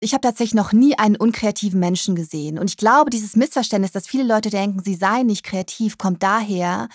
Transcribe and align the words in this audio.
Ich 0.00 0.12
habe 0.12 0.20
tatsächlich 0.20 0.54
noch 0.54 0.72
nie 0.72 0.96
einen 0.96 1.16
unkreativen 1.16 1.80
Menschen 1.80 2.14
gesehen. 2.14 2.58
Und 2.58 2.70
ich 2.70 2.76
glaube, 2.76 3.10
dieses 3.10 3.34
Missverständnis, 3.34 3.90
dass 3.90 4.06
viele 4.06 4.22
Leute 4.22 4.48
denken, 4.48 4.80
sie 4.80 4.94
seien 4.94 5.26
nicht 5.26 5.44
kreativ, 5.44 5.98
kommt 5.98 6.22
daher, 6.22 6.88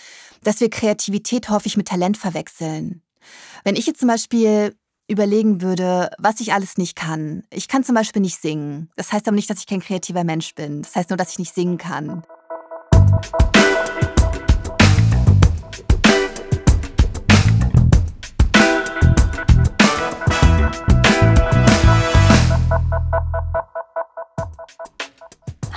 dass 0.44 0.62
wir 0.62 0.70
Kreativität 0.70 1.50
häufig 1.50 1.76
mit 1.76 1.90
Talent 1.90 2.18
verwechseln. 2.18 3.02
Wenn 3.66 3.76
ich 3.76 3.88
jetzt 3.88 4.00
zum 4.00 4.08
Beispiel 4.08 4.74
überlegen 5.10 5.62
würde, 5.62 6.12
was 6.18 6.40
ich 6.40 6.54
alles 6.54 6.78
nicht 6.78 6.96
kann. 6.96 7.44
Ich 7.50 7.68
kann 7.68 7.84
zum 7.84 7.96
Beispiel 7.96 8.22
nicht 8.22 8.42
singen. 8.42 8.90
Das 8.96 9.12
heißt 9.12 9.28
aber 9.28 9.36
nicht, 9.36 9.50
dass 9.50 9.60
ich 9.60 9.68
kein 9.68 9.82
kreativer 9.82 10.24
Mensch 10.24 10.56
bin. 10.56 10.82
Das 10.82 10.96
heißt 10.96 11.10
nur, 11.10 11.18
dass 11.18 11.32
ich 11.32 11.40
nicht 11.40 11.54
singen 11.54 11.78
kann. 11.78 12.24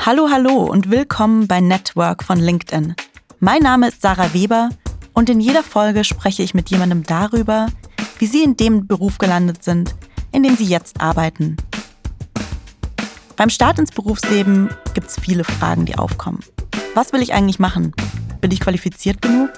Hallo, 0.06 0.28
hallo 0.30 0.62
und 0.64 0.90
willkommen 0.90 1.48
bei 1.48 1.60
Network 1.60 2.22
von 2.22 2.38
LinkedIn. 2.38 2.94
Mein 3.40 3.62
Name 3.62 3.88
ist 3.88 4.00
Sarah 4.00 4.32
Weber 4.32 4.70
und 5.12 5.28
in 5.28 5.40
jeder 5.40 5.62
Folge 5.62 6.04
spreche 6.04 6.42
ich 6.42 6.54
mit 6.54 6.70
jemandem 6.70 7.02
darüber, 7.02 7.66
wie 8.18 8.26
sie 8.26 8.42
in 8.42 8.56
dem 8.56 8.86
Beruf 8.86 9.18
gelandet 9.18 9.64
sind, 9.64 9.94
in 10.32 10.44
dem 10.44 10.56
sie 10.56 10.64
jetzt 10.64 11.00
arbeiten. 11.00 11.56
Beim 13.36 13.50
Start 13.50 13.78
ins 13.78 13.90
Berufsleben 13.92 14.70
gibt 14.94 15.08
es 15.08 15.20
viele 15.20 15.44
Fragen, 15.44 15.84
die 15.84 15.98
aufkommen. 15.98 16.40
Was 16.94 17.12
will 17.12 17.20
ich 17.20 17.34
eigentlich 17.34 17.58
machen? 17.58 17.92
Bin 18.40 18.50
ich 18.50 18.60
qualifiziert 18.60 19.20
genug? 19.20 19.50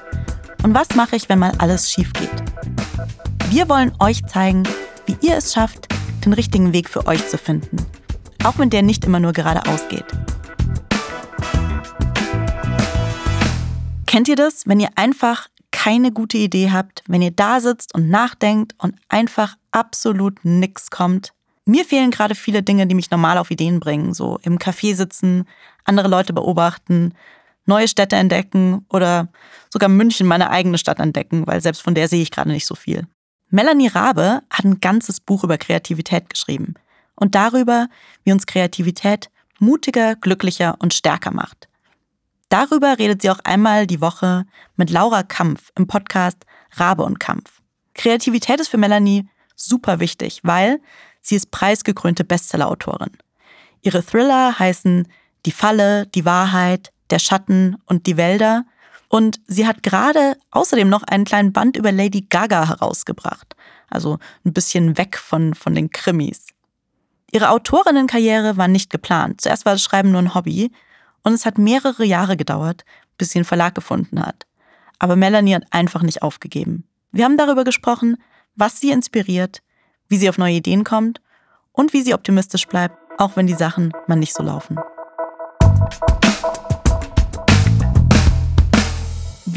Und 0.65 0.75
was 0.75 0.97
mache 0.97 1.15
ich, 1.15 1.29
wenn 1.29 1.39
mal 1.39 1.53
alles 1.59 1.91
schief 1.93 2.13
geht? 2.15 2.43
Wir 3.51 3.69
wollen 3.69 3.93
euch 4.01 4.27
zeigen, 4.27 4.65
wie 5.07 5.17
ihr 5.21 5.37
es 5.37 5.53
schafft, 5.53 5.89
den 6.29 6.35
richtigen 6.35 6.73
Weg 6.73 6.91
für 6.91 7.07
euch 7.07 7.27
zu 7.27 7.39
finden. 7.39 7.79
Auch 8.45 8.59
wenn 8.59 8.71
der 8.71 8.83
nicht 8.83 9.05
immer 9.05 9.19
nur 9.19 9.33
geradeaus 9.33 9.89
geht. 9.89 10.05
Kennt 14.07 14.29
ihr 14.29 14.37
das, 14.37 14.67
wenn 14.67 14.81
ihr 14.81 14.91
einfach 14.97 15.49
keine 15.71 16.13
gute 16.13 16.39
Idee 16.39 16.71
habt, 16.71 17.03
wenn 17.09 17.23
ihr 17.23 17.31
da 17.31 17.61
sitzt 17.61 17.95
und 17.95 18.11
nachdenkt 18.11 18.75
und 18.79 18.95
einfach 19.09 19.57
absolut 19.71 20.45
nichts 20.45 20.91
kommt? 20.91 21.33
Mir 21.65 21.85
fehlen 21.85 22.11
gerade 22.11 22.35
viele 22.35 22.63
Dinge, 22.63 22.87
die 22.87 22.95
mich 22.95 23.11
normal 23.11 23.39
auf 23.39 23.51
Ideen 23.51 23.81
bringen, 23.81 24.15
so 24.15 24.39
im 24.43 24.59
Café 24.59 24.95
sitzen, 24.95 25.47
andere 25.85 26.09
Leute 26.09 26.33
beobachten, 26.33 27.13
neue 27.67 27.89
Städte 27.89 28.17
entdecken 28.17 28.87
oder 28.91 29.29
sogar 29.71 29.89
München, 29.89 30.27
meine 30.27 30.51
eigene 30.51 30.79
Stadt 30.79 30.99
entdecken, 30.99 31.47
weil 31.47 31.61
selbst 31.61 31.83
von 31.83 31.95
der 31.95 32.09
sehe 32.09 32.23
ich 32.23 32.31
gerade 32.31 32.51
nicht 32.51 32.67
so 32.67 32.75
viel. 32.75 33.07
Melanie 33.51 33.89
Rabe 33.89 34.43
hat 34.51 34.65
ein 34.65 34.81
ganzes 34.81 35.21
Buch 35.21 35.45
über 35.45 35.57
Kreativität 35.57 36.29
geschrieben 36.29 36.75
und 37.15 37.35
darüber, 37.35 37.89
wie 38.25 38.33
uns 38.33 38.47
Kreativität 38.47 39.31
mutiger, 39.59 40.17
glücklicher 40.17 40.77
und 40.79 40.95
stärker 40.95 41.33
macht. 41.33 41.69
Darüber 42.51 42.99
redet 42.99 43.23
sie 43.23 43.31
auch 43.31 43.41
einmal 43.45 43.87
die 43.87 44.01
Woche 44.01 44.45
mit 44.77 44.91
Laura 44.91 45.23
Kampf 45.23 45.71
im 45.77 45.87
Podcast 45.87 46.45
Rabe 46.73 47.05
und 47.05 47.21
Kampf. 47.21 47.61
Kreativität 47.95 48.61
ist 48.61 48.69
für 48.69 48.79
Melanie 48.79 49.29
super 49.57 50.01
wichtig, 50.01 50.41
weil 50.45 50.81
sie 51.21 51.37
ist 51.37 51.51
preisgekrönte 51.51 52.25
Bestsellerautorin. 52.25 53.17
Ihre 53.83 54.05
Thriller 54.05 54.59
heißen 54.59 55.09
Die 55.47 55.53
Falle, 55.53 56.07
Die 56.07 56.25
Wahrheit, 56.25 56.93
Der 57.11 57.19
Schatten 57.19 57.77
und 57.87 58.07
Die 58.07 58.17
Wälder. 58.17 58.65
Und 59.09 59.41
sie 59.47 59.67
hat 59.67 59.83
gerade 59.83 60.37
außerdem 60.51 60.89
noch 60.89 61.03
einen 61.03 61.25
kleinen 61.25 61.53
Band 61.53 61.77
über 61.77 61.93
Lady 61.93 62.27
Gaga 62.29 62.69
herausgebracht. 62.69 63.57
Also 63.89 64.19
ein 64.45 64.53
bisschen 64.53 64.99
weg 64.99 65.17
von, 65.17 65.55
von 65.55 65.75
den 65.75 65.91
Krimis. 65.91 66.47
Ihre 67.31 67.51
Autorinnenkarriere 67.51 68.57
war 68.57 68.69
nicht 68.69 68.91
geplant. 68.91 69.41
Zuerst 69.41 69.65
war 69.65 69.73
das 69.73 69.83
Schreiben 69.83 70.11
nur 70.11 70.21
ein 70.21 70.35
Hobby. 70.35 70.71
Und 71.23 71.33
es 71.33 71.47
hat 71.47 71.59
mehrere 71.59 72.05
Jahre 72.05 72.37
gedauert, 72.37 72.85
bis 73.17 73.31
sie 73.31 73.39
einen 73.39 73.45
Verlag 73.45 73.75
gefunden 73.75 74.25
hat. 74.25 74.47
Aber 74.99 75.17
Melanie 75.17 75.55
hat 75.55 75.65
einfach 75.71 76.03
nicht 76.03 76.23
aufgegeben. 76.23 76.85
Wir 77.13 77.25
haben 77.25 77.37
darüber 77.37 77.65
gesprochen, 77.65 78.17
was 78.55 78.81
sie 78.81 78.91
inspiriert, 78.91 79.63
wie 80.09 80.17
sie 80.17 80.29
auf 80.29 80.39
neue 80.39 80.55
Ideen 80.55 80.85
kommt 80.85 81.21
und 81.73 81.93
wie 81.93 82.03
sie 82.03 82.15
optimistisch 82.15 82.67
bleibt, 82.67 82.97
auch 83.19 83.37
wenn 83.37 83.47
die 83.47 83.55
Sachen 83.55 83.93
mal 84.07 84.17
nicht 84.17 84.35
so 84.35 84.43
laufen. 84.43 84.79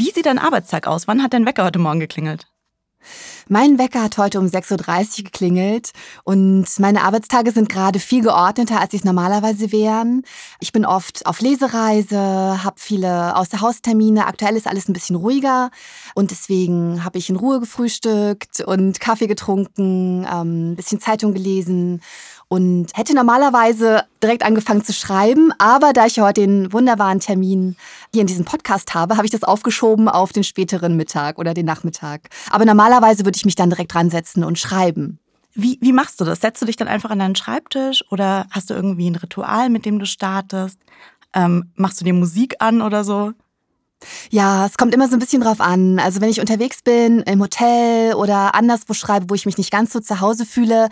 Wie 0.02 0.10
sieht 0.10 0.26
dein 0.26 0.40
Arbeitstag 0.40 0.88
aus? 0.88 1.06
Wann 1.06 1.22
hat 1.22 1.32
dein 1.32 1.46
Wecker 1.46 1.62
heute 1.62 1.78
Morgen 1.78 2.00
geklingelt? 2.00 2.48
Mein 3.48 3.78
Wecker 3.78 4.02
hat 4.02 4.18
heute 4.18 4.40
um 4.40 4.46
6.30 4.46 5.18
Uhr 5.18 5.24
geklingelt 5.24 5.92
und 6.24 6.66
meine 6.80 7.04
Arbeitstage 7.04 7.52
sind 7.52 7.68
gerade 7.68 8.00
viel 8.00 8.22
geordneter, 8.22 8.80
als 8.80 8.90
sie 8.90 8.96
es 8.96 9.04
normalerweise 9.04 9.70
wären. 9.70 10.22
Ich 10.58 10.72
bin 10.72 10.84
oft 10.84 11.24
auf 11.24 11.40
Lesereise, 11.40 12.18
habe 12.18 12.80
viele 12.80 13.36
Außerhaustermine. 13.36 14.26
Aktuell 14.26 14.56
ist 14.56 14.66
alles 14.66 14.88
ein 14.88 14.92
bisschen 14.92 15.14
ruhiger 15.14 15.70
und 16.16 16.32
deswegen 16.32 17.04
habe 17.04 17.18
ich 17.18 17.30
in 17.30 17.36
Ruhe 17.36 17.60
gefrühstückt 17.60 18.60
und 18.60 18.98
Kaffee 18.98 19.28
getrunken, 19.28 20.26
ähm, 20.28 20.72
ein 20.72 20.76
bisschen 20.76 21.00
Zeitung 21.00 21.32
gelesen 21.32 22.00
und 22.52 22.88
hätte 22.92 23.14
normalerweise 23.14 24.04
direkt 24.22 24.42
angefangen 24.42 24.84
zu 24.84 24.92
schreiben, 24.92 25.54
aber 25.56 25.94
da 25.94 26.04
ich 26.04 26.20
heute 26.20 26.42
den 26.42 26.70
wunderbaren 26.70 27.18
Termin 27.18 27.76
hier 28.12 28.20
in 28.20 28.26
diesem 28.26 28.44
Podcast 28.44 28.92
habe, 28.92 29.16
habe 29.16 29.24
ich 29.24 29.30
das 29.30 29.42
aufgeschoben 29.42 30.06
auf 30.06 30.34
den 30.34 30.44
späteren 30.44 30.98
Mittag 30.98 31.38
oder 31.38 31.54
den 31.54 31.64
Nachmittag. 31.64 32.28
Aber 32.50 32.66
normalerweise 32.66 33.24
würde 33.24 33.36
ich 33.36 33.46
mich 33.46 33.54
dann 33.54 33.70
direkt 33.70 33.94
dran 33.94 34.10
setzen 34.10 34.44
und 34.44 34.58
schreiben. 34.58 35.18
Wie, 35.54 35.78
wie 35.80 35.94
machst 35.94 36.20
du 36.20 36.26
das? 36.26 36.42
Setzt 36.42 36.60
du 36.60 36.66
dich 36.66 36.76
dann 36.76 36.88
einfach 36.88 37.08
an 37.08 37.20
deinen 37.20 37.36
Schreibtisch 37.36 38.04
oder 38.10 38.44
hast 38.50 38.68
du 38.68 38.74
irgendwie 38.74 39.08
ein 39.08 39.16
Ritual, 39.16 39.70
mit 39.70 39.86
dem 39.86 39.98
du 39.98 40.04
startest? 40.04 40.78
Ähm, 41.32 41.72
machst 41.76 42.02
du 42.02 42.04
dir 42.04 42.12
Musik 42.12 42.56
an 42.58 42.82
oder 42.82 43.02
so? 43.02 43.32
Ja, 44.30 44.66
es 44.66 44.76
kommt 44.76 44.94
immer 44.94 45.08
so 45.08 45.14
ein 45.14 45.18
bisschen 45.18 45.42
drauf 45.42 45.60
an. 45.60 45.98
Also 45.98 46.20
wenn 46.20 46.30
ich 46.30 46.40
unterwegs 46.40 46.82
bin, 46.82 47.20
im 47.20 47.40
Hotel 47.40 48.14
oder 48.14 48.54
anderswo 48.54 48.94
schreibe, 48.94 49.30
wo 49.30 49.34
ich 49.34 49.46
mich 49.46 49.58
nicht 49.58 49.70
ganz 49.70 49.92
so 49.92 50.00
zu 50.00 50.20
Hause 50.20 50.46
fühle, 50.46 50.88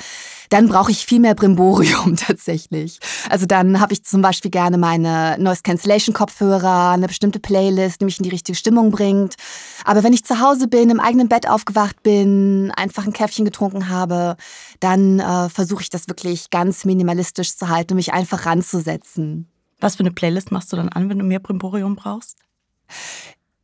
dann 0.51 0.69
brauche 0.69 0.91
ich 0.91 1.07
viel 1.07 1.21
mehr 1.21 1.35
Brimborium 1.35 2.17
tatsächlich. 2.17 2.99
Also 3.29 3.47
dann 3.47 3.81
habe 3.81 3.93
ich 3.93 4.05
zum 4.05 4.21
Beispiel 4.21 4.51
gerne 4.51 4.79
meine 4.79 5.37
Noise 5.39 5.63
Cancellation 5.63 6.15
Kopfhörer, 6.15 6.91
eine 6.91 7.07
bestimmte 7.07 7.41
Playlist, 7.41 8.01
die 8.01 8.05
mich 8.05 8.19
in 8.19 8.25
die 8.25 8.31
richtige 8.31 8.57
Stimmung 8.57 8.91
bringt. 8.91 9.37
Aber 9.85 10.03
wenn 10.03 10.13
ich 10.13 10.25
zu 10.25 10.41
Hause 10.41 10.69
bin, 10.69 10.91
im 10.91 11.01
eigenen 11.01 11.29
Bett 11.29 11.49
aufgewacht 11.49 12.03
bin, 12.03 12.73
einfach 12.77 13.07
ein 13.07 13.13
Käffchen 13.13 13.45
getrunken 13.45 13.89
habe, 13.89 14.37
dann 14.81 15.21
äh, 15.21 15.49
versuche 15.49 15.83
ich 15.83 15.91
das 15.91 16.09
wirklich 16.09 16.51
ganz 16.51 16.85
minimalistisch 16.85 17.57
zu 17.57 17.69
halten 17.69 17.93
und 17.93 17.97
mich 17.97 18.13
einfach 18.13 18.47
ranzusetzen. 18.47 19.49
Was 19.81 19.97
für 19.97 20.01
eine 20.01 20.11
Playlist 20.11 20.53
machst 20.53 20.73
du 20.73 20.77
dann 20.77 20.89
an, 20.89 21.09
wenn 21.09 21.19
du 21.19 21.25
mehr 21.25 21.41
Brimborium 21.41 21.97
brauchst? 21.97 22.37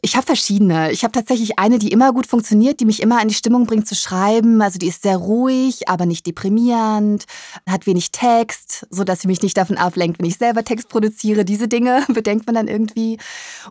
Ich 0.06 0.14
habe 0.14 0.24
verschiedene. 0.24 0.92
Ich 0.92 1.02
habe 1.02 1.10
tatsächlich 1.10 1.58
eine, 1.58 1.80
die 1.80 1.90
immer 1.90 2.12
gut 2.12 2.28
funktioniert, 2.28 2.78
die 2.78 2.84
mich 2.84 3.02
immer 3.02 3.20
in 3.20 3.26
die 3.26 3.34
Stimmung 3.34 3.66
bringt 3.66 3.88
zu 3.88 3.96
schreiben. 3.96 4.62
Also 4.62 4.78
die 4.78 4.86
ist 4.86 5.02
sehr 5.02 5.16
ruhig, 5.16 5.88
aber 5.88 6.06
nicht 6.06 6.26
deprimierend, 6.26 7.24
hat 7.68 7.86
wenig 7.86 8.12
Text, 8.12 8.86
so 8.90 9.04
dass 9.04 9.22
sie 9.22 9.26
mich 9.26 9.42
nicht 9.42 9.56
davon 9.56 9.78
ablenkt, 9.78 10.20
wenn 10.20 10.26
ich 10.26 10.36
selber 10.36 10.62
Text 10.62 10.90
produziere. 10.90 11.44
Diese 11.44 11.66
Dinge 11.66 12.04
bedenkt 12.08 12.46
man 12.46 12.54
dann 12.54 12.68
irgendwie. 12.68 13.18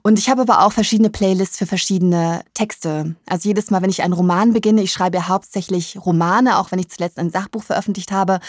Und 0.02 0.20
ich 0.20 0.28
habe 0.30 0.42
aber 0.42 0.66
auch 0.66 0.74
verschiedene 0.74 1.10
Playlists 1.10 1.58
für 1.58 1.68
verschiedene 1.68 2.42
Texte. 2.54 3.16
Also 3.28 3.48
jedes 3.48 3.70
Mal, 3.70 3.82
wenn 3.82 3.90
ich 3.90 4.02
einen 4.02 4.14
Roman 4.14 4.52
beginne, 4.52 4.82
ich 4.82 4.92
schreibe 4.92 5.16
ja 5.16 5.30
hauptsächlich 5.30 5.98
Romane, 6.06 6.58
auch 6.58 6.70
wenn 6.72 6.80
ich 6.80 6.90
zuletzt 6.90 7.18
ein 7.18 7.30
Sachbuch 7.30 7.64
veröffentlicht 7.64 8.12
habe, 8.12 8.40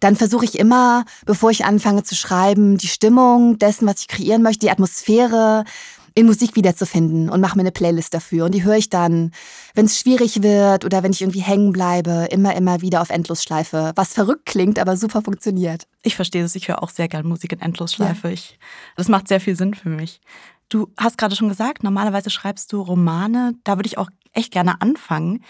dann 0.00 0.16
versuche 0.16 0.46
ich 0.46 0.58
immer, 0.58 1.04
bevor 1.26 1.50
ich 1.50 1.64
anfange 1.64 2.02
zu 2.02 2.16
schreiben, 2.16 2.76
die 2.76 2.88
Stimmung 2.88 3.58
dessen, 3.60 3.86
was 3.86 4.00
ich 4.00 4.08
kreieren 4.08 4.42
möchte, 4.42 4.66
die 4.66 4.70
Atmosphäre 4.70 5.64
in 6.16 6.24
Musik 6.24 6.56
wiederzufinden 6.56 7.28
und 7.28 7.42
mache 7.42 7.56
mir 7.56 7.62
eine 7.62 7.72
Playlist 7.72 8.14
dafür. 8.14 8.46
Und 8.46 8.54
die 8.54 8.64
höre 8.64 8.78
ich 8.78 8.88
dann, 8.88 9.32
wenn 9.74 9.84
es 9.84 10.00
schwierig 10.00 10.42
wird 10.42 10.86
oder 10.86 11.02
wenn 11.02 11.12
ich 11.12 11.20
irgendwie 11.20 11.42
hängen 11.42 11.72
bleibe, 11.72 12.28
immer, 12.30 12.56
immer 12.56 12.80
wieder 12.80 13.02
auf 13.02 13.10
Endlosschleife. 13.10 13.92
Was 13.96 14.14
verrückt 14.14 14.46
klingt, 14.46 14.78
aber 14.78 14.96
super 14.96 15.20
funktioniert. 15.20 15.86
Ich 16.02 16.16
verstehe 16.16 16.42
das. 16.42 16.54
Ich 16.54 16.68
höre 16.68 16.82
auch 16.82 16.88
sehr 16.88 17.08
gerne 17.08 17.28
Musik 17.28 17.52
in 17.52 17.60
Endlosschleife. 17.60 18.28
Ja. 18.28 18.32
Ich, 18.32 18.58
das 18.96 19.08
macht 19.08 19.28
sehr 19.28 19.40
viel 19.40 19.56
Sinn 19.56 19.74
für 19.74 19.90
mich. 19.90 20.22
Du 20.70 20.90
hast 20.96 21.18
gerade 21.18 21.36
schon 21.36 21.50
gesagt, 21.50 21.82
normalerweise 21.82 22.30
schreibst 22.30 22.72
du 22.72 22.80
Romane. 22.80 23.52
Da 23.64 23.76
würde 23.76 23.86
ich 23.86 23.98
auch 23.98 24.08
echt 24.32 24.52
gerne 24.52 24.80
anfangen. 24.80 25.44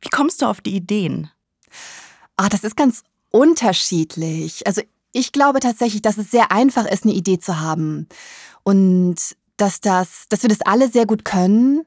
Wie 0.00 0.08
kommst 0.08 0.40
du 0.40 0.46
auf 0.46 0.60
die 0.60 0.76
Ideen? 0.76 1.30
Ah, 2.36 2.48
das 2.48 2.62
ist 2.62 2.76
ganz 2.76 3.02
unterschiedlich. 3.30 4.68
Also 4.68 4.82
ich 5.10 5.32
glaube 5.32 5.58
tatsächlich, 5.58 6.00
dass 6.00 6.16
es 6.16 6.30
sehr 6.30 6.52
einfach 6.52 6.86
ist, 6.86 7.02
eine 7.02 7.12
Idee 7.12 7.40
zu 7.40 7.58
haben. 7.58 8.06
Und 8.62 9.16
dass, 9.62 9.80
das, 9.80 10.24
dass 10.28 10.42
wir 10.42 10.48
das 10.48 10.60
alle 10.62 10.88
sehr 10.88 11.06
gut 11.06 11.24
können, 11.24 11.84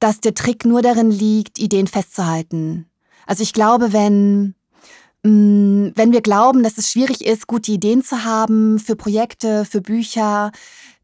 dass 0.00 0.20
der 0.20 0.34
Trick 0.34 0.66
nur 0.66 0.82
darin 0.82 1.10
liegt, 1.10 1.58
Ideen 1.58 1.86
festzuhalten. 1.86 2.90
Also 3.26 3.42
ich 3.42 3.54
glaube, 3.54 3.94
wenn, 3.94 4.54
mm, 5.22 5.92
wenn 5.94 6.12
wir 6.12 6.20
glauben, 6.20 6.62
dass 6.62 6.76
es 6.76 6.92
schwierig 6.92 7.24
ist, 7.24 7.46
gute 7.46 7.72
Ideen 7.72 8.04
zu 8.04 8.24
haben 8.24 8.78
für 8.78 8.96
Projekte, 8.96 9.64
für 9.64 9.80
Bücher, 9.80 10.52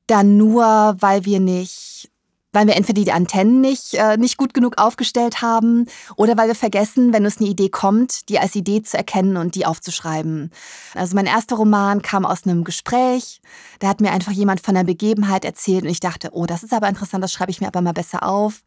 dann 0.06 0.37
nur, 0.37 0.97
weil 0.99 1.25
wir 1.25 1.41
nicht 1.41 2.11
weil 2.53 2.67
wir 2.67 2.77
entweder 2.77 3.03
die 3.03 3.13
Antennen 3.13 3.61
nicht, 3.61 3.95
äh, 3.95 4.17
nicht 4.17 4.37
gut 4.37 4.55
genug 4.55 4.79
aufgestellt 4.79 5.43
haben 5.43 5.87
oder 6.17 6.37
weil 6.37 6.49
wir 6.49 6.55
vergessen, 6.55 7.13
wenn 7.13 7.25
uns 7.25 7.39
eine 7.39 7.49
Idee 7.49 7.71
kommt, 7.71 8.29
die 8.29 8.39
als 8.39 8.55
Idee 8.55 8.83
zu 8.83 8.97
erkennen 8.97 9.37
und 9.37 9.55
die 9.55 9.67
aufzuschreiben. 9.67 10.51
Also 10.95 11.15
mein 11.15 11.27
erster 11.27 11.57
Roman 11.57 12.03
kam 12.03 12.27
aus 12.27 12.45
einem 12.45 12.65
Gespräch. 12.65 13.41
Da 13.79 13.89
hat 13.89 14.01
mir 14.01 14.13
einfach 14.13 14.33
jemand 14.33 14.61
von 14.61 14.77
einer 14.77 14.85
Begebenheit 14.85 15.45
erzählt 15.45 15.85
und 15.85 15.91
ich 15.91 16.01
dachte, 16.01 16.31
oh, 16.33 16.47
das 16.47 16.63
ist 16.63 16.73
aber 16.73 16.89
interessant, 16.89 17.25
das 17.25 17.33
schreibe 17.33 17.51
ich 17.51 17.61
mir 17.61 17.69
aber 17.69 17.81
mal 17.81 17.93
besser 17.93 18.23
auf. 18.23 18.63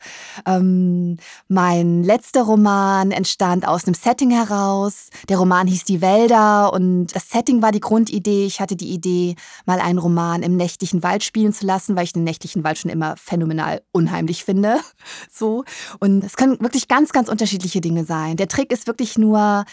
Ähm, 0.46 1.18
mein 1.48 2.04
letzter 2.04 2.44
Roman 2.44 3.12
entstand 3.12 3.68
aus 3.68 3.86
einem 3.86 3.94
Setting 3.94 4.32
heraus. 4.32 5.10
Der 5.30 5.38
Roman 5.38 5.68
hieß 5.68 5.86
Die 5.86 6.02
Wälder 6.02 6.74
und 6.74 7.08
das 7.08 7.30
Setting 7.30 7.62
war 7.62 7.72
die 7.72 7.80
Grundidee. 7.80 8.46
Ich 8.46 8.60
hatte 8.60 8.76
die 8.76 8.90
Idee, 8.90 9.36
mal 9.66 9.80
einen 9.80 10.00
Roman 10.00 10.42
im 10.42 10.56
nächtlichen 10.56 11.04
Wald 11.04 11.24
spielen 11.24 11.54
zu 11.54 11.66
lassen, 11.66 11.96
weil 11.96 12.06
ich 12.06 12.14
den 12.14 12.24
nächtlichen 12.24 12.64
Wald 12.64 12.78
schon 12.78 12.92
immer 12.92 13.16
phänomenal 13.18 13.75
unheimlich 13.92 14.44
finde. 14.44 14.80
So. 15.32 15.66
Und 16.00 16.24
es 16.24 16.36
können 16.36 16.60
wirklich 16.62 16.88
ganz, 16.88 17.12
ganz 17.12 17.30
unterschiedliche 17.30 17.82
Dinge 17.82 18.06
sein. 18.06 18.38
Der 18.38 18.48
Trick 18.48 18.72
ist 18.72 18.88
wirklich 18.88 19.18
nur, 19.18 19.66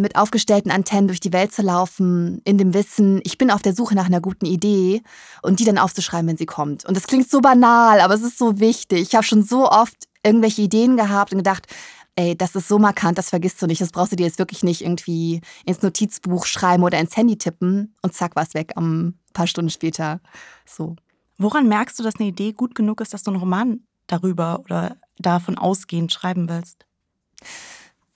mit 0.00 0.16
aufgestellten 0.16 0.70
Antennen 0.70 1.08
durch 1.08 1.20
die 1.20 1.32
Welt 1.32 1.52
zu 1.52 1.62
laufen, 1.62 2.40
in 2.44 2.58
dem 2.58 2.74
Wissen, 2.74 3.20
ich 3.24 3.38
bin 3.38 3.50
auf 3.50 3.62
der 3.62 3.74
Suche 3.74 3.94
nach 3.94 4.06
einer 4.06 4.20
guten 4.20 4.46
Idee 4.46 5.02
und 5.42 5.60
die 5.60 5.64
dann 5.64 5.78
aufzuschreiben, 5.78 6.28
wenn 6.28 6.36
sie 6.36 6.46
kommt. 6.46 6.84
Und 6.84 6.96
das 6.96 7.06
klingt 7.06 7.30
so 7.30 7.40
banal, 7.40 8.00
aber 8.00 8.14
es 8.14 8.22
ist 8.22 8.38
so 8.38 8.60
wichtig. 8.60 9.00
Ich 9.00 9.14
habe 9.14 9.24
schon 9.24 9.42
so 9.42 9.68
oft 9.68 9.96
irgendwelche 10.22 10.62
Ideen 10.62 10.96
gehabt 10.96 11.32
und 11.32 11.38
gedacht, 11.38 11.66
ey, 12.16 12.36
das 12.36 12.54
ist 12.54 12.68
so 12.68 12.78
markant, 12.78 13.18
das 13.18 13.30
vergisst 13.30 13.60
du 13.60 13.66
nicht. 13.66 13.80
Das 13.80 13.92
brauchst 13.92 14.12
du 14.12 14.16
dir 14.16 14.26
jetzt 14.26 14.38
wirklich 14.38 14.62
nicht 14.62 14.82
irgendwie 14.82 15.40
ins 15.64 15.82
Notizbuch 15.82 16.46
schreiben 16.46 16.82
oder 16.82 16.98
ins 16.98 17.16
Handy 17.16 17.36
tippen 17.36 17.94
und 18.02 18.14
zack, 18.14 18.36
war 18.36 18.42
es 18.42 18.54
weg 18.54 18.72
ein 18.76 19.18
paar 19.32 19.46
Stunden 19.46 19.70
später. 19.70 20.20
So. 20.64 20.96
Woran 21.38 21.68
merkst 21.68 21.98
du, 21.98 22.02
dass 22.02 22.16
eine 22.16 22.28
Idee 22.28 22.52
gut 22.52 22.74
genug 22.74 23.00
ist, 23.00 23.12
dass 23.12 23.22
du 23.22 23.30
einen 23.30 23.40
Roman 23.40 23.80
darüber 24.06 24.60
oder 24.64 24.96
davon 25.18 25.58
ausgehend 25.58 26.12
schreiben 26.12 26.48
willst? 26.48 26.86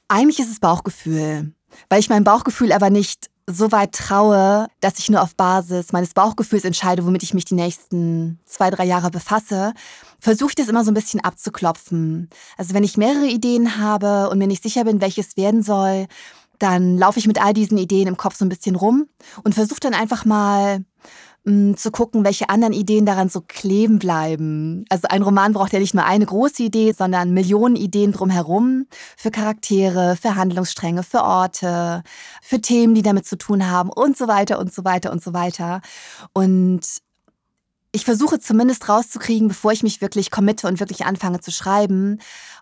Eigentlich 0.08 0.40
ist 0.40 0.50
es 0.50 0.61
Bauchgefühl, 0.61 1.52
weil 1.88 2.00
ich 2.00 2.08
mein 2.08 2.25
Bauchgefühl 2.25 2.72
aber 2.72 2.90
nicht 2.90 3.31
so 3.46 3.72
weit 3.72 3.93
traue, 3.93 4.69
dass 4.81 4.99
ich 4.99 5.11
nur 5.11 5.22
auf 5.22 5.34
Basis 5.34 5.93
meines 5.93 6.14
Bauchgefühls 6.14 6.64
entscheide, 6.64 7.05
womit 7.05 7.22
ich 7.22 7.34
mich 7.34 7.44
die 7.44 7.55
nächsten 7.55 8.38
zwei, 8.46 8.70
drei 8.70 8.84
Jahre 8.84 9.11
befasse, 9.11 9.72
versuche 10.20 10.50
ich 10.50 10.55
das 10.55 10.69
immer 10.69 10.84
so 10.84 10.90
ein 10.90 10.94
bisschen 10.94 11.20
abzuklopfen. 11.20 12.31
Also 12.56 12.75
wenn 12.75 12.84
ich 12.84 12.96
mehrere 12.96 13.26
Ideen 13.26 13.78
habe 13.78 14.31
und 14.31 14.38
mir 14.38 14.46
nicht 14.46 14.62
sicher 14.62 14.84
bin, 14.84 15.00
welches 15.00 15.37
werden 15.37 15.62
soll, 15.62 16.06
dann 16.58 16.99
laufe 16.99 17.19
ich 17.19 17.26
mit 17.26 17.43
all 17.43 17.55
diesen 17.55 17.78
Ideen 17.78 18.06
im 18.06 18.17
Kopf 18.17 18.37
so 18.37 18.44
ein 18.44 18.50
bisschen 18.50 18.76
rum 18.76 19.08
und 19.43 19.55
versuche 19.55 19.81
dann 19.81 19.94
einfach 19.94 20.25
mal 20.25 20.84
zu 21.76 21.91
gucken, 21.91 22.25
welche 22.25 22.49
anderen 22.49 22.73
Ideen 22.73 23.06
daran 23.06 23.29
so 23.29 23.43
kleben 23.47 23.99
bleiben. 23.99 24.85
Also 24.88 25.08
ein 25.08 25.23
Roman 25.23 25.52
braucht 25.52 25.73
ja 25.73 25.79
nicht 25.79 25.94
nur 25.94 26.05
eine 26.05 26.26
große 26.26 26.62
Idee, 26.62 26.93
sondern 26.93 27.32
Millionen 27.32 27.76
Ideen 27.76 28.12
drumherum 28.12 28.87
für 29.17 29.31
Charaktere, 29.31 30.17
für 30.20 30.37
Handlungsstränge, 30.37 31.02
für 31.02 31.23
Orte, 31.23 32.02
für 32.43 32.61
Themen, 32.61 32.94
die 32.94 33.02
damit 33.02 33.26
zu 33.26 33.37
tun 33.37 33.70
haben 33.70 33.91
und 33.91 34.17
so 34.17 34.29
weiter 34.29 34.58
und 34.58 34.73
so 34.73 34.85
weiter 34.85 35.12
und 35.12 35.23
so 35.23 35.32
weiter. 35.32 35.81
Und 36.32 36.82
ich 37.93 38.05
versuche 38.05 38.38
zumindest 38.38 38.88
rauszukriegen, 38.88 39.49
bevor 39.49 39.73
ich 39.73 39.82
mich 39.82 40.00
wirklich 40.00 40.31
committe 40.31 40.69
und 40.69 40.79
wirklich 40.79 41.05
anfange 41.06 41.41
zu 41.41 41.50
schreiben, 41.50 42.19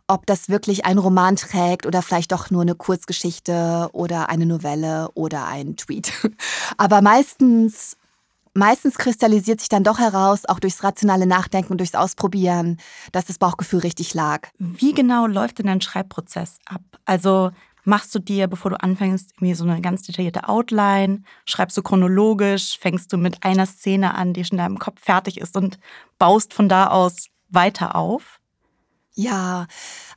ob 0.07 0.25
das 0.25 0.49
wirklich 0.49 0.87
ein 0.87 0.97
Roman 0.97 1.37
trägt 1.37 1.85
oder 1.85 2.01
vielleicht 2.01 2.33
doch 2.33 2.51
nur 2.51 2.63
eine 2.63 2.75
Kurzgeschichte 2.75 3.91
oder 3.93 4.31
eine 4.31 4.47
Novelle 4.47 5.11
oder 5.15 5.47
ein 5.47 5.77
Tweet. 5.77 6.13
Aber 6.79 7.03
meistens 7.03 7.97
meistens 8.59 8.99
kristallisiert 8.99 9.61
sich 9.61 9.69
dann 9.69 9.85
doch 9.85 9.99
heraus, 9.99 10.45
auch 10.45 10.59
durchs 10.59 10.83
rationale 10.83 11.27
Nachdenken 11.27 11.73
und 11.73 11.79
durchs 11.79 11.95
Ausprobieren, 11.95 12.79
dass 13.13 13.25
das 13.25 13.39
Bauchgefühl 13.39 13.81
richtig 13.81 14.15
lag. 14.15 14.49
Wie 14.59 14.93
genau 14.93 15.27
läuft 15.27 15.59
denn 15.59 15.67
dein 15.67 15.81
Schreibprozess 15.81 16.59
ab? 16.67 16.83
Also 17.05 17.53
machst 17.85 18.15
du 18.15 18.19
dir, 18.19 18.49
bevor 18.49 18.73
du 18.73 18.81
anfängst, 18.81 19.33
irgendwie 19.37 19.55
so 19.55 19.65
eine 19.65 19.81
ganz 19.81 20.03
detaillierte 20.03 20.49
Outline? 20.49 21.23
Schreibst 21.45 21.77
du 21.77 21.83
chronologisch? 21.83 22.79
Fängst 22.79 23.13
du 23.13 23.17
mit 23.17 23.45
einer 23.45 23.65
Szene 23.65 24.15
an, 24.15 24.35
die 24.35 24.45
schon 24.45 24.59
in 24.59 24.65
deinem 24.65 24.79
Kopf 24.79 25.01
fertig 25.01 25.39
ist 25.39 25.57
und 25.57 25.79
baust 26.19 26.53
von 26.53 26.69
da 26.69 26.89
aus 26.89 27.29
weiter 27.49 27.95
auf? 27.95 28.38
Ja, 29.21 29.67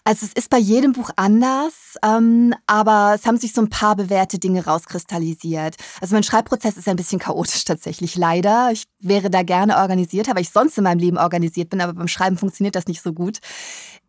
also 0.04 0.28
es 0.28 0.34
ist 0.34 0.52
bei 0.52 0.60
jedem 0.60 0.94
Buch 0.94 1.10
anders, 1.16 1.96
ähm, 2.06 2.54
aber 2.68 3.14
es 3.16 3.26
haben 3.26 3.38
sich 3.38 3.52
so 3.52 3.60
ein 3.60 3.70
paar 3.70 3.96
bewährte 3.96 4.38
Dinge 4.38 4.64
rauskristallisiert. 4.64 5.76
Also 6.02 6.14
mein 6.14 6.22
Schreibprozess 6.22 6.78
ist 6.78 6.88
ein 6.88 6.98
bisschen 6.98 7.18
chaotisch 7.18 7.66
tatsächlich, 7.66 8.16
leider. 8.16 8.70
Ich 8.72 8.84
wäre 9.00 9.32
da 9.32 9.42
gerne 9.42 9.78
organisierter, 9.78 10.36
weil 10.36 10.44
ich 10.44 10.52
sonst 10.52 10.78
in 10.78 10.84
meinem 10.84 11.00
Leben 11.00 11.18
organisiert 11.18 11.72
bin, 11.72 11.82
aber 11.82 11.94
beim 11.94 12.08
Schreiben 12.08 12.38
funktioniert 12.38 12.76
das 12.76 12.86
nicht 12.86 13.02
so 13.02 13.12
gut. 13.12 13.40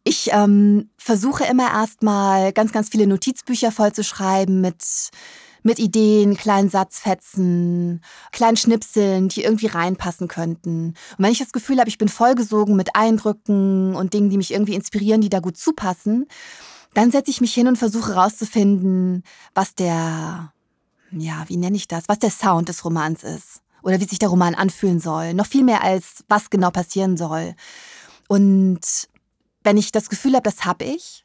Ich 0.04 0.28
ähm, 0.30 0.90
versuche 0.98 1.44
immer 1.44 1.72
erstmal 1.72 2.52
ganz, 2.52 2.72
ganz 2.72 2.90
viele 2.90 3.06
Notizbücher 3.06 3.72
voll 3.72 3.92
zu 3.92 4.04
schreiben 4.04 4.60
mit 4.60 4.82
mit 5.62 5.78
Ideen, 5.78 6.36
kleinen 6.36 6.68
Satzfetzen, 6.68 8.02
kleinen 8.32 8.56
Schnipseln, 8.56 9.28
die 9.28 9.42
irgendwie 9.42 9.66
reinpassen 9.66 10.28
könnten. 10.28 10.88
Und 10.88 11.18
wenn 11.18 11.32
ich 11.32 11.38
das 11.38 11.52
Gefühl 11.52 11.78
habe, 11.78 11.88
ich 11.88 11.98
bin 11.98 12.08
vollgesogen 12.08 12.76
mit 12.76 12.94
Eindrücken 12.94 13.94
und 13.94 14.14
Dingen, 14.14 14.30
die 14.30 14.36
mich 14.36 14.52
irgendwie 14.52 14.74
inspirieren, 14.74 15.20
die 15.20 15.28
da 15.28 15.40
gut 15.40 15.56
zupassen, 15.56 16.26
dann 16.94 17.10
setze 17.10 17.30
ich 17.30 17.40
mich 17.40 17.54
hin 17.54 17.68
und 17.68 17.76
versuche 17.76 18.14
herauszufinden, 18.14 19.22
was 19.54 19.74
der, 19.74 20.52
ja, 21.10 21.44
wie 21.46 21.56
nenne 21.56 21.76
ich 21.76 21.88
das, 21.88 22.04
was 22.08 22.18
der 22.18 22.30
Sound 22.30 22.68
des 22.68 22.84
Romans 22.84 23.22
ist. 23.22 23.60
Oder 23.82 24.00
wie 24.00 24.04
sich 24.04 24.20
der 24.20 24.28
Roman 24.28 24.54
anfühlen 24.54 25.00
soll. 25.00 25.34
Noch 25.34 25.46
viel 25.46 25.64
mehr 25.64 25.82
als 25.82 26.24
was 26.28 26.50
genau 26.50 26.70
passieren 26.70 27.16
soll. 27.16 27.54
Und 28.28 29.08
wenn 29.64 29.76
ich 29.76 29.90
das 29.90 30.08
Gefühl 30.08 30.34
habe, 30.34 30.44
das 30.44 30.64
habe 30.64 30.84
ich, 30.84 31.24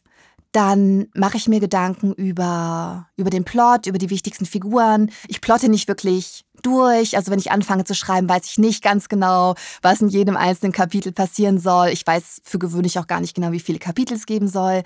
dann 0.51 1.07
mache 1.13 1.37
ich 1.37 1.47
mir 1.47 1.59
Gedanken 1.59 2.13
über, 2.13 3.07
über 3.15 3.29
den 3.29 3.43
Plot, 3.43 3.85
über 3.85 3.97
die 3.97 4.09
wichtigsten 4.09 4.45
Figuren. 4.45 5.11
Ich 5.27 5.41
plotte 5.41 5.69
nicht 5.69 5.87
wirklich 5.87 6.45
durch. 6.63 7.15
Also 7.15 7.31
wenn 7.31 7.39
ich 7.39 7.51
anfange 7.51 7.83
zu 7.83 7.93
schreiben, 7.93 8.29
weiß 8.29 8.45
ich 8.45 8.57
nicht 8.57 8.83
ganz 8.83 9.09
genau, 9.09 9.55
was 9.81 10.01
in 10.01 10.09
jedem 10.09 10.37
einzelnen 10.37 10.71
Kapitel 10.71 11.11
passieren 11.11 11.59
soll. 11.59 11.89
Ich 11.89 12.05
weiß 12.05 12.41
für 12.43 12.59
gewöhnlich 12.59 12.99
auch 12.99 13.07
gar 13.07 13.21
nicht 13.21 13.35
genau, 13.35 13.51
wie 13.51 13.59
viele 13.59 13.79
Kapitel 13.79 14.15
es 14.15 14.25
geben 14.25 14.47
soll. 14.47 14.83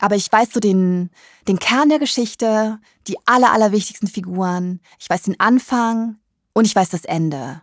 Aber 0.00 0.16
ich 0.16 0.30
weiß 0.30 0.50
so 0.52 0.60
den, 0.60 1.10
den 1.48 1.58
Kern 1.58 1.88
der 1.88 1.98
Geschichte, 1.98 2.78
die 3.06 3.16
aller, 3.26 3.52
allerwichtigsten 3.52 4.08
Figuren. 4.08 4.80
Ich 4.98 5.08
weiß 5.08 5.22
den 5.22 5.38
Anfang 5.40 6.16
und 6.52 6.66
ich 6.66 6.74
weiß 6.74 6.90
das 6.90 7.04
Ende. 7.04 7.62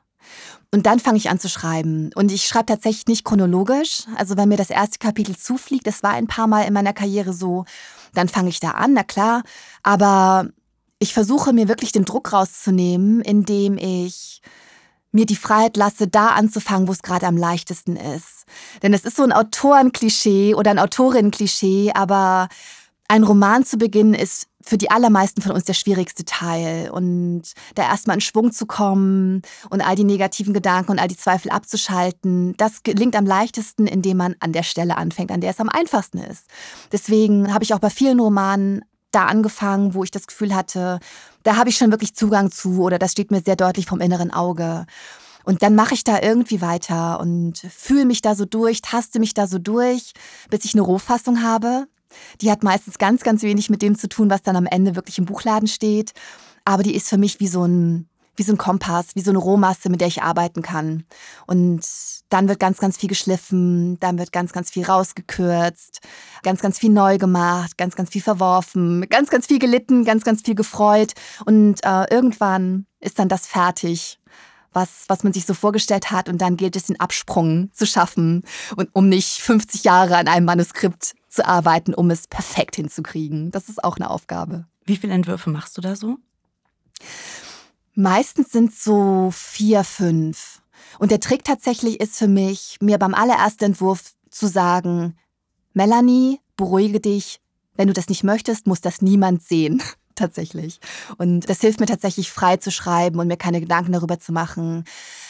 Und 0.73 0.85
dann 0.85 0.99
fange 0.99 1.17
ich 1.17 1.29
an 1.29 1.39
zu 1.39 1.49
schreiben. 1.49 2.11
Und 2.15 2.31
ich 2.31 2.45
schreibe 2.45 2.67
tatsächlich 2.67 3.07
nicht 3.07 3.25
chronologisch. 3.25 4.03
Also 4.15 4.37
wenn 4.37 4.49
mir 4.49 4.57
das 4.57 4.69
erste 4.69 4.99
Kapitel 4.99 5.35
zufliegt, 5.35 5.85
das 5.85 6.01
war 6.01 6.11
ein 6.11 6.27
paar 6.27 6.47
Mal 6.47 6.63
in 6.63 6.73
meiner 6.73 6.93
Karriere 6.93 7.33
so, 7.33 7.65
dann 8.13 8.29
fange 8.29 8.49
ich 8.49 8.61
da 8.61 8.71
an, 8.71 8.93
na 8.93 9.03
klar. 9.03 9.43
Aber 9.83 10.47
ich 10.99 11.13
versuche 11.13 11.51
mir 11.51 11.67
wirklich 11.67 11.91
den 11.91 12.05
Druck 12.05 12.31
rauszunehmen, 12.31 13.21
indem 13.21 13.77
ich 13.77 14.41
mir 15.11 15.25
die 15.25 15.35
Freiheit 15.35 15.75
lasse, 15.75 16.07
da 16.07 16.27
anzufangen, 16.27 16.87
wo 16.87 16.93
es 16.93 17.01
gerade 17.01 17.27
am 17.27 17.35
leichtesten 17.35 17.97
ist. 17.97 18.45
Denn 18.81 18.93
es 18.93 19.03
ist 19.03 19.17
so 19.17 19.23
ein 19.23 19.33
Autorenklischee 19.33 20.53
oder 20.53 20.71
ein 20.71 20.79
Autorinnen-Klischee, 20.79 21.91
aber 21.93 22.47
ein 23.09 23.23
Roman 23.23 23.65
zu 23.65 23.77
beginnen 23.77 24.13
ist 24.13 24.47
für 24.65 24.77
die 24.77 24.91
allermeisten 24.91 25.41
von 25.41 25.51
uns 25.51 25.65
der 25.65 25.73
schwierigste 25.73 26.25
Teil. 26.25 26.89
Und 26.89 27.43
da 27.75 27.83
erstmal 27.83 28.17
in 28.17 28.21
Schwung 28.21 28.51
zu 28.51 28.65
kommen 28.65 29.41
und 29.69 29.81
all 29.81 29.95
die 29.95 30.03
negativen 30.03 30.53
Gedanken 30.53 30.91
und 30.91 30.99
all 30.99 31.07
die 31.07 31.17
Zweifel 31.17 31.51
abzuschalten, 31.51 32.55
das 32.57 32.83
gelingt 32.83 33.15
am 33.15 33.25
leichtesten, 33.25 33.87
indem 33.87 34.17
man 34.17 34.35
an 34.39 34.53
der 34.53 34.63
Stelle 34.63 34.97
anfängt, 34.97 35.31
an 35.31 35.41
der 35.41 35.51
es 35.51 35.59
am 35.59 35.69
einfachsten 35.69 36.19
ist. 36.19 36.45
Deswegen 36.91 37.53
habe 37.53 37.63
ich 37.63 37.73
auch 37.73 37.79
bei 37.79 37.89
vielen 37.89 38.19
Romanen 38.19 38.83
da 39.11 39.25
angefangen, 39.25 39.93
wo 39.93 40.03
ich 40.03 40.11
das 40.11 40.27
Gefühl 40.27 40.55
hatte, 40.55 40.99
da 41.43 41.57
habe 41.57 41.69
ich 41.69 41.77
schon 41.77 41.91
wirklich 41.91 42.15
Zugang 42.15 42.51
zu 42.51 42.81
oder 42.81 42.97
das 42.97 43.11
steht 43.11 43.31
mir 43.31 43.41
sehr 43.41 43.55
deutlich 43.55 43.85
vom 43.85 43.99
inneren 43.99 44.31
Auge. 44.31 44.85
Und 45.43 45.63
dann 45.63 45.75
mache 45.75 45.93
ich 45.93 46.03
da 46.03 46.21
irgendwie 46.21 46.61
weiter 46.61 47.19
und 47.19 47.57
fühle 47.57 48.05
mich 48.05 48.21
da 48.21 48.35
so 48.35 48.45
durch, 48.45 48.81
taste 48.81 49.19
mich 49.19 49.33
da 49.33 49.47
so 49.47 49.57
durch, 49.57 50.13
bis 50.49 50.65
ich 50.65 50.73
eine 50.73 50.83
Rohfassung 50.83 51.41
habe, 51.43 51.87
die 52.41 52.51
hat 52.51 52.63
meistens 52.63 52.97
ganz, 52.97 53.23
ganz 53.23 53.43
wenig 53.43 53.69
mit 53.69 53.81
dem 53.81 53.97
zu 53.97 54.09
tun, 54.09 54.29
was 54.29 54.41
dann 54.41 54.55
am 54.55 54.65
Ende 54.65 54.95
wirklich 54.95 55.17
im 55.17 55.25
Buchladen 55.25 55.67
steht. 55.67 56.13
Aber 56.65 56.83
die 56.83 56.95
ist 56.95 57.09
für 57.09 57.17
mich 57.17 57.39
wie 57.39 57.47
so 57.47 57.65
ein, 57.65 58.07
wie 58.35 58.43
so 58.43 58.53
ein 58.53 58.57
Kompass, 58.57 59.15
wie 59.15 59.21
so 59.21 59.31
eine 59.31 59.39
Rohmasse, 59.39 59.89
mit 59.89 60.01
der 60.01 60.07
ich 60.07 60.23
arbeiten 60.23 60.61
kann. 60.61 61.03
Und 61.47 61.81
dann 62.29 62.47
wird 62.47 62.59
ganz, 62.59 62.79
ganz 62.79 62.97
viel 62.97 63.09
geschliffen, 63.09 63.99
dann 63.99 64.17
wird 64.17 64.31
ganz, 64.31 64.53
ganz 64.53 64.69
viel 64.71 64.85
rausgekürzt, 64.85 65.99
ganz, 66.43 66.61
ganz 66.61 66.79
viel 66.79 66.91
neu 66.91 67.17
gemacht, 67.17 67.77
ganz, 67.77 67.95
ganz 67.95 68.09
viel 68.09 68.21
verworfen, 68.21 69.07
ganz, 69.09 69.29
ganz 69.29 69.47
viel 69.47 69.59
gelitten, 69.59 70.05
ganz, 70.05 70.23
ganz 70.23 70.41
viel 70.41 70.55
gefreut. 70.55 71.13
Und 71.45 71.83
äh, 71.83 72.05
irgendwann 72.09 72.85
ist 72.99 73.19
dann 73.19 73.29
das 73.29 73.47
fertig, 73.47 74.19
was, 74.73 75.05
was 75.07 75.23
man 75.23 75.33
sich 75.33 75.45
so 75.45 75.53
vorgestellt 75.53 76.11
hat. 76.11 76.29
Und 76.29 76.41
dann 76.41 76.57
gilt 76.57 76.75
es, 76.75 76.85
den 76.85 76.99
Absprung 76.99 77.69
zu 77.73 77.85
schaffen 77.85 78.43
und 78.75 78.89
um 78.93 79.09
nicht 79.09 79.41
50 79.41 79.83
Jahre 79.83 80.17
an 80.17 80.27
einem 80.27 80.45
Manuskript 80.45 81.13
zu 81.31 81.45
arbeiten, 81.45 81.93
um 81.93 82.09
es 82.11 82.27
perfekt 82.27 82.75
hinzukriegen. 82.75 83.51
Das 83.51 83.69
ist 83.69 83.83
auch 83.83 83.97
eine 83.97 84.09
Aufgabe. 84.09 84.67
Wie 84.85 84.97
viele 84.97 85.13
Entwürfe 85.13 85.49
machst 85.49 85.77
du 85.77 85.81
da 85.81 85.95
so? 85.95 86.17
Meistens 87.93 88.51
sind 88.51 88.71
es 88.71 88.83
so 88.83 89.29
vier, 89.31 89.83
fünf. 89.83 90.61
Und 90.99 91.11
der 91.11 91.19
Trick 91.19 91.43
tatsächlich 91.43 91.99
ist 91.99 92.17
für 92.17 92.27
mich, 92.27 92.77
mir 92.81 92.97
beim 92.97 93.13
allerersten 93.13 93.65
Entwurf 93.65 94.13
zu 94.29 94.47
sagen, 94.47 95.17
Melanie, 95.73 96.39
beruhige 96.57 96.99
dich, 96.99 97.41
wenn 97.75 97.87
du 97.87 97.93
das 97.93 98.09
nicht 98.09 98.23
möchtest, 98.23 98.67
muss 98.67 98.81
das 98.81 99.01
niemand 99.01 99.41
sehen. 99.41 99.81
Tatsächlich. 100.21 100.79
Und 101.17 101.49
das 101.49 101.61
hilft 101.61 101.79
mir 101.79 101.85
tatsächlich 101.85 102.31
frei 102.31 102.57
zu 102.57 102.71
schreiben 102.71 103.19
und 103.19 103.27
mir 103.27 103.37
keine 103.37 103.59
Gedanken 103.59 103.91
darüber 103.91 104.19
zu 104.19 104.31
machen, 104.31 104.85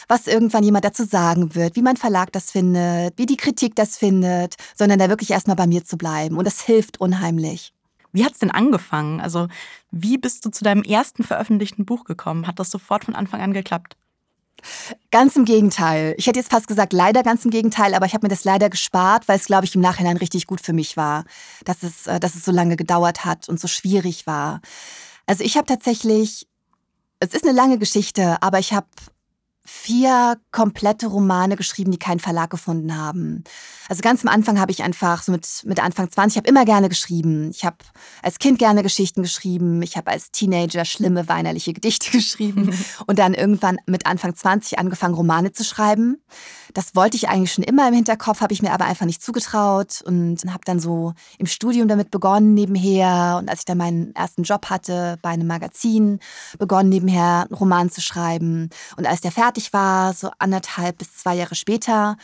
was 0.08 0.26
irgendwann 0.26 0.64
jemand 0.64 0.84
dazu 0.84 1.04
sagen 1.04 1.54
wird, 1.54 1.76
wie 1.76 1.82
mein 1.82 1.96
Verlag 1.96 2.32
das 2.32 2.50
findet, 2.50 3.18
wie 3.18 3.26
die 3.26 3.36
Kritik 3.36 3.74
das 3.74 3.96
findet, 3.96 4.56
sondern 4.76 4.98
da 4.98 5.08
wirklich 5.08 5.30
erstmal 5.30 5.56
bei 5.56 5.66
mir 5.66 5.84
zu 5.84 5.96
bleiben. 5.96 6.36
Und 6.36 6.46
das 6.46 6.60
hilft 6.60 7.00
unheimlich. 7.00 7.72
Wie 8.12 8.24
hat 8.24 8.32
es 8.32 8.38
denn 8.38 8.50
angefangen? 8.50 9.20
Also, 9.20 9.48
wie 9.90 10.18
bist 10.18 10.44
du 10.44 10.50
zu 10.50 10.64
deinem 10.64 10.82
ersten 10.82 11.24
veröffentlichten 11.24 11.86
Buch 11.86 12.04
gekommen? 12.04 12.46
Hat 12.46 12.58
das 12.58 12.70
sofort 12.70 13.04
von 13.04 13.14
Anfang 13.14 13.40
an 13.40 13.54
geklappt? 13.54 13.96
Ganz 15.10 15.36
im 15.36 15.44
Gegenteil. 15.44 16.14
Ich 16.18 16.26
hätte 16.26 16.38
jetzt 16.38 16.50
fast 16.50 16.68
gesagt, 16.68 16.92
leider 16.92 17.22
ganz 17.22 17.44
im 17.44 17.50
Gegenteil, 17.50 17.94
aber 17.94 18.06
ich 18.06 18.14
habe 18.14 18.24
mir 18.24 18.30
das 18.30 18.44
leider 18.44 18.70
gespart, 18.70 19.28
weil 19.28 19.36
es, 19.36 19.46
glaube 19.46 19.64
ich, 19.64 19.74
im 19.74 19.80
Nachhinein 19.80 20.16
richtig 20.16 20.46
gut 20.46 20.60
für 20.60 20.72
mich 20.72 20.96
war, 20.96 21.24
dass 21.64 21.82
es, 21.82 22.06
äh, 22.06 22.20
dass 22.20 22.34
es 22.34 22.44
so 22.44 22.52
lange 22.52 22.76
gedauert 22.76 23.24
hat 23.24 23.48
und 23.48 23.60
so 23.60 23.68
schwierig 23.68 24.26
war. 24.26 24.60
Also 25.26 25.44
ich 25.44 25.56
habe 25.56 25.66
tatsächlich, 25.66 26.46
es 27.20 27.34
ist 27.34 27.44
eine 27.44 27.56
lange 27.56 27.78
Geschichte, 27.78 28.36
aber 28.42 28.58
ich 28.58 28.72
habe 28.72 28.86
vier 29.64 30.38
komplette 30.50 31.06
Romane 31.06 31.56
geschrieben, 31.56 31.92
die 31.92 31.98
keinen 31.98 32.18
Verlag 32.18 32.50
gefunden 32.50 32.96
haben. 32.96 33.44
Also 33.88 34.00
ganz 34.02 34.22
am 34.24 34.28
Anfang 34.28 34.58
habe 34.58 34.72
ich 34.72 34.82
einfach, 34.82 35.22
so 35.22 35.30
mit, 35.32 35.46
mit 35.64 35.82
Anfang 35.82 36.10
20, 36.10 36.34
ich 36.34 36.36
habe 36.38 36.48
immer 36.48 36.64
gerne 36.64 36.88
geschrieben. 36.88 37.50
Ich 37.50 37.64
habe 37.64 37.76
als 38.22 38.38
Kind 38.38 38.58
gerne 38.58 38.82
Geschichten 38.82 39.22
geschrieben. 39.22 39.80
Ich 39.82 39.96
habe 39.96 40.10
als 40.10 40.30
Teenager 40.30 40.84
schlimme, 40.84 41.28
weinerliche 41.28 41.72
Gedichte 41.72 42.10
geschrieben. 42.12 42.76
und 43.06 43.18
dann 43.18 43.34
irgendwann 43.34 43.78
mit 43.86 44.06
Anfang 44.06 44.34
20 44.34 44.78
angefangen, 44.78 45.14
Romane 45.14 45.52
zu 45.52 45.64
schreiben. 45.64 46.22
Das 46.74 46.94
wollte 46.94 47.16
ich 47.16 47.28
eigentlich 47.28 47.52
schon 47.52 47.64
immer 47.64 47.86
im 47.86 47.94
Hinterkopf, 47.94 48.40
habe 48.40 48.54
ich 48.54 48.62
mir 48.62 48.72
aber 48.72 48.86
einfach 48.86 49.06
nicht 49.06 49.22
zugetraut 49.22 50.02
und 50.06 50.38
habe 50.48 50.62
dann 50.64 50.80
so 50.80 51.12
im 51.38 51.46
Studium 51.46 51.86
damit 51.86 52.10
begonnen 52.10 52.54
nebenher. 52.54 53.36
Und 53.38 53.50
als 53.50 53.60
ich 53.60 53.64
dann 53.66 53.78
meinen 53.78 54.14
ersten 54.14 54.42
Job 54.42 54.70
hatte 54.70 55.18
bei 55.22 55.30
einem 55.30 55.46
Magazin, 55.46 56.18
begonnen 56.58 56.88
nebenher 56.88 57.42
einen 57.42 57.54
Roman 57.54 57.90
zu 57.90 58.00
schreiben. 58.00 58.70
Und 58.96 59.06
als 59.06 59.20
der 59.20 59.32
fertig 59.32 59.51
fertig 59.52 59.74
war, 59.74 60.14
so 60.14 60.30
anderthalb 60.38 60.96
bis 60.96 61.14
zwei 61.14 61.34
Jahre 61.34 61.54
später, 61.54 62.16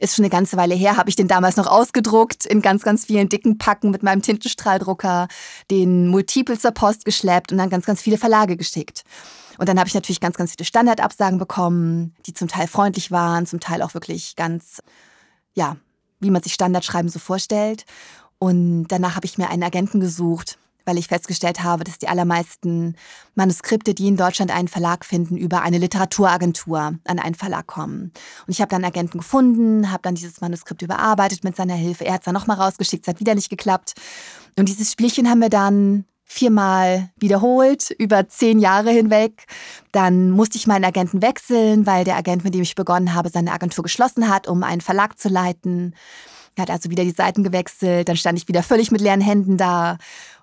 ist 0.00 0.16
schon 0.16 0.24
eine 0.24 0.30
ganze 0.30 0.56
Weile 0.56 0.74
her, 0.74 0.96
habe 0.96 1.08
ich 1.08 1.14
den 1.14 1.28
damals 1.28 1.56
noch 1.56 1.68
ausgedruckt 1.68 2.44
in 2.44 2.60
ganz, 2.60 2.82
ganz 2.82 3.04
vielen 3.04 3.28
dicken 3.28 3.56
Packen 3.56 3.92
mit 3.92 4.02
meinem 4.02 4.20
Tintenstrahldrucker, 4.20 5.28
den 5.70 6.08
Multiple 6.08 6.58
zur 6.58 6.72
Post 6.72 7.04
geschleppt 7.04 7.52
und 7.52 7.58
dann 7.58 7.70
ganz, 7.70 7.86
ganz 7.86 8.02
viele 8.02 8.18
Verlage 8.18 8.56
geschickt. 8.56 9.04
Und 9.58 9.68
dann 9.68 9.78
habe 9.78 9.86
ich 9.86 9.94
natürlich 9.94 10.18
ganz, 10.18 10.36
ganz 10.36 10.54
viele 10.56 10.64
Standardabsagen 10.64 11.38
bekommen, 11.38 12.16
die 12.26 12.34
zum 12.34 12.48
Teil 12.48 12.66
freundlich 12.66 13.12
waren, 13.12 13.46
zum 13.46 13.60
Teil 13.60 13.80
auch 13.80 13.94
wirklich 13.94 14.34
ganz, 14.34 14.82
ja, 15.54 15.76
wie 16.18 16.30
man 16.30 16.42
sich 16.42 16.54
Standardschreiben 16.54 17.08
so 17.08 17.20
vorstellt. 17.20 17.84
Und 18.40 18.88
danach 18.88 19.14
habe 19.14 19.26
ich 19.26 19.38
mir 19.38 19.50
einen 19.50 19.62
Agenten 19.62 20.00
gesucht, 20.00 20.58
weil 20.84 20.98
ich 20.98 21.08
festgestellt 21.08 21.62
habe, 21.62 21.84
dass 21.84 21.98
die 21.98 22.08
allermeisten 22.08 22.96
Manuskripte, 23.34 23.94
die 23.94 24.08
in 24.08 24.16
Deutschland 24.16 24.50
einen 24.50 24.68
Verlag 24.68 25.04
finden, 25.04 25.36
über 25.36 25.62
eine 25.62 25.78
Literaturagentur 25.78 26.94
an 27.04 27.18
einen 27.18 27.34
Verlag 27.34 27.66
kommen. 27.66 28.12
Und 28.46 28.52
ich 28.52 28.60
habe 28.60 28.70
dann 28.70 28.84
Agenten 28.84 29.18
gefunden, 29.18 29.90
habe 29.90 30.02
dann 30.02 30.14
dieses 30.14 30.40
Manuskript 30.40 30.82
überarbeitet 30.82 31.44
mit 31.44 31.56
seiner 31.56 31.74
Hilfe. 31.74 32.04
Er 32.04 32.14
hat 32.14 32.20
es 32.22 32.24
dann 32.26 32.34
nochmal 32.34 32.58
rausgeschickt, 32.58 33.06
es 33.06 33.12
hat 33.12 33.20
wieder 33.20 33.34
nicht 33.34 33.50
geklappt. 33.50 33.94
Und 34.58 34.68
dieses 34.68 34.92
Spielchen 34.92 35.28
haben 35.28 35.40
wir 35.40 35.50
dann 35.50 36.04
viermal 36.32 37.10
wiederholt, 37.16 37.90
über 37.98 38.28
zehn 38.28 38.58
Jahre 38.58 38.90
hinweg. 38.90 39.46
Dann 39.92 40.30
musste 40.30 40.56
ich 40.56 40.66
meinen 40.66 40.84
Agenten 40.84 41.20
wechseln, 41.22 41.86
weil 41.86 42.04
der 42.04 42.16
Agent, 42.16 42.42
mit 42.42 42.54
dem 42.54 42.62
ich 42.62 42.74
begonnen 42.74 43.14
habe, 43.14 43.28
seine 43.28 43.52
Agentur 43.52 43.84
geschlossen 43.84 44.28
hat, 44.28 44.48
um 44.48 44.62
einen 44.62 44.80
Verlag 44.80 45.18
zu 45.18 45.28
leiten. 45.28 45.94
Er 46.56 46.62
hat 46.62 46.70
also 46.70 46.90
wieder 46.90 47.04
die 47.04 47.10
Seiten 47.10 47.44
gewechselt, 47.44 48.08
dann 48.08 48.16
stand 48.16 48.38
ich 48.38 48.48
wieder 48.48 48.62
völlig 48.62 48.90
mit 48.90 49.00
leeren 49.00 49.20
Händen 49.20 49.56
da 49.56 49.98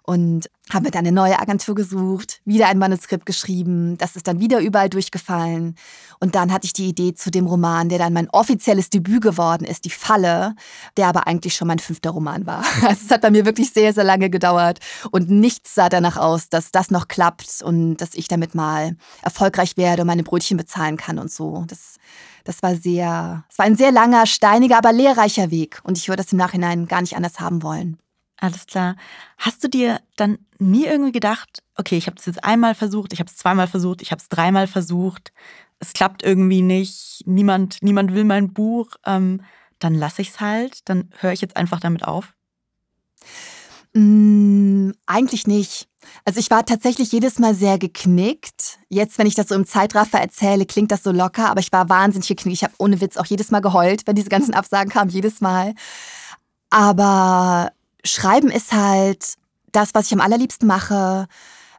und 0.10 0.50
habe 0.74 0.86
mir 0.86 0.92
dann 0.92 1.06
eine 1.06 1.12
neue 1.12 1.38
Agentur 1.38 1.76
gesucht, 1.76 2.42
wieder 2.44 2.68
ein 2.68 2.80
Manuskript 2.80 3.28
geschrieben, 3.28 3.96
das 4.00 4.16
ist 4.16 4.28
dann 4.28 4.40
wieder 4.40 4.60
überall 4.60 4.90
durchgefallen. 4.90 5.76
Und 6.20 6.34
dann 6.34 6.52
hatte 6.52 6.66
ich 6.66 6.74
die 6.74 6.90
Idee 6.90 7.14
zu 7.14 7.30
dem 7.30 7.46
Roman, 7.46 7.90
der 7.90 8.00
dann 8.00 8.14
mein 8.14 8.28
offizielles 8.32 8.90
Debüt 8.90 9.22
geworden 9.22 9.66
ist, 9.66 9.86
Die 9.86 9.92
Falle, 9.92 10.56
der 10.98 11.10
aber 11.10 11.28
eigentlich 11.28 11.54
schon 11.54 11.68
mein 11.68 11.78
fünfter 11.78 12.10
Roman 12.10 12.48
war. 12.48 12.64
Also 12.90 13.02
es 13.06 13.12
hat 13.12 13.22
bei 13.22 13.30
mir 13.30 13.46
wirklich 13.46 13.72
sehr, 13.72 13.94
sehr 13.94 14.04
lange 14.04 14.32
gedauert 14.32 14.80
und 15.12 15.30
nichts 15.30 15.76
sah 15.76 15.90
danach 15.90 16.18
aus, 16.18 16.50
dass 16.50 16.72
das 16.72 16.90
noch 16.90 17.08
klappt 17.08 17.62
und 17.62 17.98
dass 17.98 18.16
ich 18.16 18.28
damit 18.28 18.56
mal 18.56 18.96
erfolgreich 19.22 19.78
werde 19.78 20.02
und 20.02 20.08
meine 20.08 20.24
Brötchen 20.24 20.58
bezahlen 20.58 20.98
kann 20.98 21.20
und 21.20 21.32
so. 21.32 21.66
Das, 21.68 21.98
das 22.46 22.64
war 22.64 22.76
sehr, 22.76 23.44
es 23.48 23.60
war 23.60 23.66
ein 23.66 23.76
sehr 23.76 23.92
langer, 23.92 24.26
steiniger, 24.26 24.80
aber 24.80 24.92
lehrreicher 24.92 25.52
Weg 25.52 25.82
und 25.84 26.00
ich 26.00 26.08
würde 26.08 26.24
das 26.24 26.32
im 26.32 26.40
Nachhinein 26.40 26.88
gar 26.88 27.02
nicht 27.02 27.16
anders 27.16 27.40
haben 27.40 27.62
wollen. 27.62 28.00
Alles 28.40 28.66
klar. 28.66 28.96
Hast 29.38 29.64
du 29.64 29.68
dir 29.68 30.00
dann 30.16 30.40
nie 30.60 30.86
irgendwie 30.86 31.12
gedacht, 31.12 31.62
okay, 31.76 31.98
ich 31.98 32.08
habe 32.08 32.16
das 32.16 32.26
jetzt 32.26 32.44
einmal 32.44 32.74
versucht, 32.74 33.12
ich 33.12 33.20
habe 33.20 33.30
es 33.30 33.36
zweimal 33.36 33.68
versucht, 33.68 34.02
ich 34.02 34.12
habe 34.12 34.22
es 34.22 34.30
dreimal 34.30 34.68
versucht, 34.68 35.34
es 35.80 35.92
klappt 35.94 36.24
irgendwie 36.24 36.62
nicht, 36.62 37.24
niemand, 37.26 37.78
niemand 37.82 38.14
will 38.14 38.24
mein 38.24 38.54
Buch, 38.54 38.92
ähm, 39.06 39.42
dann 39.80 39.94
lasse 39.94 40.22
ich 40.22 40.30
es 40.30 40.40
halt, 40.40 40.88
dann 40.88 41.10
höre 41.20 41.34
ich 41.34 41.42
jetzt 41.42 41.58
einfach 41.58 41.82
damit 41.82 42.06
auf? 42.06 42.34
Mm, 43.94 44.92
eigentlich 45.06 45.46
nicht. 45.48 45.90
Also 46.24 46.40
ich 46.40 46.50
war 46.50 46.66
tatsächlich 46.66 47.12
jedes 47.12 47.40
Mal 47.40 47.54
sehr 47.54 47.78
geknickt. 47.78 48.80
Jetzt, 48.88 49.18
wenn 49.18 49.28
ich 49.28 49.36
das 49.36 49.50
so 49.50 49.56
im 49.56 49.66
Zeitraffer 49.66 50.20
erzähle, 50.20 50.66
klingt 50.66 50.92
das 50.92 51.04
so 51.04 51.12
locker, 51.12 51.50
aber 51.50 51.60
ich 51.60 51.72
war 51.72 51.90
wahnsinnig 51.90 52.28
geknickt. 52.28 52.58
Ich 52.58 52.64
habe 52.64 52.74
ohne 52.78 53.02
Witz 53.02 53.18
auch 53.18 53.26
jedes 53.26 53.52
Mal 53.52 53.60
geheult, 53.62 54.08
wenn 54.08 54.16
diese 54.16 54.30
ganzen 54.30 54.54
Absagen 54.54 54.92
kamen, 54.92 55.12
jedes 55.12 55.42
Mal. 55.42 55.74
Aber 56.70 57.72
Schreiben 58.04 58.50
ist 58.50 58.72
halt 58.74 59.36
das, 59.72 59.94
was 59.94 60.08
ich 60.08 60.14
am 60.14 60.22
allerliebsten 60.22 60.68
mache. 60.68 61.28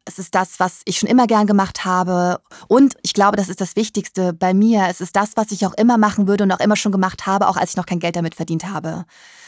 Es 0.05 0.19
ist 0.19 0.35
das, 0.35 0.59
was 0.59 0.83
ich 0.85 0.99
schon 0.99 1.09
immer 1.09 1.27
gern 1.27 1.47
gemacht 1.47 1.85
habe. 1.85 2.41
Und 2.69 2.97
ich 3.03 3.15
glaube, 3.15 3.37
das 3.37 3.49
ist 3.49 3.61
das 3.61 3.77
Wichtigste 3.77 4.33
bei 4.33 4.55
mir. 4.55 4.87
Es 4.89 5.01
ist 5.01 5.17
das, 5.17 5.37
was 5.37 5.53
ich 5.53 5.67
auch 5.67 5.75
immer 5.75 5.99
machen 5.99 6.27
würde 6.27 6.45
und 6.45 6.53
auch 6.53 6.61
immer 6.61 6.77
schon 6.77 6.93
gemacht 6.93 7.27
habe, 7.27 7.49
auch 7.49 7.57
als 7.57 7.71
ich 7.71 7.77
noch 7.77 7.87
kein 7.87 8.01
Geld 8.01 8.17
damit 8.17 8.35
verdient 8.35 8.65
habe. 8.65 9.05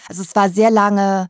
Also 0.09 0.23
es 0.23 0.35
war 0.35 0.49
sehr 0.49 0.71
lange 0.71 1.29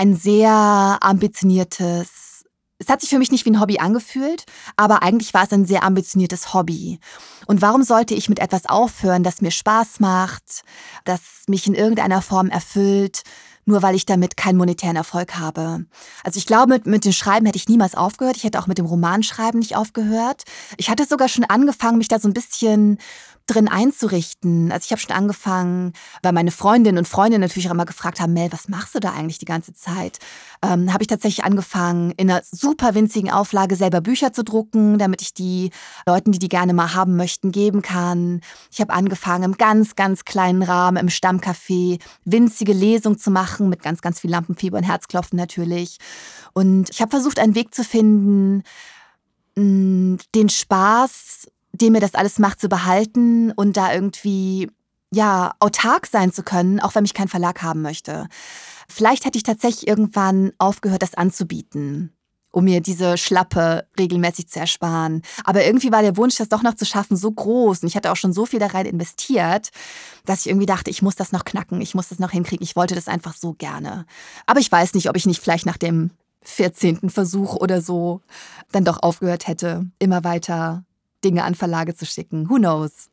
ein 0.00 0.16
sehr 0.16 0.98
ambitioniertes, 1.02 2.44
es 2.78 2.88
hat 2.88 3.02
sich 3.02 3.10
für 3.10 3.18
mich 3.18 3.30
nicht 3.30 3.44
wie 3.44 3.50
ein 3.50 3.60
Hobby 3.60 3.78
angefühlt, 3.78 4.44
aber 4.76 5.02
eigentlich 5.02 5.34
war 5.34 5.44
es 5.44 5.52
ein 5.52 5.66
sehr 5.66 5.82
ambitioniertes 5.82 6.54
Hobby. 6.54 7.00
Und 7.46 7.60
warum 7.60 7.82
sollte 7.82 8.14
ich 8.14 8.30
mit 8.30 8.38
etwas 8.38 8.64
aufhören, 8.66 9.22
das 9.22 9.42
mir 9.42 9.50
Spaß 9.50 10.00
macht, 10.00 10.62
das 11.04 11.20
mich 11.48 11.66
in 11.66 11.74
irgendeiner 11.74 12.22
Form 12.22 12.48
erfüllt, 12.48 13.24
nur 13.70 13.82
weil 13.82 13.94
ich 13.94 14.06
damit 14.06 14.36
keinen 14.36 14.56
monetären 14.56 14.96
Erfolg 14.96 15.38
habe. 15.38 15.86
Also 16.24 16.38
ich 16.38 16.46
glaube, 16.46 16.74
mit, 16.74 16.86
mit 16.86 17.04
dem 17.04 17.12
Schreiben 17.12 17.46
hätte 17.46 17.56
ich 17.56 17.68
niemals 17.68 17.94
aufgehört. 17.94 18.36
Ich 18.36 18.44
hätte 18.44 18.58
auch 18.58 18.66
mit 18.66 18.78
dem 18.78 18.86
Romanschreiben 18.86 19.60
nicht 19.60 19.76
aufgehört. 19.76 20.44
Ich 20.76 20.90
hatte 20.90 21.04
sogar 21.04 21.28
schon 21.28 21.44
angefangen, 21.44 21.98
mich 21.98 22.08
da 22.08 22.18
so 22.18 22.28
ein 22.28 22.34
bisschen 22.34 22.98
drin 23.46 23.68
einzurichten. 23.68 24.70
Also 24.70 24.84
ich 24.84 24.90
habe 24.92 25.00
schon 25.00 25.16
angefangen, 25.16 25.92
weil 26.22 26.32
meine 26.32 26.50
Freundinnen 26.50 26.98
und 26.98 27.08
Freunde 27.08 27.38
natürlich 27.38 27.68
auch 27.68 27.74
immer 27.74 27.84
gefragt 27.84 28.20
haben, 28.20 28.32
Mel, 28.32 28.52
was 28.52 28.68
machst 28.68 28.94
du 28.94 29.00
da 29.00 29.12
eigentlich 29.12 29.38
die 29.38 29.44
ganze 29.44 29.72
Zeit? 29.72 30.18
Ähm, 30.62 30.92
habe 30.92 31.02
ich 31.02 31.08
tatsächlich 31.08 31.44
angefangen, 31.44 32.12
in 32.12 32.30
einer 32.30 32.42
super 32.44 32.94
winzigen 32.94 33.30
Auflage 33.30 33.76
selber 33.76 34.00
Bücher 34.00 34.32
zu 34.32 34.44
drucken, 34.44 34.98
damit 34.98 35.22
ich 35.22 35.34
die 35.34 35.70
Leuten, 36.06 36.32
die 36.32 36.38
die 36.38 36.48
gerne 36.48 36.72
mal 36.72 36.94
haben 36.94 37.16
möchten, 37.16 37.50
geben 37.50 37.82
kann. 37.82 38.40
Ich 38.70 38.80
habe 38.80 38.92
angefangen, 38.92 39.44
im 39.44 39.56
ganz, 39.56 39.96
ganz 39.96 40.24
kleinen 40.24 40.62
Rahmen 40.62 40.96
im 40.98 41.08
Stammcafé 41.08 42.00
winzige 42.24 42.72
Lesungen 42.72 43.18
zu 43.18 43.30
machen, 43.30 43.68
mit 43.68 43.82
ganz, 43.82 44.00
ganz 44.00 44.20
viel 44.20 44.30
Lampenfieber 44.30 44.78
und 44.78 44.84
Herzklopfen 44.84 45.36
natürlich. 45.36 45.98
Und 46.52 46.90
ich 46.90 47.00
habe 47.00 47.10
versucht, 47.10 47.38
einen 47.38 47.54
Weg 47.54 47.74
zu 47.74 47.84
finden, 47.84 48.62
den 49.56 50.48
Spaß 50.48 51.48
den 51.80 51.92
mir 51.92 52.00
das 52.00 52.14
alles 52.14 52.38
macht, 52.38 52.60
zu 52.60 52.68
behalten 52.68 53.52
und 53.52 53.76
da 53.76 53.92
irgendwie 53.92 54.70
ja 55.12 55.52
autark 55.58 56.06
sein 56.06 56.32
zu 56.32 56.42
können, 56.42 56.80
auch 56.80 56.94
wenn 56.94 57.02
mich 57.02 57.14
kein 57.14 57.28
Verlag 57.28 57.62
haben 57.62 57.82
möchte. 57.82 58.28
Vielleicht 58.88 59.24
hätte 59.24 59.38
ich 59.38 59.44
tatsächlich 59.44 59.88
irgendwann 59.88 60.52
aufgehört, 60.58 61.02
das 61.02 61.14
anzubieten, 61.14 62.12
um 62.52 62.64
mir 62.64 62.80
diese 62.80 63.16
Schlappe 63.16 63.86
regelmäßig 63.98 64.48
zu 64.48 64.60
ersparen. 64.60 65.22
Aber 65.44 65.64
irgendwie 65.64 65.92
war 65.92 66.02
der 66.02 66.16
Wunsch, 66.16 66.36
das 66.36 66.48
doch 66.48 66.62
noch 66.62 66.74
zu 66.74 66.84
schaffen, 66.84 67.16
so 67.16 67.30
groß 67.30 67.82
und 67.82 67.88
ich 67.88 67.96
hatte 67.96 68.10
auch 68.12 68.16
schon 68.16 68.32
so 68.32 68.46
viel 68.46 68.58
da 68.58 68.68
rein 68.68 68.86
investiert, 68.86 69.70
dass 70.26 70.40
ich 70.40 70.48
irgendwie 70.48 70.66
dachte, 70.66 70.90
ich 70.90 71.02
muss 71.02 71.16
das 71.16 71.32
noch 71.32 71.44
knacken, 71.44 71.80
ich 71.80 71.94
muss 71.94 72.08
das 72.08 72.18
noch 72.18 72.30
hinkriegen. 72.30 72.64
Ich 72.64 72.76
wollte 72.76 72.94
das 72.94 73.08
einfach 73.08 73.34
so 73.34 73.54
gerne. 73.54 74.06
Aber 74.46 74.60
ich 74.60 74.70
weiß 74.70 74.94
nicht, 74.94 75.08
ob 75.08 75.16
ich 75.16 75.26
nicht 75.26 75.40
vielleicht 75.40 75.66
nach 75.66 75.78
dem 75.78 76.10
14. 76.42 77.10
Versuch 77.10 77.56
oder 77.56 77.80
so 77.80 78.22
dann 78.72 78.84
doch 78.84 79.02
aufgehört 79.02 79.46
hätte, 79.46 79.86
immer 79.98 80.24
weiter 80.24 80.84
Dinge 81.24 81.44
an 81.44 81.54
Verlage 81.54 81.94
zu 81.94 82.06
schicken. 82.06 82.48
Who 82.48 82.56
knows? 82.56 83.10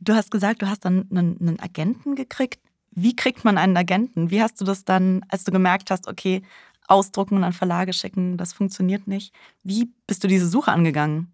Du 0.00 0.14
hast 0.14 0.30
gesagt, 0.30 0.62
du 0.62 0.68
hast 0.68 0.84
dann 0.84 1.06
einen, 1.10 1.38
einen 1.40 1.60
Agenten 1.60 2.14
gekriegt. 2.14 2.60
Wie 2.90 3.14
kriegt 3.14 3.44
man 3.44 3.58
einen 3.58 3.76
Agenten? 3.76 4.30
Wie 4.30 4.42
hast 4.42 4.60
du 4.60 4.64
das 4.64 4.84
dann, 4.84 5.24
als 5.28 5.44
du 5.44 5.52
gemerkt 5.52 5.90
hast, 5.90 6.08
okay, 6.08 6.42
ausdrucken 6.88 7.36
und 7.36 7.44
an 7.44 7.52
Verlage 7.52 7.92
schicken, 7.92 8.36
das 8.36 8.52
funktioniert 8.52 9.06
nicht. 9.06 9.32
Wie 9.62 9.92
bist 10.06 10.24
du 10.24 10.28
diese 10.28 10.48
Suche 10.48 10.72
angegangen? 10.72 11.32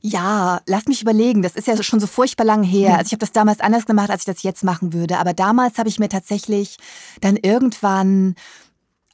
Ja, 0.00 0.60
lass 0.66 0.86
mich 0.86 1.02
überlegen. 1.02 1.42
Das 1.42 1.56
ist 1.56 1.66
ja 1.66 1.82
schon 1.82 1.98
so 1.98 2.06
furchtbar 2.06 2.44
lang 2.44 2.62
her. 2.62 2.98
Also 2.98 3.06
ich 3.06 3.12
habe 3.12 3.18
das 3.20 3.32
damals 3.32 3.58
anders 3.60 3.84
gemacht, 3.84 4.10
als 4.10 4.22
ich 4.22 4.26
das 4.26 4.44
jetzt 4.44 4.62
machen 4.62 4.92
würde. 4.92 5.18
Aber 5.18 5.34
damals 5.34 5.76
habe 5.78 5.88
ich 5.88 5.98
mir 5.98 6.08
tatsächlich 6.08 6.76
dann 7.20 7.36
irgendwann, 7.36 8.36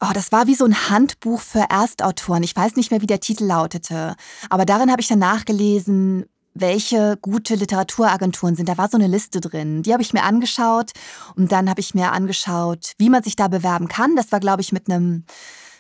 oh, 0.09 0.13
das 0.13 0.33
war 0.33 0.47
wie 0.47 0.55
so 0.55 0.65
ein 0.65 0.91
Handbuch 0.91 1.41
für 1.41 1.67
Erstautoren. 1.71 2.43
Ich 2.43 2.57
weiß 2.57 2.77
nicht 2.77 2.91
mehr, 2.91 3.01
wie 3.01 3.07
der 3.07 3.21
Titel 3.21 3.45
lautete. 3.45 4.17
Aber 4.51 4.65
darin 4.65 4.91
habe 4.91 5.01
ich 5.01 5.09
dann 5.09 5.19
nachgelesen, 5.19 6.27
welche 6.55 7.19
gute 7.21 7.57
Literaturagenturen 7.57 8.55
sind. 8.55 8.69
Da 8.69 8.79
war 8.79 8.89
so 8.89 8.97
eine 8.97 9.09
Liste 9.09 9.41
drin. 9.41 9.83
Die 9.83 9.93
habe 9.93 10.03
ich 10.03 10.13
mir 10.13 10.23
angeschaut 10.23 10.93
und 11.37 11.51
dann 11.51 11.69
habe 11.69 11.81
ich 11.81 11.95
mir 11.95 12.13
angeschaut, 12.13 12.93
wie 12.99 13.11
man 13.11 13.23
sich 13.23 13.37
da 13.37 13.49
bewerben 13.49 13.89
kann. 13.89 14.17
Das 14.17 14.31
war, 14.33 14.41
glaube 14.41 14.63
ich, 14.63 14.73
mit 14.73 14.89
einem 14.89 15.25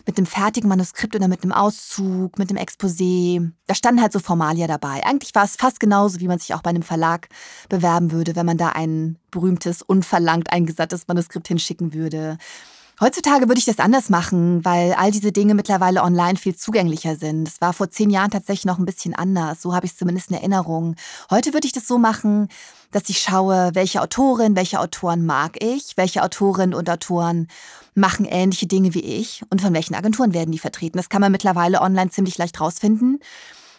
mit 0.06 0.18
einem 0.18 0.26
fertigen 0.26 0.68
Manuskript 0.68 1.16
oder 1.16 1.28
mit 1.28 1.42
einem 1.42 1.52
Auszug, 1.52 2.38
mit 2.38 2.50
einem 2.50 2.62
Exposé. 2.62 3.52
Da 3.66 3.74
standen 3.74 4.02
halt 4.02 4.12
so 4.12 4.18
Formalia 4.18 4.66
dabei. 4.66 5.04
Eigentlich 5.04 5.34
war 5.34 5.44
es 5.44 5.56
fast 5.56 5.80
genauso, 5.80 6.20
wie 6.20 6.28
man 6.28 6.38
sich 6.38 6.54
auch 6.54 6.62
bei 6.62 6.70
einem 6.70 6.82
Verlag 6.82 7.28
bewerben 7.70 8.12
würde, 8.12 8.36
wenn 8.36 8.44
man 8.44 8.58
da 8.58 8.70
ein 8.70 9.18
berühmtes, 9.30 9.80
unverlangt 9.80 10.52
eingesandtes 10.52 11.08
Manuskript 11.08 11.48
hinschicken 11.48 11.94
würde. 11.94 12.36
Heutzutage 13.00 13.48
würde 13.48 13.58
ich 13.58 13.64
das 13.64 13.80
anders 13.80 14.08
machen, 14.08 14.64
weil 14.64 14.92
all 14.92 15.10
diese 15.10 15.32
Dinge 15.32 15.54
mittlerweile 15.54 16.02
online 16.02 16.36
viel 16.36 16.54
zugänglicher 16.54 17.16
sind. 17.16 17.48
Es 17.48 17.60
war 17.60 17.72
vor 17.72 17.90
zehn 17.90 18.08
Jahren 18.08 18.30
tatsächlich 18.30 18.66
noch 18.66 18.78
ein 18.78 18.84
bisschen 18.84 19.16
anders. 19.16 19.62
So 19.62 19.74
habe 19.74 19.84
ich 19.84 19.92
es 19.92 19.98
zumindest 19.98 20.30
in 20.30 20.36
Erinnerung. 20.36 20.94
Heute 21.28 21.52
würde 21.52 21.66
ich 21.66 21.72
das 21.72 21.88
so 21.88 21.98
machen, 21.98 22.48
dass 22.92 23.08
ich 23.08 23.18
schaue, 23.18 23.72
welche 23.74 24.00
Autorin, 24.00 24.54
welche 24.54 24.78
Autoren 24.78 25.26
mag 25.26 25.60
ich, 25.60 25.96
welche 25.96 26.22
Autorinnen 26.22 26.72
und 26.72 26.88
Autoren 26.88 27.48
machen 27.96 28.26
ähnliche 28.26 28.66
Dinge 28.66 28.94
wie 28.94 29.02
ich 29.02 29.42
und 29.50 29.60
von 29.60 29.74
welchen 29.74 29.96
Agenturen 29.96 30.32
werden 30.32 30.52
die 30.52 30.60
vertreten. 30.60 30.96
Das 30.96 31.08
kann 31.08 31.20
man 31.20 31.32
mittlerweile 31.32 31.80
online 31.80 32.10
ziemlich 32.10 32.38
leicht 32.38 32.60
rausfinden. 32.60 33.18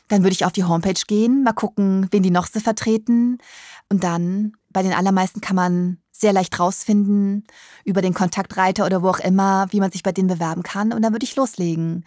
Dann 0.09 0.23
würde 0.23 0.33
ich 0.33 0.45
auf 0.45 0.51
die 0.51 0.65
Homepage 0.65 1.01
gehen, 1.07 1.43
mal 1.43 1.53
gucken, 1.53 2.07
wen 2.11 2.21
die 2.21 2.31
noch 2.31 2.47
so 2.47 2.59
vertreten. 2.59 3.37
Und 3.89 4.03
dann, 4.03 4.53
bei 4.71 4.83
den 4.83 4.93
allermeisten 4.93 5.39
kann 5.39 5.55
man 5.55 5.97
sehr 6.17 6.33
leicht 6.33 6.59
rausfinden 6.59 7.45
über 7.83 8.01
den 8.01 8.13
Kontaktreiter 8.13 8.85
oder 8.85 9.03
wo 9.03 9.09
auch 9.09 9.19
immer, 9.19 9.67
wie 9.71 9.79
man 9.79 9.91
sich 9.91 10.03
bei 10.03 10.11
denen 10.11 10.27
bewerben 10.27 10.63
kann. 10.63 10.93
Und 10.93 11.01
dann 11.01 11.13
würde 11.13 11.25
ich 11.25 11.35
loslegen. 11.35 12.05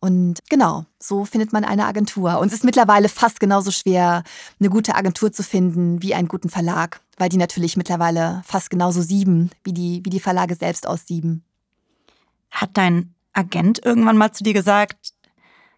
Und 0.00 0.38
genau, 0.48 0.84
so 1.00 1.24
findet 1.24 1.52
man 1.52 1.64
eine 1.64 1.86
Agentur. 1.86 2.38
Und 2.38 2.48
es 2.48 2.54
ist 2.54 2.64
mittlerweile 2.64 3.08
fast 3.08 3.40
genauso 3.40 3.72
schwer, 3.72 4.22
eine 4.60 4.70
gute 4.70 4.94
Agentur 4.94 5.32
zu 5.32 5.42
finden 5.42 6.00
wie 6.02 6.14
einen 6.14 6.28
guten 6.28 6.50
Verlag, 6.50 7.00
weil 7.16 7.28
die 7.28 7.36
natürlich 7.36 7.76
mittlerweile 7.76 8.42
fast 8.44 8.70
genauso 8.70 9.02
sieben, 9.02 9.50
wie 9.64 9.72
die, 9.72 10.02
wie 10.04 10.10
die 10.10 10.20
Verlage 10.20 10.54
selbst 10.54 10.86
aussieben. 10.86 11.42
Hat 12.50 12.70
dein 12.74 13.14
Agent 13.32 13.84
irgendwann 13.84 14.16
mal 14.16 14.32
zu 14.32 14.44
dir 14.44 14.54
gesagt, 14.54 15.14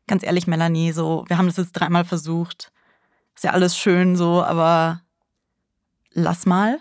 ganz 0.06 0.22
ehrlich, 0.22 0.46
Melanie, 0.46 0.92
so, 0.92 1.24
wir 1.28 1.38
haben 1.38 1.46
das 1.46 1.56
jetzt 1.56 1.72
dreimal 1.72 2.04
versucht, 2.04 2.72
ist 3.34 3.44
ja 3.44 3.52
alles 3.52 3.76
schön 3.76 4.16
so, 4.16 4.42
aber 4.42 5.00
lass 6.12 6.44
mal? 6.44 6.78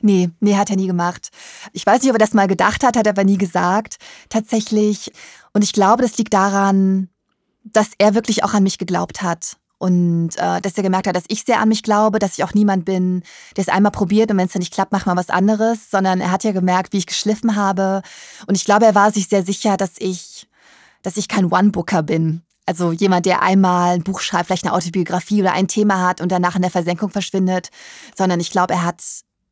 Nee, 0.00 0.30
nee, 0.40 0.56
hat 0.56 0.70
er 0.70 0.76
nie 0.76 0.86
gemacht. 0.86 1.30
Ich 1.72 1.86
weiß 1.86 2.02
nicht, 2.02 2.10
ob 2.10 2.16
er 2.16 2.24
das 2.24 2.34
mal 2.34 2.48
gedacht 2.48 2.84
hat, 2.84 2.96
hat 2.96 3.06
er 3.06 3.12
aber 3.12 3.24
nie 3.24 3.38
gesagt. 3.38 3.96
Tatsächlich. 4.28 5.12
Und 5.52 5.62
ich 5.62 5.72
glaube, 5.72 6.02
das 6.02 6.18
liegt 6.18 6.34
daran, 6.34 7.08
dass 7.64 7.90
er 7.98 8.14
wirklich 8.14 8.44
auch 8.44 8.54
an 8.54 8.62
mich 8.62 8.78
geglaubt 8.78 9.22
hat. 9.22 9.56
Und 9.78 10.36
äh, 10.36 10.60
dass 10.60 10.76
er 10.76 10.84
gemerkt 10.84 11.08
hat, 11.08 11.16
dass 11.16 11.24
ich 11.26 11.42
sehr 11.42 11.58
an 11.58 11.68
mich 11.68 11.82
glaube, 11.82 12.20
dass 12.20 12.38
ich 12.38 12.44
auch 12.44 12.54
niemand 12.54 12.84
bin, 12.84 13.24
der 13.56 13.62
es 13.62 13.68
einmal 13.68 13.90
probiert 13.90 14.30
und 14.30 14.36
wenn 14.36 14.46
es 14.46 14.52
dann 14.52 14.60
nicht 14.60 14.72
klappt, 14.72 14.92
macht 14.92 15.06
man 15.06 15.16
was 15.16 15.28
anderes, 15.28 15.90
sondern 15.90 16.20
er 16.20 16.30
hat 16.30 16.44
ja 16.44 16.52
gemerkt, 16.52 16.92
wie 16.92 16.98
ich 16.98 17.06
geschliffen 17.06 17.56
habe. 17.56 18.02
Und 18.46 18.56
ich 18.56 18.64
glaube, 18.64 18.86
er 18.86 18.94
war 18.94 19.10
sich 19.10 19.26
sehr 19.26 19.42
sicher, 19.44 19.76
dass 19.76 19.94
ich, 19.98 20.46
dass 21.02 21.16
ich 21.16 21.26
kein 21.26 21.46
One-Booker 21.46 22.04
bin. 22.04 22.42
Also 22.64 22.92
jemand, 22.92 23.26
der 23.26 23.42
einmal 23.42 23.94
ein 23.94 24.04
Buch 24.04 24.20
schreibt, 24.20 24.46
vielleicht 24.46 24.64
eine 24.64 24.72
Autobiografie 24.72 25.42
oder 25.42 25.52
ein 25.52 25.66
Thema 25.66 26.06
hat 26.06 26.20
und 26.20 26.30
danach 26.30 26.54
in 26.54 26.62
der 26.62 26.70
Versenkung 26.70 27.10
verschwindet, 27.10 27.70
sondern 28.16 28.38
ich 28.38 28.52
glaube, 28.52 28.74
er 28.74 28.84
hat 28.84 29.02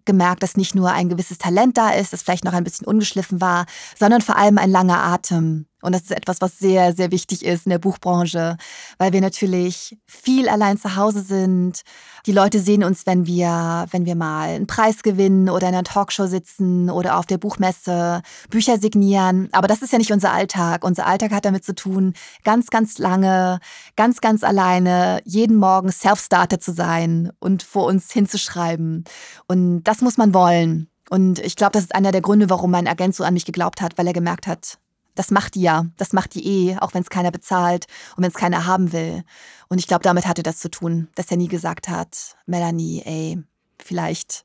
gemerkt, 0.04 0.42
dass 0.42 0.56
nicht 0.56 0.74
nur 0.74 0.90
ein 0.90 1.08
gewisses 1.08 1.38
Talent 1.38 1.76
da 1.76 1.90
ist, 1.90 2.12
das 2.12 2.22
vielleicht 2.22 2.44
noch 2.44 2.52
ein 2.52 2.64
bisschen 2.64 2.86
ungeschliffen 2.86 3.40
war, 3.40 3.66
sondern 3.98 4.20
vor 4.20 4.36
allem 4.36 4.58
ein 4.58 4.70
langer 4.70 5.02
Atem. 5.02 5.66
Und 5.82 5.92
das 5.92 6.02
ist 6.02 6.12
etwas, 6.12 6.40
was 6.40 6.58
sehr, 6.58 6.92
sehr 6.94 7.10
wichtig 7.10 7.44
ist 7.44 7.66
in 7.66 7.70
der 7.70 7.78
Buchbranche, 7.78 8.56
weil 8.98 9.12
wir 9.12 9.20
natürlich 9.20 9.96
viel 10.06 10.48
allein 10.48 10.78
zu 10.78 10.96
Hause 10.96 11.22
sind. 11.22 11.82
Die 12.26 12.32
Leute 12.32 12.60
sehen 12.60 12.84
uns, 12.84 13.06
wenn 13.06 13.26
wir, 13.26 13.86
wenn 13.90 14.04
wir 14.04 14.14
mal 14.14 14.50
einen 14.50 14.66
Preis 14.66 15.02
gewinnen 15.02 15.48
oder 15.48 15.68
in 15.68 15.74
einer 15.74 15.84
Talkshow 15.84 16.26
sitzen 16.26 16.90
oder 16.90 17.18
auf 17.18 17.26
der 17.26 17.38
Buchmesse 17.38 18.22
Bücher 18.50 18.78
signieren. 18.78 19.48
Aber 19.52 19.68
das 19.68 19.82
ist 19.82 19.92
ja 19.92 19.98
nicht 19.98 20.12
unser 20.12 20.32
Alltag. 20.32 20.84
Unser 20.84 21.06
Alltag 21.06 21.32
hat 21.32 21.44
damit 21.44 21.64
zu 21.64 21.74
tun, 21.74 22.14
ganz, 22.44 22.68
ganz 22.68 22.98
lange, 22.98 23.60
ganz, 23.96 24.20
ganz 24.20 24.44
alleine, 24.44 25.20
jeden 25.24 25.56
Morgen 25.56 25.90
Self-Starter 25.90 26.60
zu 26.60 26.72
sein 26.72 27.32
und 27.38 27.62
vor 27.62 27.86
uns 27.86 28.12
hinzuschreiben. 28.12 29.04
Und 29.48 29.84
das 29.84 30.00
muss 30.00 30.16
man 30.16 30.34
wollen. 30.34 30.90
Und 31.10 31.40
ich 31.40 31.56
glaube, 31.56 31.72
das 31.72 31.82
ist 31.82 31.94
einer 31.94 32.12
der 32.12 32.20
Gründe, 32.20 32.48
warum 32.48 32.70
mein 32.70 32.86
Agent 32.86 33.16
so 33.16 33.24
an 33.24 33.34
mich 33.34 33.44
geglaubt 33.44 33.82
hat, 33.82 33.98
weil 33.98 34.06
er 34.06 34.12
gemerkt 34.12 34.46
hat, 34.46 34.78
das 35.14 35.30
macht 35.30 35.54
die 35.54 35.62
ja, 35.62 35.86
das 35.96 36.12
macht 36.12 36.34
die 36.34 36.46
eh, 36.46 36.78
auch 36.78 36.94
wenn 36.94 37.02
es 37.02 37.10
keiner 37.10 37.30
bezahlt 37.30 37.86
und 38.16 38.22
wenn 38.22 38.30
es 38.30 38.36
keiner 38.36 38.66
haben 38.66 38.92
will. 38.92 39.24
Und 39.68 39.78
ich 39.78 39.86
glaube, 39.86 40.02
damit 40.02 40.26
hatte 40.26 40.42
das 40.42 40.58
zu 40.58 40.70
tun, 40.70 41.08
dass 41.14 41.30
er 41.30 41.36
nie 41.36 41.48
gesagt 41.48 41.88
hat, 41.88 42.36
Melanie, 42.46 43.02
ey, 43.04 43.42
vielleicht 43.78 44.44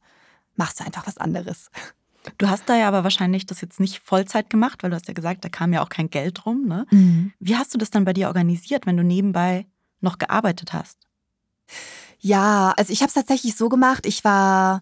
machst 0.55 0.79
du 0.79 0.85
einfach 0.85 1.07
was 1.07 1.17
anderes. 1.17 1.69
Du 2.37 2.49
hast 2.49 2.67
da 2.67 2.75
ja 2.75 2.87
aber 2.87 3.03
wahrscheinlich 3.03 3.45
das 3.45 3.61
jetzt 3.61 3.79
nicht 3.79 3.99
Vollzeit 3.99 4.49
gemacht, 4.49 4.81
weil 4.81 4.89
du 4.89 4.95
hast 4.95 5.07
ja 5.07 5.13
gesagt, 5.13 5.45
da 5.45 5.49
kam 5.49 5.73
ja 5.73 5.83
auch 5.83 5.89
kein 5.89 6.09
Geld 6.09 6.45
rum. 6.45 6.65
Ne? 6.65 6.87
Mhm. 6.89 7.33
Wie 7.39 7.55
hast 7.55 7.73
du 7.73 7.77
das 7.77 7.91
dann 7.91 8.05
bei 8.05 8.13
dir 8.13 8.27
organisiert, 8.27 8.85
wenn 8.85 8.97
du 8.97 9.03
nebenbei 9.03 9.67
noch 10.01 10.17
gearbeitet 10.17 10.73
hast? 10.73 10.97
Ja, 12.19 12.73
also 12.77 12.91
ich 12.91 13.01
habe 13.01 13.09
es 13.09 13.13
tatsächlich 13.13 13.55
so 13.55 13.69
gemacht. 13.69 14.05
Ich 14.05 14.23
war 14.23 14.81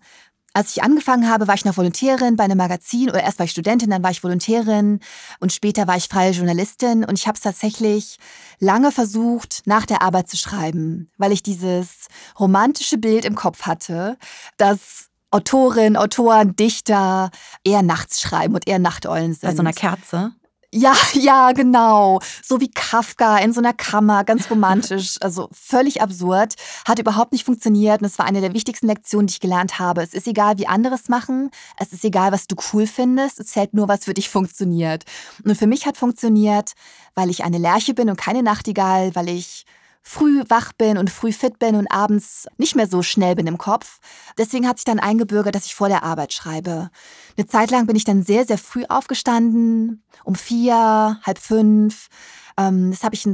als 0.54 0.76
ich 0.76 0.84
angefangen 0.84 1.28
habe, 1.30 1.48
war 1.48 1.56
ich 1.56 1.66
noch 1.66 1.78
Volontärin 1.78 2.36
bei 2.36 2.44
einem 2.44 2.58
Magazin 2.58 3.10
oder 3.10 3.24
erst 3.24 3.40
war 3.40 3.46
ich 3.46 3.52
Studentin, 3.52 3.90
dann 3.90 4.04
war 4.04 4.12
ich 4.12 4.24
Volontärin 4.24 5.00
und 5.40 5.52
später 5.52 5.88
war 5.88 5.98
ich 5.98 6.08
freie 6.08 6.32
Journalistin 6.32 7.04
und 7.04 7.18
ich 7.18 7.28
habe 7.28 7.36
es 7.36 7.42
tatsächlich 7.42 8.18
lange 8.60 8.92
versucht, 8.92 9.64
nach 9.66 9.86
der 9.88 10.04
Arbeit 10.04 10.30
zu 10.30 10.38
schreiben, 10.38 11.10
weil 11.18 11.32
ich 11.32 11.42
dieses 11.42 12.08
romantische 12.40 13.00
Bild 13.00 13.26
im 13.26 13.36
Kopf 13.36 13.64
hatte, 13.64 14.18
dass 14.58 15.10
Autorinnen, 15.32 15.98
Autoren, 15.98 16.56
Dichter 16.56 17.32
eher 17.64 17.82
nachts 17.82 18.22
schreiben 18.22 18.54
und 18.54 18.68
eher 18.68 18.78
Nachteulen 18.78 19.34
sind. 19.34 19.50
Bei 19.50 19.56
so 19.56 19.62
einer 19.62 19.74
Kerze? 19.74 20.34
Ja, 20.74 20.96
ja, 21.14 21.52
genau. 21.52 22.20
So 22.42 22.60
wie 22.60 22.70
Kafka 22.70 23.38
in 23.38 23.54
so 23.54 23.60
einer 23.60 23.74
Kammer, 23.74 24.24
ganz 24.24 24.50
romantisch. 24.50 25.18
Also 25.24 25.48
völlig 25.52 26.02
absurd. 26.02 26.56
Hat 26.86 27.00
überhaupt 27.00 27.32
nicht 27.32 27.46
funktioniert. 27.46 28.02
Und 28.02 28.08
es 28.08 28.18
war 28.18 28.26
eine 28.26 28.42
der 28.42 28.54
wichtigsten 28.54 28.88
Lektionen, 28.88 29.28
die 29.28 29.34
ich 29.34 29.40
gelernt 29.40 29.80
habe. 29.80 30.02
Es 30.02 30.14
ist 30.14 30.28
egal, 30.28 30.58
wie 30.58 30.68
andere 30.68 30.96
es 30.96 31.08
machen. 31.08 31.52
Es 31.78 31.94
ist 31.94 32.04
egal, 32.04 32.32
was 32.32 32.48
du 32.48 32.56
cool 32.74 32.88
findest. 32.88 33.40
Es 33.40 33.48
zählt 33.48 33.74
nur, 33.74 33.88
was 33.88 34.06
für 34.06 34.14
dich 34.14 34.30
funktioniert. 34.30 35.04
Und 35.46 35.56
für 35.56 35.68
mich 35.68 35.86
hat 35.86 35.98
funktioniert, 35.98 36.74
weil 37.16 37.30
ich 37.30 37.44
eine 37.44 37.58
Lerche 37.58 37.94
bin 37.94 38.10
und 38.10 38.18
keine 38.18 38.44
Nachtigall, 38.44 39.16
weil 39.16 39.30
ich 39.30 39.66
früh 40.04 40.44
wach 40.50 40.74
bin 40.74 40.98
und 40.98 41.10
früh 41.10 41.32
fit 41.32 41.58
bin 41.58 41.76
und 41.76 41.88
abends 41.88 42.46
nicht 42.58 42.76
mehr 42.76 42.88
so 42.88 43.02
schnell 43.02 43.36
bin 43.36 43.48
im 43.48 43.58
Kopf. 43.58 44.00
Deswegen 44.38 44.68
hat 44.68 44.78
sich 44.78 44.86
dann 44.86 45.00
eingebürgert, 45.00 45.56
dass 45.56 45.66
ich 45.66 45.76
vor 45.76 45.88
der 45.88 46.04
Arbeit 46.04 46.34
schreibe. 46.34 46.92
Eine 47.38 47.48
Zeit 47.48 47.72
lang 47.72 47.88
bin 47.88 47.96
ich 47.96 48.04
dann 48.04 48.22
sehr, 48.22 48.46
sehr 48.46 48.58
früh 48.58 48.84
aufgestanden, 48.90 50.04
um 50.26 50.36
vier, 50.36 51.20
halb 51.24 51.40
fünf. 51.40 52.10
Ähm, 52.58 52.92
das 52.92 53.04
habe 53.04 53.16
ich 53.16 53.28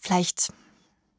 vielleicht 0.00 0.52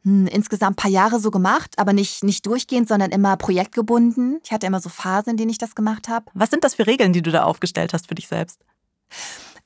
hm, 0.04 0.26
insgesamt 0.28 0.74
ein 0.74 0.82
paar 0.82 0.92
Jahre 0.92 1.20
so 1.20 1.30
gemacht, 1.30 1.76
aber 1.78 1.94
nicht, 1.94 2.24
nicht 2.24 2.46
durchgehend, 2.46 2.88
sondern 2.88 3.12
immer 3.12 3.38
projektgebunden. 3.38 4.40
Ich 4.44 4.52
hatte 4.52 4.66
immer 4.66 4.82
so 4.82 4.90
Phasen, 4.90 5.32
in 5.32 5.38
denen 5.38 5.52
ich 5.52 5.60
das 5.60 5.76
gemacht 5.76 6.08
habe. 6.08 6.26
Was 6.34 6.50
sind 6.50 6.64
das 6.64 6.74
für 6.74 6.88
Regeln, 6.88 7.14
die 7.14 7.22
du 7.22 7.32
da 7.32 7.44
aufgestellt 7.44 7.94
hast 7.94 8.08
für 8.08 8.16
dich 8.16 8.28
selbst? 8.28 8.60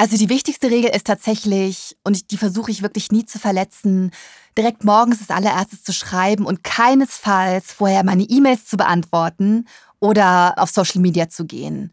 Also 0.02 0.16
die 0.16 0.30
wichtigste 0.30 0.72
Regel 0.72 0.92
ist 0.92 1.08
tatsächlich, 1.08 1.98
und 2.06 2.32
die 2.32 2.38
versuche 2.38 2.72
ich 2.72 2.82
wirklich 2.82 3.12
nie 3.12 3.26
zu 3.26 3.38
verletzen, 3.38 4.12
direkt 4.58 4.86
morgens 4.86 5.20
das 5.20 5.30
allererstes 5.30 5.84
zu 5.84 5.92
schreiben 5.92 6.46
und 6.46 6.64
keinesfalls 6.64 7.74
vorher 7.74 8.06
meine 8.06 8.24
E-Mails 8.24 8.66
zu 8.66 8.78
beantworten 8.78 9.68
oder 10.00 10.54
auf 10.56 10.70
Social 10.70 11.02
Media 11.02 11.28
zu 11.28 11.46
gehen. 11.46 11.92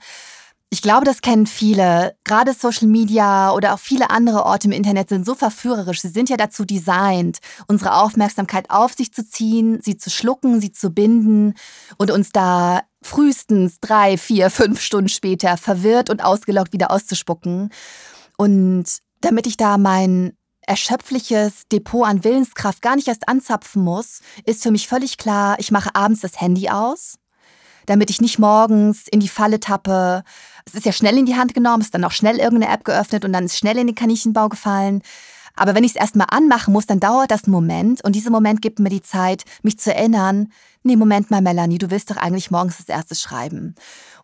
Ich 0.70 0.82
glaube, 0.82 1.04
das 1.04 1.20
kennen 1.20 1.48
viele. 1.48 2.16
Gerade 2.22 2.52
Social 2.52 2.86
Media 2.86 3.50
oder 3.52 3.74
auch 3.74 3.80
viele 3.80 4.10
andere 4.10 4.44
Orte 4.44 4.68
im 4.68 4.72
Internet 4.72 5.08
sind 5.08 5.26
so 5.26 5.34
verführerisch. 5.34 6.00
Sie 6.00 6.08
sind 6.08 6.28
ja 6.28 6.36
dazu 6.36 6.64
designt, 6.64 7.38
unsere 7.66 7.94
Aufmerksamkeit 7.94 8.70
auf 8.70 8.92
sich 8.92 9.12
zu 9.12 9.28
ziehen, 9.28 9.80
sie 9.82 9.96
zu 9.96 10.10
schlucken, 10.10 10.60
sie 10.60 10.70
zu 10.70 10.90
binden 10.90 11.54
und 11.98 12.12
uns 12.12 12.30
da 12.30 12.82
frühestens 13.06 13.80
drei, 13.80 14.18
vier, 14.18 14.50
fünf 14.50 14.80
Stunden 14.80 15.08
später 15.08 15.56
verwirrt 15.56 16.10
und 16.10 16.22
ausgelockt 16.22 16.72
wieder 16.72 16.90
auszuspucken. 16.90 17.70
Und 18.36 18.84
damit 19.20 19.46
ich 19.46 19.56
da 19.56 19.78
mein 19.78 20.36
erschöpfliches 20.66 21.62
Depot 21.70 22.06
an 22.06 22.24
Willenskraft 22.24 22.82
gar 22.82 22.96
nicht 22.96 23.08
erst 23.08 23.28
anzapfen 23.28 23.82
muss, 23.82 24.20
ist 24.44 24.62
für 24.62 24.72
mich 24.72 24.88
völlig 24.88 25.16
klar, 25.16 25.56
ich 25.58 25.70
mache 25.70 25.94
abends 25.94 26.20
das 26.20 26.40
Handy 26.40 26.68
aus, 26.68 27.18
damit 27.86 28.10
ich 28.10 28.20
nicht 28.20 28.38
morgens 28.38 29.06
in 29.08 29.20
die 29.20 29.28
Falle 29.28 29.60
tappe. 29.60 30.24
Es 30.64 30.74
ist 30.74 30.84
ja 30.84 30.92
schnell 30.92 31.16
in 31.18 31.26
die 31.26 31.36
Hand 31.36 31.54
genommen, 31.54 31.82
ist 31.82 31.94
dann 31.94 32.04
auch 32.04 32.12
schnell 32.12 32.38
irgendeine 32.38 32.72
App 32.72 32.84
geöffnet 32.84 33.24
und 33.24 33.32
dann 33.32 33.44
ist 33.44 33.56
schnell 33.56 33.78
in 33.78 33.86
den 33.86 33.94
Kaninchenbau 33.94 34.48
gefallen. 34.48 35.02
Aber 35.54 35.74
wenn 35.74 35.84
ich 35.84 35.92
es 35.92 35.96
erstmal 35.96 36.26
anmachen 36.30 36.72
muss, 36.72 36.86
dann 36.86 37.00
dauert 37.00 37.30
das 37.30 37.44
einen 37.44 37.52
Moment 37.52 38.04
und 38.04 38.14
dieser 38.14 38.30
Moment 38.30 38.60
gibt 38.60 38.78
mir 38.78 38.90
die 38.90 39.02
Zeit, 39.02 39.44
mich 39.62 39.78
zu 39.78 39.94
erinnern, 39.94 40.52
nee, 40.86 40.96
Moment 40.96 41.30
mal, 41.30 41.42
Melanie, 41.42 41.78
du 41.78 41.90
willst 41.90 42.10
doch 42.10 42.16
eigentlich 42.16 42.50
morgens 42.50 42.78
das 42.78 42.88
erste 42.88 43.14
schreiben. 43.14 43.74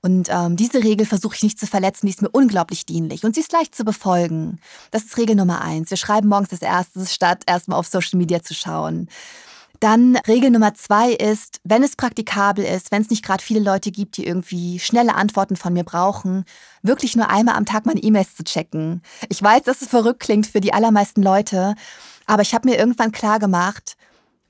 Und 0.01 0.29
ähm, 0.31 0.57
diese 0.57 0.83
Regel 0.83 1.07
versuche 1.07 1.37
ich 1.37 1.43
nicht 1.43 1.61
zu 1.61 1.67
verletzen, 1.67 2.07
die 2.07 2.13
ist 2.13 2.23
mir 2.23 2.31
unglaublich 2.31 2.87
dienlich 2.87 3.25
und 3.25 3.35
sie 3.35 3.41
ist 3.41 3.53
leicht 3.53 3.75
zu 3.75 3.85
befolgen. 3.85 4.59
Das 4.91 5.05
ist 5.05 5.17
Regel 5.17 5.37
Nummer 5.37 5.61
eins. 5.61 5.91
Wir 5.91 5.97
schreiben 5.97 6.29
morgens 6.29 6.49
das 6.49 6.63
erste, 6.63 7.07
statt 7.07 7.45
erstmal 7.47 7.79
auf 7.79 7.87
Social 7.87 8.19
Media 8.19 8.43
zu 8.43 8.55
schauen. 8.55 9.09
Dann 9.79 10.17
Regel 10.29 10.51
Nummer 10.51 10.75
zwei 10.75 11.13
ist, 11.13 11.61
wenn 11.65 11.83
es 11.83 11.97
praktikabel 11.97 12.65
ist, 12.65 12.93
wenn 12.93 13.03
es 13.03 13.11
nicht 13.11 13.25
gerade 13.25 13.43
viele 13.43 13.61
Leute 13.61 13.91
gibt, 13.91 14.17
die 14.17 14.27
irgendwie 14.27 14.79
schnelle 14.79 15.15
Antworten 15.15 15.57
von 15.57 15.73
mir 15.73 15.85
brauchen, 15.85 16.45
wirklich 16.83 17.17
nur 17.17 17.31
einmal 17.31 17.57
am 17.57 17.67
Tag 17.67 17.87
meine 17.87 18.01
E-Mails 18.01 18.37
zu 18.37 18.45
checken. 18.45 19.03
Ich 19.29 19.43
weiß, 19.43 19.63
dass 19.63 19.83
es 19.83 19.89
verrückt 19.89 20.21
klingt 20.21 20.47
für 20.47 20.61
die 20.61 20.73
allermeisten 20.73 21.23
Leute, 21.23 21.75
aber 22.27 22.43
ich 22.43 22.55
habe 22.55 22.69
mir 22.69 22.79
irgendwann 22.79 23.11
klar 23.11 23.41
gemacht, 23.41 23.97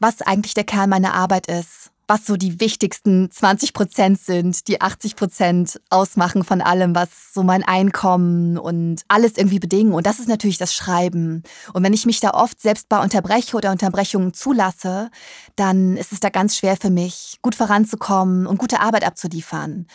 was 0.01 0.20
eigentlich 0.20 0.55
der 0.55 0.64
Kern 0.64 0.90
meiner 0.90 1.14
Arbeit 1.14 1.46
ist 1.46 1.91
was 2.12 2.27
so 2.27 2.37
die 2.37 2.61
wichtigsten 2.61 3.31
20 3.31 3.72
Prozent 3.72 4.20
sind, 4.20 4.68
die 4.68 4.83
80 4.83 5.16
Prozent 5.16 5.81
ausmachen 5.88 6.44
von 6.44 6.61
allem, 6.61 6.94
was 6.94 7.33
so 7.33 7.42
mein 7.42 7.62
Einkommen 7.62 8.59
und 8.59 9.01
alles 9.09 9.38
irgendwie 9.38 9.59
bedingen. 9.59 9.94
Und 9.94 10.05
das 10.05 10.18
ist 10.18 10.29
natürlich 10.29 10.59
das 10.59 10.75
Schreiben. 10.75 11.42
Und 11.72 11.83
wenn 11.83 11.94
ich 11.94 12.05
mich 12.05 12.20
da 12.20 12.33
oft 12.33 12.61
selbst 12.61 12.90
bei 12.90 13.03
unterbreche 13.03 13.57
oder 13.57 13.70
Unterbrechungen 13.70 14.35
zulasse, 14.35 15.11
dann 15.57 15.96
ist 15.96 16.12
es 16.12 16.20
da 16.20 16.29
ganz 16.29 16.55
schwer 16.59 16.77
für 16.77 16.90
mich, 16.90 17.38
gut 17.40 17.55
voranzukommen 17.55 18.46
und 18.46 18.59
gute 18.59 18.81
Arbeit 18.81 19.07
abzuliefern. 19.07 19.87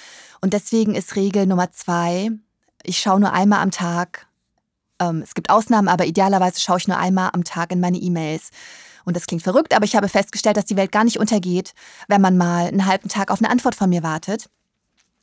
Und 0.42 0.54
deswegen 0.54 0.96
ist 0.96 1.16
Regel 1.16 1.46
Nummer 1.46 1.70
zwei, 1.70 2.32
ich 2.82 2.98
schaue 2.98 3.20
nur 3.20 3.34
einmal 3.34 3.60
am 3.60 3.70
Tag. 3.70 4.26
Ähm, 5.00 5.22
es 5.22 5.36
gibt 5.36 5.52
Ausnahmen, 5.52 5.88
aber 5.88 6.08
idealerweise 6.08 6.62
schaue 6.62 6.80
ich 6.80 6.88
nur 6.88 6.98
einmal 6.98 7.30
am 7.34 7.44
Tag 7.44 7.72
in 7.72 7.80
meine 7.80 8.00
E-Mails. 8.00 8.50
Und 9.08 9.16
das 9.16 9.26
klingt 9.26 9.42
verrückt, 9.42 9.74
aber 9.74 9.86
ich 9.86 9.96
habe 9.96 10.10
festgestellt, 10.10 10.58
dass 10.58 10.66
die 10.66 10.76
Welt 10.76 10.92
gar 10.92 11.06
nicht 11.06 11.18
untergeht, 11.18 11.74
wenn 12.10 12.20
man 12.20 12.36
mal 12.36 12.68
einen 12.68 12.86
halben 12.86 13.08
Tag 13.08 13.32
auf 13.32 13.40
eine 13.40 13.50
Antwort 13.50 13.74
von 13.74 13.90
mir 13.90 14.04
wartet. 14.04 14.50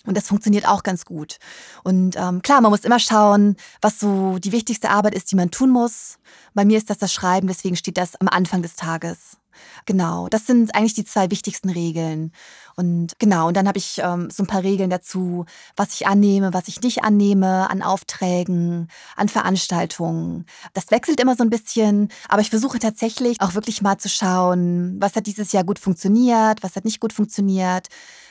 Und 0.06 0.16
das 0.16 0.28
funktioniert 0.28 0.66
auch 0.66 0.82
ganz 0.82 1.04
gut. 1.04 1.36
Und 1.82 2.16
ähm, 2.16 2.40
klar, 2.40 2.62
man 2.62 2.70
muss 2.70 2.86
immer 2.86 2.98
schauen, 2.98 3.56
was 3.82 4.00
so 4.00 4.38
die 4.38 4.52
wichtigste 4.52 4.88
Arbeit 4.88 5.14
ist, 5.14 5.30
die 5.30 5.36
man 5.36 5.50
tun 5.50 5.68
muss. 5.68 6.16
Bei 6.54 6.64
mir 6.64 6.78
ist 6.78 6.88
das 6.88 6.96
das 6.96 7.12
Schreiben, 7.12 7.46
deswegen 7.46 7.76
steht 7.76 7.98
das 7.98 8.16
am 8.16 8.28
Anfang 8.28 8.62
des 8.62 8.74
Tages. 8.74 9.36
Genau, 9.86 10.28
das 10.28 10.46
sind 10.46 10.74
eigentlich 10.74 10.94
die 10.94 11.04
zwei 11.04 11.30
wichtigsten 11.30 11.70
Regeln. 11.70 12.32
Und 12.76 13.18
genau, 13.18 13.48
und 13.48 13.56
dann 13.56 13.68
habe 13.68 13.78
ich 13.78 14.00
ähm, 14.02 14.30
so 14.30 14.42
ein 14.42 14.46
paar 14.46 14.62
Regeln 14.62 14.90
dazu, 14.90 15.44
was 15.76 15.94
ich 15.94 16.06
annehme, 16.06 16.52
was 16.52 16.68
ich 16.68 16.80
nicht 16.80 17.04
annehme, 17.04 17.70
an 17.70 17.82
Aufträgen, 17.82 18.88
an 19.16 19.28
Veranstaltungen. 19.28 20.46
Das 20.72 20.90
wechselt 20.90 21.20
immer 21.20 21.36
so 21.36 21.42
ein 21.44 21.50
bisschen, 21.50 22.08
aber 22.28 22.42
ich 22.42 22.50
versuche 22.50 22.78
tatsächlich 22.78 23.40
auch 23.40 23.54
wirklich 23.54 23.82
mal 23.82 23.98
zu 23.98 24.08
schauen, 24.08 24.96
was 25.00 25.16
hat 25.16 25.26
dieses 25.26 25.52
Jahr 25.52 25.64
gut 25.64 25.78
funktioniert, 25.78 26.62
was 26.62 26.76
hat 26.76 26.84
nicht 26.84 27.00
gut 27.00 27.12
funktioniert 27.12 27.88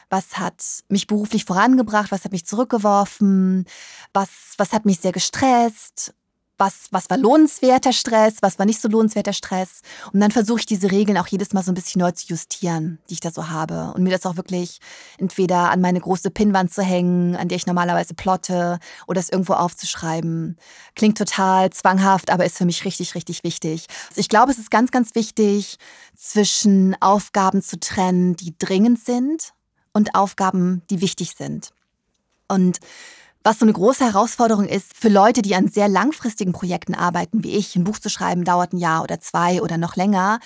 was 0.09 0.37
hat 0.37 0.83
mich 0.89 1.07
beruflich 1.07 1.43
vorangebracht, 1.43 2.11
was 2.11 2.23
hat 2.23 2.33
mich 2.33 2.45
zurückgeworfen, 2.45 3.65
was, 4.13 4.53
was 4.57 4.71
hat 4.71 4.85
mich 4.85 4.99
sehr 4.99 5.11
gestresst 5.11 6.13
was, 6.63 6.87
was 6.91 7.09
war 7.09 7.17
lohnenswerter 7.17 7.91
Stress, 7.91 8.35
was 8.41 8.57
war 8.57 8.65
nicht 8.65 8.79
so 8.79 8.87
lohnenswerter 8.87 9.33
Stress. 9.33 9.81
Und 10.13 10.21
dann 10.21 10.31
versuche 10.31 10.61
ich 10.61 10.65
diese 10.65 10.91
Regeln 10.91 11.17
auch 11.17 11.27
jedes 11.27 11.53
Mal 11.53 11.61
so 11.61 11.71
ein 11.71 11.75
bisschen 11.75 11.99
neu 11.99 12.11
zu 12.11 12.27
justieren, 12.27 12.99
die 13.09 13.15
ich 13.15 13.19
da 13.19 13.31
so 13.31 13.49
habe. 13.49 13.91
Und 13.93 14.03
mir 14.03 14.11
das 14.11 14.25
auch 14.25 14.37
wirklich 14.37 14.79
entweder 15.17 15.69
an 15.71 15.81
meine 15.81 15.99
große 15.99 16.31
Pinnwand 16.31 16.73
zu 16.73 16.81
hängen, 16.81 17.35
an 17.35 17.49
der 17.49 17.57
ich 17.57 17.67
normalerweise 17.67 18.13
plotte, 18.13 18.79
oder 19.07 19.19
es 19.19 19.29
irgendwo 19.29 19.53
aufzuschreiben. 19.53 20.57
Klingt 20.95 21.17
total 21.17 21.69
zwanghaft, 21.71 22.31
aber 22.31 22.45
ist 22.45 22.57
für 22.57 22.65
mich 22.65 22.85
richtig, 22.85 23.15
richtig 23.15 23.43
wichtig. 23.43 23.87
Also 24.09 24.21
ich 24.21 24.29
glaube, 24.29 24.51
es 24.51 24.57
ist 24.57 24.71
ganz, 24.71 24.91
ganz 24.91 25.15
wichtig, 25.15 25.77
zwischen 26.15 26.95
Aufgaben 27.01 27.61
zu 27.61 27.79
trennen, 27.79 28.35
die 28.35 28.55
dringend 28.57 29.03
sind 29.03 29.53
und 29.91 30.15
Aufgaben, 30.15 30.81
die 30.89 31.01
wichtig 31.01 31.35
sind. 31.37 31.71
Und 32.47 32.79
was 33.43 33.59
so 33.59 33.65
eine 33.65 33.73
große 33.73 34.05
Herausforderung 34.05 34.65
ist 34.65 34.95
für 34.95 35.09
Leute, 35.09 35.41
die 35.41 35.55
an 35.55 35.67
sehr 35.67 35.89
langfristigen 35.89 36.53
Projekten 36.53 36.95
arbeiten, 36.95 37.43
wie 37.43 37.55
ich, 37.57 37.75
ein 37.75 37.83
Buch 37.83 37.99
zu 37.99 38.09
schreiben 38.09 38.45
dauert 38.45 38.73
ein 38.73 38.77
Jahr 38.77 39.03
oder 39.03 39.19
zwei 39.19 39.61
oder 39.61 39.77
noch 39.77 39.95
länger. 39.95 40.39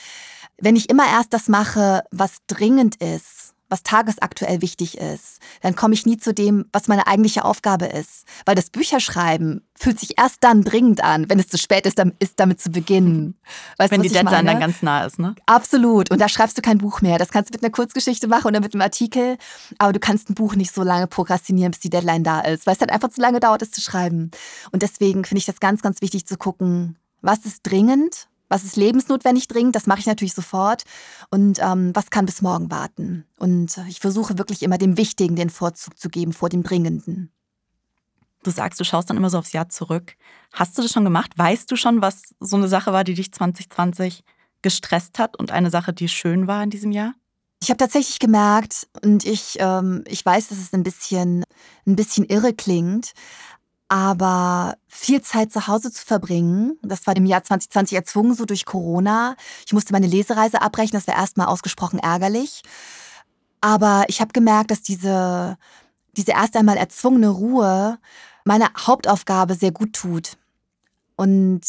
Wenn 0.60 0.76
ich 0.76 0.90
immer 0.90 1.06
erst 1.08 1.34
das 1.34 1.48
mache, 1.48 2.04
was 2.12 2.38
dringend 2.48 2.96
ist, 2.96 3.54
was 3.70 3.84
tagesaktuell 3.84 4.62
wichtig 4.62 4.98
ist, 4.98 5.40
dann 5.62 5.76
komme 5.76 5.94
ich 5.94 6.06
nie 6.06 6.18
zu 6.18 6.34
dem, 6.34 6.66
was 6.72 6.88
meine 6.88 7.08
eigentliche 7.08 7.44
Aufgabe 7.44 7.86
ist. 7.86 8.26
Weil 8.46 8.56
das 8.56 8.70
Bücherschreiben 8.70 9.68
fühlt 9.76 10.00
sich 10.00 10.18
erst 10.18 10.44
dann 10.44 10.64
dringend 10.64 11.04
an, 11.04 11.30
wenn 11.30 11.40
es 11.40 11.50
zu 11.50 11.58
spät 11.58 11.86
ist, 11.86 12.02
ist 12.20 12.40
damit 12.40 12.62
zu 12.62 12.70
beginnen. 12.72 13.36
Weißt 13.78 13.92
wenn 13.92 14.02
du, 14.02 14.08
die 14.08 14.14
Deadline 14.14 14.46
dann 14.46 14.60
ganz 14.60 14.82
nah 14.82 15.06
ist, 15.06 15.20
ne? 15.20 15.36
Absolut. 15.46 16.12
Und 16.12 16.20
da 16.20 16.30
schreibst 16.30 16.58
du 16.58 16.62
kein 16.62 16.78
Buch 16.78 17.02
mehr. 17.02 17.18
Das 17.18 17.30
kannst 17.30 17.50
du 17.50 17.54
mit 17.54 17.64
einer 17.64 17.72
Kurzgeschichte 17.72 18.28
machen 18.28 18.48
oder 18.48 18.60
mit 18.60 18.74
einem 18.74 18.82
Artikel. 18.82 19.38
Aber 19.78 19.94
du 19.94 20.00
kannst 20.00 20.30
ein 20.30 20.36
Buch 20.36 20.56
nicht 20.56 20.74
so 20.74 20.84
lange 20.84 21.08
prokrastinieren, 21.08 21.72
bis 21.72 21.82
die 21.82 21.90
Deadline 21.90 22.24
da 22.24 22.42
ist, 22.42 22.66
weil 22.66 22.74
es 22.74 22.80
dann 22.80 22.90
einfach 22.90 23.10
zu 23.10 23.22
lange 23.22 23.40
dauert, 23.40 23.62
es 23.62 23.72
zu 23.72 23.82
schreiben. 23.82 24.32
Und 24.72 24.82
deswegen 24.82 25.26
finde 25.26 25.40
ich 25.40 25.46
das 25.46 25.60
ganz, 25.60 25.82
ganz 25.82 26.02
wichtig 26.02 26.26
zu 26.26 26.38
gucken, 26.38 26.98
was 27.22 27.46
ist 27.46 27.62
dringend 27.64 28.28
was 28.50 28.64
ist 28.64 28.76
lebensnotwendig 28.76 29.48
dringend, 29.48 29.76
das 29.76 29.88
mache 29.88 30.00
ich 30.00 30.06
natürlich 30.06 30.34
sofort. 30.34 30.84
Und 31.30 31.60
ähm, 31.62 31.92
was 31.94 32.10
kann 32.10 32.26
bis 32.26 32.42
morgen 32.42 32.72
warten? 32.72 33.26
Und 33.38 33.78
ich 33.88 34.00
versuche 34.00 34.38
wirklich 34.38 34.64
immer 34.64 34.78
dem 34.78 34.98
Wichtigen 34.98 35.36
den 35.36 35.50
Vorzug 35.50 35.98
zu 35.98 36.10
geben 36.10 36.34
vor 36.34 36.50
dem 36.50 36.64
Dringenden. 36.64 37.32
Du 38.44 38.52
sagst, 38.52 38.80
du 38.80 38.86
schaust 38.86 39.10
dann 39.10 39.18
immer 39.18 39.30
so 39.30 39.40
aufs 39.40 39.52
Jahr 39.52 39.68
zurück. 39.68 40.16
Hast 40.54 40.78
du 40.78 40.82
das 40.82 40.92
schon 40.92 41.04
gemacht? 41.04 41.32
Weißt 41.38 41.70
du 41.70 41.76
schon, 41.76 42.02
was 42.02 42.36
so 42.40 42.56
eine 42.56 42.68
Sache 42.68 42.94
war, 42.94 43.04
die 43.04 43.14
dich 43.14 43.34
2020 43.34 44.24
gestresst 44.62 45.20
hat 45.20 45.38
und 45.38 45.52
eine 45.52 45.70
Sache, 45.70 45.94
die 45.94 46.08
schön 46.08 46.48
war 46.48 46.64
in 46.64 46.70
diesem 46.70 46.92
Jahr? 46.92 47.14
Ich 47.62 47.70
habe 47.70 47.78
tatsächlich 47.78 48.20
gemerkt, 48.20 48.88
und 49.04 49.26
ich, 49.26 49.58
ähm, 49.60 50.04
ich 50.08 50.24
weiß, 50.24 50.50
dass 50.50 50.60
es 50.60 50.74
ein 50.74 50.84
bisschen, 50.84 51.44
ein 51.88 51.96
bisschen 51.96 52.26
irre 52.26 52.54
klingt, 52.54 53.14
aber 53.90 54.78
viel 54.88 55.22
Zeit 55.22 55.52
zu 55.52 55.68
Hause 55.68 55.92
zu 55.92 56.06
verbringen, 56.06 56.78
das 56.82 57.08
war 57.08 57.16
im 57.16 57.26
Jahr 57.26 57.44
2020 57.44 57.96
erzwungen, 57.96 58.34
so 58.34 58.46
durch 58.46 58.66
Corona. 58.66 59.36
Ich 59.66 59.74
musste 59.74 59.94
meine 59.94 60.08
Lesereise 60.08 60.62
abbrechen, 60.62 60.94
das 60.94 61.08
war 61.08 61.16
erstmal 61.16 61.48
ausgesprochen 61.48 62.00
ärgerlich. 62.00 62.64
Aber 63.62 64.06
ich 64.08 64.22
habe 64.22 64.34
gemerkt, 64.34 64.72
dass 64.72 64.82
diese, 64.82 65.58
diese 66.16 66.32
erst 66.32 66.56
einmal 66.58 66.78
erzwungene 66.78 67.30
Ruhe 67.30 67.98
meine 68.44 68.68
Hauptaufgabe 68.78 69.56
sehr 69.56 69.72
gut 69.72 69.94
tut. 69.94 70.38
Und 71.16 71.62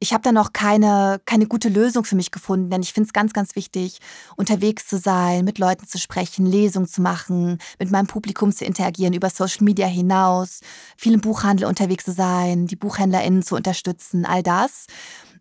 ich 0.00 0.12
habe 0.12 0.22
da 0.22 0.32
noch 0.32 0.52
keine, 0.52 1.20
keine 1.24 1.46
gute 1.46 1.68
Lösung 1.68 2.04
für 2.04 2.14
mich 2.14 2.30
gefunden, 2.30 2.70
denn 2.70 2.82
ich 2.82 2.92
finde 2.92 3.08
es 3.08 3.12
ganz, 3.12 3.32
ganz 3.32 3.56
wichtig, 3.56 3.98
unterwegs 4.36 4.86
zu 4.86 4.98
sein, 4.98 5.44
mit 5.44 5.58
Leuten 5.58 5.86
zu 5.86 5.98
sprechen, 5.98 6.46
Lesungen 6.46 6.88
zu 6.88 7.02
machen, 7.02 7.58
mit 7.78 7.90
meinem 7.90 8.06
Publikum 8.06 8.52
zu 8.52 8.64
interagieren, 8.64 9.14
über 9.14 9.30
Social 9.30 9.64
Media 9.64 9.86
hinaus, 9.86 10.60
viel 10.96 11.14
im 11.14 11.20
Buchhandel 11.20 11.66
unterwegs 11.66 12.04
zu 12.04 12.12
sein, 12.12 12.66
die 12.66 12.76
BuchhändlerInnen 12.76 13.42
zu 13.42 13.56
unterstützen, 13.56 14.24
all 14.24 14.42
das. 14.42 14.86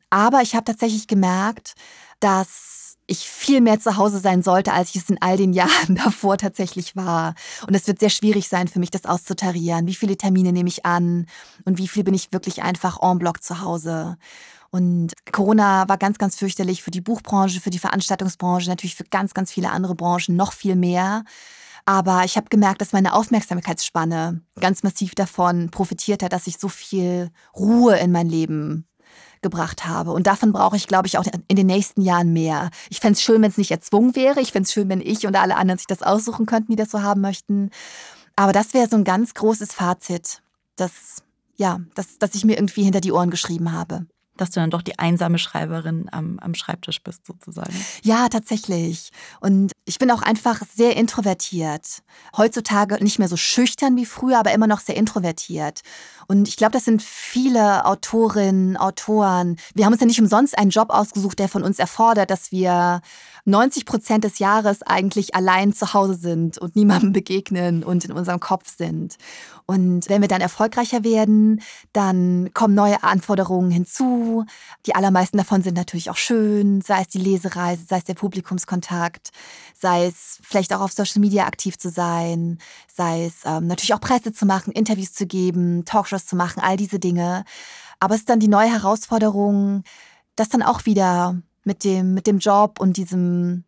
Aber 0.09 0.41
ich 0.41 0.55
habe 0.55 0.65
tatsächlich 0.65 1.07
gemerkt, 1.07 1.75
dass 2.19 2.86
ich 3.07 3.27
viel 3.29 3.61
mehr 3.61 3.79
zu 3.79 3.95
Hause 3.95 4.19
sein 4.19 4.43
sollte, 4.43 4.73
als 4.73 4.89
ich 4.89 4.97
es 4.97 5.09
in 5.09 5.21
all 5.21 5.37
den 5.37 5.53
Jahren 5.53 5.95
davor 6.03 6.37
tatsächlich 6.37 6.95
war. 6.95 7.33
Und 7.65 7.73
es 7.73 7.87
wird 7.87 7.99
sehr 7.99 8.09
schwierig 8.09 8.49
sein 8.49 8.67
für 8.67 8.79
mich, 8.79 8.91
das 8.91 9.05
auszutarieren. 9.05 9.87
Wie 9.87 9.95
viele 9.95 10.17
Termine 10.17 10.51
nehme 10.51 10.69
ich 10.69 10.85
an 10.85 11.25
und 11.65 11.77
wie 11.77 11.87
viel 11.87 12.03
bin 12.03 12.13
ich 12.13 12.33
wirklich 12.33 12.61
einfach 12.61 13.01
en 13.01 13.17
bloc 13.17 13.41
zu 13.43 13.61
Hause? 13.61 14.17
Und 14.69 15.13
Corona 15.31 15.87
war 15.87 15.97
ganz, 15.97 16.17
ganz 16.17 16.35
fürchterlich 16.35 16.83
für 16.83 16.91
die 16.91 17.01
Buchbranche, 17.01 17.61
für 17.61 17.69
die 17.69 17.79
Veranstaltungsbranche, 17.79 18.69
natürlich 18.69 18.95
für 18.95 19.05
ganz, 19.05 19.33
ganz 19.33 19.51
viele 19.51 19.71
andere 19.71 19.95
Branchen 19.95 20.35
noch 20.35 20.51
viel 20.51 20.75
mehr. 20.75 21.23
Aber 21.85 22.25
ich 22.25 22.35
habe 22.35 22.49
gemerkt, 22.49 22.81
dass 22.81 22.91
meine 22.91 23.13
Aufmerksamkeitsspanne 23.13 24.41
ganz 24.59 24.83
massiv 24.83 25.15
davon 25.15 25.71
profitiert 25.71 26.21
hat, 26.21 26.33
dass 26.33 26.45
ich 26.45 26.57
so 26.57 26.67
viel 26.67 27.31
Ruhe 27.55 27.97
in 27.97 28.11
mein 28.11 28.27
Leben 28.27 28.85
gebracht 29.41 29.85
habe. 29.85 30.11
Und 30.11 30.27
davon 30.27 30.51
brauche 30.51 30.75
ich, 30.75 30.87
glaube 30.87 31.07
ich, 31.07 31.17
auch 31.17 31.25
in 31.47 31.55
den 31.55 31.67
nächsten 31.67 32.01
Jahren 32.01 32.33
mehr. 32.33 32.69
Ich 32.89 32.99
fände 32.99 33.13
es 33.13 33.21
schön, 33.21 33.41
wenn 33.41 33.51
es 33.51 33.57
nicht 33.57 33.71
erzwungen 33.71 34.15
wäre. 34.15 34.41
Ich 34.41 34.51
fände 34.51 34.65
es 34.65 34.73
schön, 34.73 34.89
wenn 34.89 35.01
ich 35.01 35.27
und 35.27 35.35
alle 35.35 35.55
anderen 35.55 35.77
sich 35.77 35.87
das 35.87 36.03
aussuchen 36.03 36.45
könnten, 36.45 36.71
die 36.71 36.77
das 36.77 36.91
so 36.91 37.01
haben 37.01 37.21
möchten. 37.21 37.69
Aber 38.35 38.53
das 38.53 38.73
wäre 38.73 38.87
so 38.87 38.97
ein 38.97 39.03
ganz 39.03 39.33
großes 39.33 39.73
Fazit, 39.73 40.41
das, 40.75 41.23
ja, 41.55 41.79
das, 41.95 42.19
das 42.19 42.35
ich 42.35 42.45
mir 42.45 42.57
irgendwie 42.57 42.83
hinter 42.83 43.01
die 43.01 43.11
Ohren 43.11 43.31
geschrieben 43.31 43.71
habe 43.71 44.05
dass 44.41 44.51
du 44.51 44.59
dann 44.59 44.69
doch 44.69 44.81
die 44.81 44.99
einsame 44.99 45.37
Schreiberin 45.37 46.07
am, 46.11 46.39
am 46.39 46.53
Schreibtisch 46.55 47.01
bist, 47.01 47.25
sozusagen. 47.25 47.73
Ja, 48.03 48.29
tatsächlich. 48.29 49.11
Und 49.39 49.71
ich 49.85 49.99
bin 49.99 50.11
auch 50.11 50.21
einfach 50.21 50.61
sehr 50.75 50.95
introvertiert. 50.95 52.03
Heutzutage 52.35 53.03
nicht 53.03 53.19
mehr 53.19 53.27
so 53.27 53.37
schüchtern 53.37 53.95
wie 53.95 54.05
früher, 54.05 54.39
aber 54.39 54.51
immer 54.51 54.67
noch 54.67 54.79
sehr 54.79 54.97
introvertiert. 54.97 55.81
Und 56.27 56.47
ich 56.47 56.57
glaube, 56.57 56.73
das 56.73 56.85
sind 56.85 57.01
viele 57.01 57.85
Autorinnen, 57.85 58.75
Autoren. 58.75 59.57
Wir 59.73 59.85
haben 59.85 59.93
uns 59.93 60.01
ja 60.01 60.07
nicht 60.07 60.19
umsonst 60.19 60.57
einen 60.57 60.71
Job 60.71 60.89
ausgesucht, 60.89 61.39
der 61.39 61.47
von 61.47 61.63
uns 61.63 61.79
erfordert, 61.79 62.29
dass 62.29 62.51
wir 62.51 63.01
90 63.45 63.85
Prozent 63.85 64.23
des 64.25 64.39
Jahres 64.39 64.83
eigentlich 64.83 65.33
allein 65.33 65.71
zu 65.71 65.93
Hause 65.93 66.15
sind 66.15 66.57
und 66.57 66.75
niemandem 66.75 67.13
begegnen 67.13 67.83
und 67.83 68.03
in 68.03 68.11
unserem 68.11 68.41
Kopf 68.41 68.75
sind. 68.75 69.15
Und 69.65 70.09
wenn 70.09 70.21
wir 70.21 70.27
dann 70.27 70.41
erfolgreicher 70.41 71.03
werden, 71.03 71.61
dann 71.93 72.51
kommen 72.53 72.75
neue 72.75 73.03
Anforderungen 73.03 73.71
hinzu 73.71 74.26
Die 74.85 74.95
allermeisten 74.95 75.37
davon 75.37 75.61
sind 75.61 75.75
natürlich 75.75 76.09
auch 76.09 76.17
schön, 76.17 76.81
sei 76.81 77.01
es 77.01 77.07
die 77.07 77.19
Lesereise, 77.19 77.83
sei 77.87 77.97
es 77.97 78.03
der 78.03 78.13
Publikumskontakt, 78.13 79.31
sei 79.73 80.05
es 80.05 80.39
vielleicht 80.43 80.73
auch 80.73 80.81
auf 80.81 80.91
Social 80.91 81.19
Media 81.19 81.45
aktiv 81.45 81.77
zu 81.77 81.89
sein, 81.89 82.57
sei 82.93 83.25
es 83.25 83.41
ähm, 83.45 83.67
natürlich 83.67 83.93
auch 83.93 84.01
Presse 84.01 84.31
zu 84.33 84.45
machen, 84.45 84.73
Interviews 84.73 85.13
zu 85.13 85.25
geben, 85.25 85.85
Talkshows 85.85 86.25
zu 86.25 86.35
machen, 86.35 86.61
all 86.61 86.77
diese 86.77 86.99
Dinge. 86.99 87.43
Aber 87.99 88.15
es 88.15 88.21
ist 88.21 88.29
dann 88.29 88.39
die 88.39 88.47
neue 88.47 88.71
Herausforderung, 88.71 89.83
das 90.35 90.49
dann 90.49 90.63
auch 90.63 90.85
wieder 90.85 91.41
mit 91.63 91.83
dem, 91.83 92.13
mit 92.13 92.27
dem 92.27 92.39
Job 92.39 92.79
und 92.79 92.97
diesem 92.97 93.65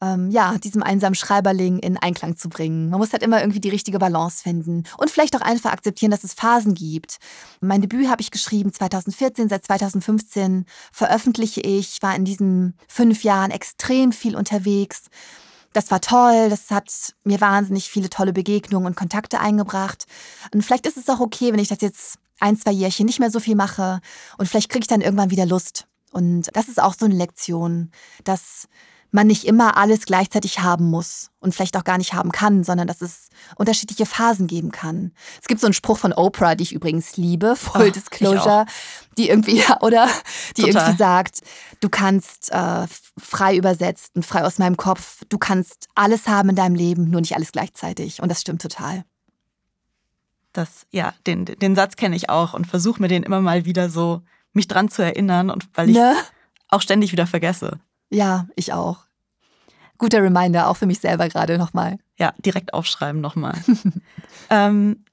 ähm, 0.00 0.30
ja, 0.30 0.56
diesem 0.58 0.82
einsamen 0.82 1.14
Schreiberling 1.14 1.78
in 1.78 1.96
Einklang 1.96 2.36
zu 2.36 2.48
bringen. 2.48 2.90
Man 2.90 3.00
muss 3.00 3.12
halt 3.12 3.22
immer 3.22 3.40
irgendwie 3.40 3.60
die 3.60 3.68
richtige 3.68 3.98
Balance 3.98 4.42
finden 4.42 4.84
und 4.96 5.10
vielleicht 5.10 5.34
auch 5.36 5.40
einfach 5.40 5.72
akzeptieren, 5.72 6.10
dass 6.10 6.24
es 6.24 6.34
Phasen 6.34 6.74
gibt. 6.74 7.18
Mein 7.60 7.80
Debüt 7.80 8.08
habe 8.08 8.22
ich 8.22 8.30
geschrieben 8.30 8.72
2014, 8.72 9.48
seit 9.48 9.64
2015 9.64 10.66
veröffentliche 10.92 11.60
ich, 11.60 12.00
war 12.02 12.14
in 12.14 12.24
diesen 12.24 12.76
fünf 12.86 13.24
Jahren 13.24 13.50
extrem 13.50 14.12
viel 14.12 14.36
unterwegs. 14.36 15.06
Das 15.72 15.90
war 15.90 16.00
toll, 16.00 16.48
das 16.48 16.70
hat 16.70 17.14
mir 17.24 17.40
wahnsinnig 17.40 17.90
viele 17.90 18.08
tolle 18.08 18.32
Begegnungen 18.32 18.86
und 18.86 18.96
Kontakte 18.96 19.40
eingebracht. 19.40 20.06
Und 20.54 20.62
vielleicht 20.64 20.86
ist 20.86 20.96
es 20.96 21.08
auch 21.08 21.20
okay, 21.20 21.52
wenn 21.52 21.60
ich 21.60 21.68
das 21.68 21.80
jetzt 21.80 22.18
ein, 22.40 22.56
zwei 22.56 22.70
Jährchen 22.70 23.06
nicht 23.06 23.18
mehr 23.18 23.30
so 23.30 23.40
viel 23.40 23.56
mache 23.56 24.00
und 24.38 24.48
vielleicht 24.48 24.70
kriege 24.70 24.84
ich 24.84 24.88
dann 24.88 25.00
irgendwann 25.00 25.30
wieder 25.30 25.46
Lust. 25.46 25.86
Und 26.10 26.48
das 26.54 26.68
ist 26.68 26.80
auch 26.80 26.94
so 26.98 27.04
eine 27.04 27.14
Lektion, 27.14 27.90
dass 28.24 28.68
man 29.10 29.26
nicht 29.26 29.44
immer 29.44 29.76
alles 29.76 30.04
gleichzeitig 30.04 30.60
haben 30.60 30.90
muss 30.90 31.30
und 31.40 31.54
vielleicht 31.54 31.76
auch 31.76 31.84
gar 31.84 31.98
nicht 31.98 32.12
haben 32.12 32.30
kann, 32.30 32.62
sondern 32.62 32.86
dass 32.86 33.00
es 33.00 33.28
unterschiedliche 33.56 34.06
Phasen 34.06 34.46
geben 34.46 34.70
kann. 34.70 35.12
Es 35.40 35.48
gibt 35.48 35.60
so 35.60 35.66
einen 35.66 35.74
Spruch 35.74 35.98
von 35.98 36.12
Oprah, 36.12 36.54
die 36.54 36.64
ich 36.64 36.72
übrigens 36.72 37.16
liebe, 37.16 37.56
Full 37.56 37.88
oh, 37.88 37.90
Disclosure, 37.90 38.66
die 39.16 39.28
irgendwie, 39.28 39.62
oder? 39.80 40.08
Die 40.56 40.62
Total. 40.62 40.82
irgendwie 40.82 40.98
sagt, 40.98 41.40
du 41.80 41.88
kannst 41.88 42.52
äh, 42.52 42.86
frei 43.16 43.56
übersetzt 43.56 44.14
und 44.14 44.26
frei 44.26 44.44
aus 44.44 44.58
meinem 44.58 44.76
Kopf, 44.76 45.22
du 45.28 45.38
kannst 45.38 45.88
alles 45.94 46.28
haben 46.28 46.50
in 46.50 46.56
deinem 46.56 46.74
Leben, 46.74 47.10
nur 47.10 47.20
nicht 47.20 47.34
alles 47.34 47.52
gleichzeitig. 47.52 48.20
Und 48.20 48.28
das 48.28 48.40
stimmt 48.40 48.62
total. 48.62 49.04
Das, 50.52 50.86
ja, 50.90 51.14
den, 51.26 51.44
den 51.44 51.76
Satz 51.76 51.96
kenne 51.96 52.16
ich 52.16 52.30
auch 52.30 52.54
und 52.54 52.66
versuche 52.66 53.00
mir 53.00 53.08
den 53.08 53.22
immer 53.22 53.40
mal 53.40 53.64
wieder 53.64 53.88
so, 53.90 54.22
mich 54.52 54.68
dran 54.68 54.88
zu 54.88 55.02
erinnern 55.02 55.50
und 55.50 55.68
weil 55.74 55.90
ich 55.90 55.96
ne? 55.96 56.16
auch 56.68 56.80
ständig 56.80 57.12
wieder 57.12 57.26
vergesse. 57.26 57.78
Ja, 58.10 58.46
ich 58.56 58.72
auch. 58.72 59.04
Guter 59.98 60.22
Reminder, 60.22 60.68
auch 60.68 60.76
für 60.76 60.86
mich 60.86 61.00
selber 61.00 61.28
gerade 61.28 61.58
nochmal. 61.58 61.98
Ja, 62.18 62.32
direkt 62.38 62.72
aufschreiben 62.72 63.20
nochmal. 63.20 63.60
ähm, 64.50 65.04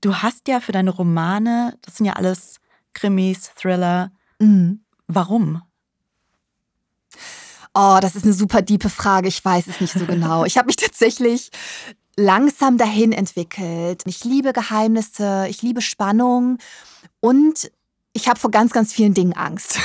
du 0.00 0.16
hast 0.16 0.48
ja 0.48 0.60
für 0.60 0.72
deine 0.72 0.90
Romane, 0.90 1.76
das 1.82 1.96
sind 1.96 2.06
ja 2.06 2.14
alles 2.14 2.60
Krimis, 2.92 3.52
Thriller. 3.54 4.10
Mhm. 4.38 4.80
Warum? 5.06 5.62
Oh, 7.74 7.98
das 8.00 8.16
ist 8.16 8.24
eine 8.24 8.32
super 8.32 8.62
diepe 8.62 8.88
Frage. 8.88 9.28
Ich 9.28 9.44
weiß 9.44 9.66
es 9.66 9.80
nicht 9.80 9.92
so 9.92 10.06
genau. 10.06 10.44
Ich 10.44 10.58
habe 10.58 10.66
mich 10.66 10.76
tatsächlich 10.76 11.50
langsam 12.16 12.78
dahin 12.78 13.12
entwickelt. 13.12 14.02
Ich 14.06 14.24
liebe 14.24 14.52
Geheimnisse, 14.52 15.46
ich 15.48 15.62
liebe 15.62 15.80
Spannung 15.80 16.58
und 17.20 17.70
ich 18.12 18.28
habe 18.28 18.38
vor 18.38 18.50
ganz, 18.50 18.72
ganz 18.72 18.92
vielen 18.92 19.14
Dingen 19.14 19.32
Angst. 19.32 19.78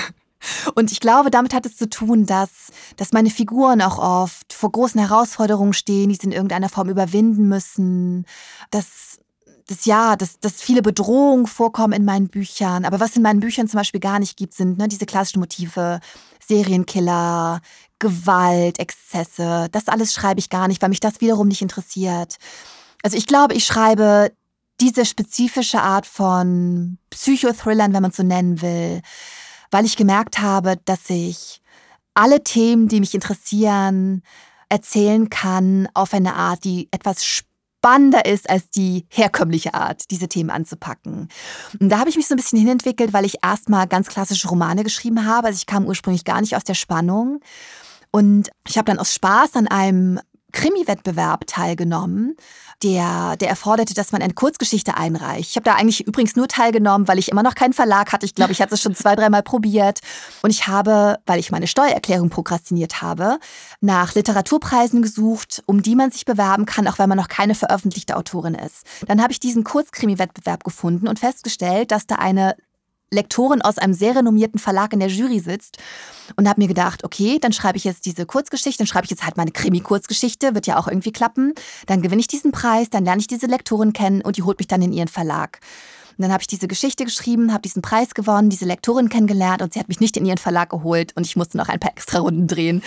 Und 0.75 0.91
ich 0.91 0.99
glaube, 0.99 1.31
damit 1.31 1.53
hat 1.53 1.65
es 1.65 1.75
zu 1.77 1.89
tun, 1.89 2.25
dass, 2.25 2.49
dass 2.97 3.11
meine 3.11 3.29
Figuren 3.29 3.81
auch 3.81 3.97
oft 3.97 4.53
vor 4.53 4.71
großen 4.71 4.99
Herausforderungen 4.99 5.73
stehen, 5.73 6.09
die 6.09 6.15
sie 6.15 6.27
in 6.27 6.31
irgendeiner 6.31 6.69
Form 6.69 6.89
überwinden 6.89 7.47
müssen, 7.47 8.25
dass, 8.71 9.19
dass 9.67 9.85
ja, 9.85 10.15
dass, 10.15 10.39
dass 10.39 10.61
viele 10.61 10.81
Bedrohungen 10.81 11.47
vorkommen 11.47 11.93
in 11.93 12.05
meinen 12.05 12.29
Büchern. 12.29 12.85
Aber 12.85 12.99
was 12.99 13.15
in 13.15 13.21
meinen 13.21 13.41
Büchern 13.41 13.67
zum 13.67 13.79
Beispiel 13.79 13.99
gar 13.99 14.19
nicht 14.19 14.37
gibt, 14.37 14.53
sind 14.53 14.77
ne, 14.77 14.87
diese 14.87 15.05
klassischen 15.05 15.39
Motive, 15.39 15.99
Serienkiller, 16.45 17.61
Gewalt, 17.99 18.79
Exzesse. 18.79 19.67
Das 19.71 19.87
alles 19.87 20.13
schreibe 20.13 20.39
ich 20.39 20.49
gar 20.49 20.67
nicht, 20.67 20.81
weil 20.81 20.89
mich 20.89 21.01
das 21.01 21.21
wiederum 21.21 21.49
nicht 21.49 21.61
interessiert. 21.61 22.37
Also 23.03 23.17
ich 23.17 23.27
glaube, 23.27 23.53
ich 23.53 23.65
schreibe 23.65 24.31
diese 24.81 25.05
spezifische 25.05 25.81
Art 25.81 26.05
von 26.05 26.97
Psychothrillern, 27.09 27.93
wenn 27.93 28.01
man 28.01 28.11
es 28.11 28.17
so 28.17 28.23
nennen 28.23 28.61
will, 28.61 29.01
weil 29.71 29.85
ich 29.85 29.97
gemerkt 29.97 30.39
habe, 30.39 30.77
dass 30.85 31.09
ich 31.09 31.61
alle 32.13 32.43
Themen, 32.43 32.87
die 32.87 32.99
mich 32.99 33.13
interessieren, 33.13 34.23
erzählen 34.69 35.29
kann 35.29 35.87
auf 35.93 36.13
eine 36.13 36.35
Art, 36.35 36.63
die 36.63 36.87
etwas 36.91 37.23
spannender 37.25 38.25
ist 38.25 38.49
als 38.49 38.69
die 38.69 39.05
herkömmliche 39.09 39.73
Art, 39.73 40.11
diese 40.11 40.27
Themen 40.27 40.49
anzupacken. 40.49 41.29
Und 41.79 41.89
da 41.89 41.99
habe 41.99 42.09
ich 42.09 42.17
mich 42.17 42.27
so 42.27 42.33
ein 42.33 42.37
bisschen 42.37 42.59
hinentwickelt, 42.59 43.13
weil 43.13 43.25
ich 43.25 43.37
erstmal 43.43 43.87
ganz 43.87 44.09
klassische 44.09 44.49
Romane 44.49 44.83
geschrieben 44.83 45.25
habe. 45.25 45.47
Also 45.47 45.57
ich 45.57 45.65
kam 45.65 45.85
ursprünglich 45.85 46.25
gar 46.25 46.41
nicht 46.41 46.55
aus 46.55 46.63
der 46.63 46.73
Spannung. 46.73 47.39
Und 48.11 48.49
ich 48.67 48.77
habe 48.77 48.85
dann 48.85 48.99
aus 48.99 49.13
Spaß 49.13 49.55
an 49.55 49.67
einem 49.67 50.19
Krimi-Wettbewerb 50.51 51.45
teilgenommen, 51.47 52.35
der, 52.83 53.35
der 53.37 53.49
erforderte, 53.49 53.93
dass 53.93 54.11
man 54.11 54.21
eine 54.21 54.33
Kurzgeschichte 54.33 54.95
einreicht. 54.95 55.49
Ich 55.49 55.55
habe 55.55 55.65
da 55.65 55.75
eigentlich 55.75 56.07
übrigens 56.07 56.35
nur 56.35 56.47
teilgenommen, 56.47 57.07
weil 57.07 57.19
ich 57.19 57.29
immer 57.29 57.43
noch 57.43 57.55
keinen 57.55 57.73
Verlag 57.73 58.13
hatte. 58.13 58.25
Ich 58.25 58.35
glaube, 58.35 58.51
ich 58.51 58.61
hatte 58.61 58.75
es 58.75 58.81
schon 58.81 58.95
zwei, 58.95 59.15
dreimal 59.15 59.43
probiert. 59.43 59.99
Und 60.41 60.49
ich 60.49 60.67
habe, 60.67 61.19
weil 61.25 61.39
ich 61.39 61.51
meine 61.51 61.67
Steuererklärung 61.67 62.29
prokrastiniert 62.29 63.01
habe, 63.01 63.39
nach 63.81 64.15
Literaturpreisen 64.15 65.01
gesucht, 65.01 65.61
um 65.65 65.81
die 65.81 65.95
man 65.95 66.11
sich 66.11 66.25
bewerben 66.25 66.65
kann, 66.65 66.87
auch 66.87 66.99
wenn 66.99 67.09
man 67.09 67.17
noch 67.17 67.27
keine 67.27 67.55
veröffentlichte 67.55 68.15
Autorin 68.15 68.55
ist. 68.55 68.85
Dann 69.07 69.21
habe 69.21 69.33
ich 69.33 69.39
diesen 69.39 69.63
Kurzkrimi-Wettbewerb 69.63 70.63
gefunden 70.63 71.07
und 71.07 71.19
festgestellt, 71.19 71.91
dass 71.91 72.07
da 72.07 72.15
eine 72.15 72.55
Lektorin 73.11 73.61
aus 73.61 73.77
einem 73.77 73.93
sehr 73.93 74.15
renommierten 74.15 74.59
Verlag 74.59 74.93
in 74.93 74.99
der 74.99 75.09
Jury 75.09 75.39
sitzt 75.39 75.77
und 76.35 76.47
habe 76.47 76.61
mir 76.61 76.67
gedacht, 76.67 77.03
okay, 77.03 77.39
dann 77.39 77.53
schreibe 77.53 77.77
ich 77.77 77.83
jetzt 77.83 78.05
diese 78.05 78.25
Kurzgeschichte, 78.25 78.79
dann 78.79 78.87
schreibe 78.87 79.05
ich 79.05 79.11
jetzt 79.11 79.23
halt 79.23 79.37
meine 79.37 79.51
Krimi-Kurzgeschichte, 79.51 80.53
wird 80.53 80.67
ja 80.67 80.77
auch 80.77 80.87
irgendwie 80.87 81.11
klappen. 81.11 81.53
Dann 81.87 82.01
gewinne 82.01 82.21
ich 82.21 82.27
diesen 82.27 82.51
Preis, 82.51 82.89
dann 82.89 83.05
lerne 83.05 83.21
ich 83.21 83.27
diese 83.27 83.47
Lektorin 83.47 83.93
kennen 83.93 84.21
und 84.21 84.37
die 84.37 84.43
holt 84.43 84.59
mich 84.59 84.67
dann 84.67 84.81
in 84.81 84.93
ihren 84.93 85.07
Verlag. 85.07 85.59
Und 86.19 86.23
dann 86.23 86.33
habe 86.33 86.41
ich 86.41 86.47
diese 86.47 86.67
Geschichte 86.67 87.05
geschrieben, 87.05 87.53
habe 87.53 87.61
diesen 87.61 87.81
Preis 87.81 88.13
gewonnen, 88.13 88.49
diese 88.49 88.65
Lektorin 88.65 89.07
kennengelernt 89.07 89.61
und 89.61 89.71
sie 89.71 89.79
hat 89.79 89.87
mich 89.87 90.01
nicht 90.01 90.17
in 90.17 90.25
ihren 90.25 90.37
Verlag 90.37 90.69
geholt 90.69 91.15
und 91.15 91.25
ich 91.25 91.37
musste 91.37 91.55
noch 91.55 91.69
ein 91.69 91.79
paar 91.79 91.91
extra 91.91 92.19
Runden 92.19 92.45
drehen. 92.45 92.83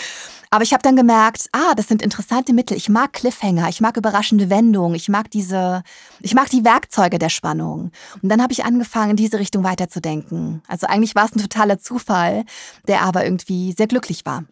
Aber 0.51 0.65
ich 0.65 0.75
habe 0.75 0.83
dann 0.83 0.97
gemerkt, 0.97 1.49
ah, 1.53 1.73
das 1.75 1.89
sind 1.89 2.03
interessante 2.03 2.53
Mittel. 2.53 2.77
Ich 2.77 2.91
mag 2.91 3.15
Cliffhanger, 3.15 3.71
ich 3.71 3.81
mag 3.81 3.97
überraschende 3.97 4.51
Wendungen, 4.51 4.95
ich 4.95 5.09
mag 5.09 5.31
diese, 5.31 5.83
ich 6.21 6.35
mag 6.35 6.51
die 6.51 6.63
Werkzeuge 6.63 7.19
der 7.19 7.31
Spannung. 7.31 7.91
Und 8.21 8.29
dann 8.29 8.43
habe 8.43 8.53
ich 8.53 8.67
angefangen, 8.67 9.13
in 9.13 9.17
diese 9.17 9.39
Richtung 9.39 9.65
weiterzudenken. 9.65 10.63
Also 10.69 10.87
eigentlich 10.87 11.15
war 11.15 11.25
es 11.25 11.35
ein 11.35 11.41
totaler 11.41 11.79
Zufall, 11.79 12.45
der 12.87 13.01
aber 13.01 13.25
irgendwie 13.25 13.73
sehr 13.73 13.87
glücklich 13.87 14.27
war. 14.27 14.45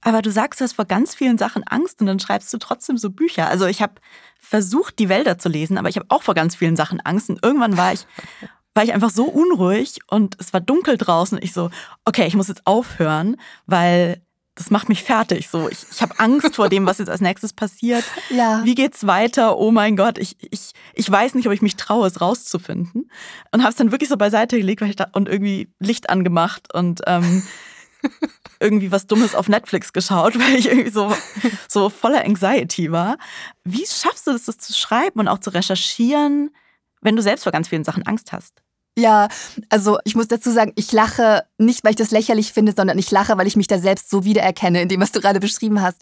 Aber 0.00 0.22
du 0.22 0.30
sagst, 0.30 0.60
du 0.60 0.64
hast 0.64 0.74
vor 0.74 0.84
ganz 0.84 1.14
vielen 1.14 1.38
Sachen 1.38 1.64
Angst 1.64 2.00
und 2.00 2.06
dann 2.06 2.20
schreibst 2.20 2.52
du 2.52 2.58
trotzdem 2.58 2.98
so 2.98 3.10
Bücher. 3.10 3.48
Also 3.48 3.66
ich 3.66 3.82
habe 3.82 3.94
versucht, 4.38 4.98
die 4.98 5.08
Wälder 5.08 5.38
zu 5.38 5.48
lesen, 5.48 5.76
aber 5.76 5.88
ich 5.88 5.96
habe 5.96 6.06
auch 6.08 6.22
vor 6.22 6.34
ganz 6.34 6.56
vielen 6.56 6.76
Sachen 6.76 7.00
Angst. 7.00 7.28
Und 7.28 7.42
irgendwann 7.42 7.76
war 7.76 7.92
ich, 7.92 8.06
war 8.74 8.84
ich 8.84 8.92
einfach 8.92 9.10
so 9.10 9.24
unruhig 9.24 9.98
und 10.06 10.36
es 10.38 10.52
war 10.52 10.60
dunkel 10.60 10.96
draußen. 10.96 11.38
Und 11.38 11.44
ich 11.44 11.52
so, 11.52 11.70
okay, 12.04 12.26
ich 12.26 12.36
muss 12.36 12.48
jetzt 12.48 12.66
aufhören, 12.66 13.36
weil 13.66 14.22
das 14.58 14.70
macht 14.70 14.88
mich 14.88 15.04
fertig. 15.04 15.48
So, 15.48 15.68
ich, 15.68 15.78
ich 15.90 16.02
habe 16.02 16.18
Angst 16.18 16.56
vor 16.56 16.68
dem, 16.68 16.84
was 16.84 16.98
jetzt 16.98 17.08
als 17.08 17.20
nächstes 17.20 17.52
passiert. 17.52 18.04
Ja. 18.30 18.62
Wie 18.64 18.74
geht's 18.74 19.06
weiter? 19.06 19.56
Oh 19.58 19.70
mein 19.70 19.96
Gott, 19.96 20.18
ich, 20.18 20.36
ich, 20.40 20.72
ich 20.94 21.10
weiß 21.10 21.34
nicht, 21.34 21.46
ob 21.46 21.52
ich 21.52 21.62
mich 21.62 21.76
traue, 21.76 22.06
es 22.06 22.20
rauszufinden. 22.20 23.10
Und 23.52 23.62
habe 23.62 23.70
es 23.70 23.76
dann 23.76 23.90
wirklich 23.90 24.10
so 24.10 24.16
beiseite 24.16 24.58
gelegt 24.58 24.82
ich 24.82 24.96
da, 24.96 25.06
und 25.12 25.28
irgendwie 25.28 25.72
Licht 25.78 26.10
angemacht 26.10 26.72
und 26.74 27.00
ähm, 27.06 27.42
irgendwie 28.60 28.90
was 28.90 29.06
Dummes 29.06 29.34
auf 29.34 29.48
Netflix 29.48 29.92
geschaut, 29.92 30.38
weil 30.38 30.56
ich 30.56 30.66
irgendwie 30.66 30.90
so, 30.90 31.12
so 31.68 31.88
voller 31.88 32.24
Anxiety 32.24 32.90
war. 32.92 33.18
Wie 33.64 33.86
schaffst 33.86 34.26
du 34.26 34.32
das, 34.32 34.44
das 34.44 34.58
zu 34.58 34.72
schreiben 34.72 35.20
und 35.20 35.28
auch 35.28 35.38
zu 35.38 35.50
recherchieren, 35.50 36.50
wenn 37.00 37.16
du 37.16 37.22
selbst 37.22 37.44
vor 37.44 37.52
ganz 37.52 37.68
vielen 37.68 37.84
Sachen 37.84 38.04
Angst 38.04 38.32
hast? 38.32 38.62
Ja, 38.98 39.28
also 39.68 39.98
ich 40.02 40.16
muss 40.16 40.26
dazu 40.26 40.50
sagen, 40.50 40.72
ich 40.74 40.90
lache 40.90 41.44
nicht, 41.56 41.84
weil 41.84 41.92
ich 41.92 41.96
das 41.96 42.10
lächerlich 42.10 42.52
finde, 42.52 42.72
sondern 42.76 42.98
ich 42.98 43.12
lache, 43.12 43.38
weil 43.38 43.46
ich 43.46 43.54
mich 43.54 43.68
da 43.68 43.78
selbst 43.78 44.10
so 44.10 44.24
wiedererkenne 44.24 44.82
in 44.82 44.88
dem, 44.88 45.00
was 45.00 45.12
du 45.12 45.20
gerade 45.20 45.38
beschrieben 45.38 45.80
hast. 45.80 45.98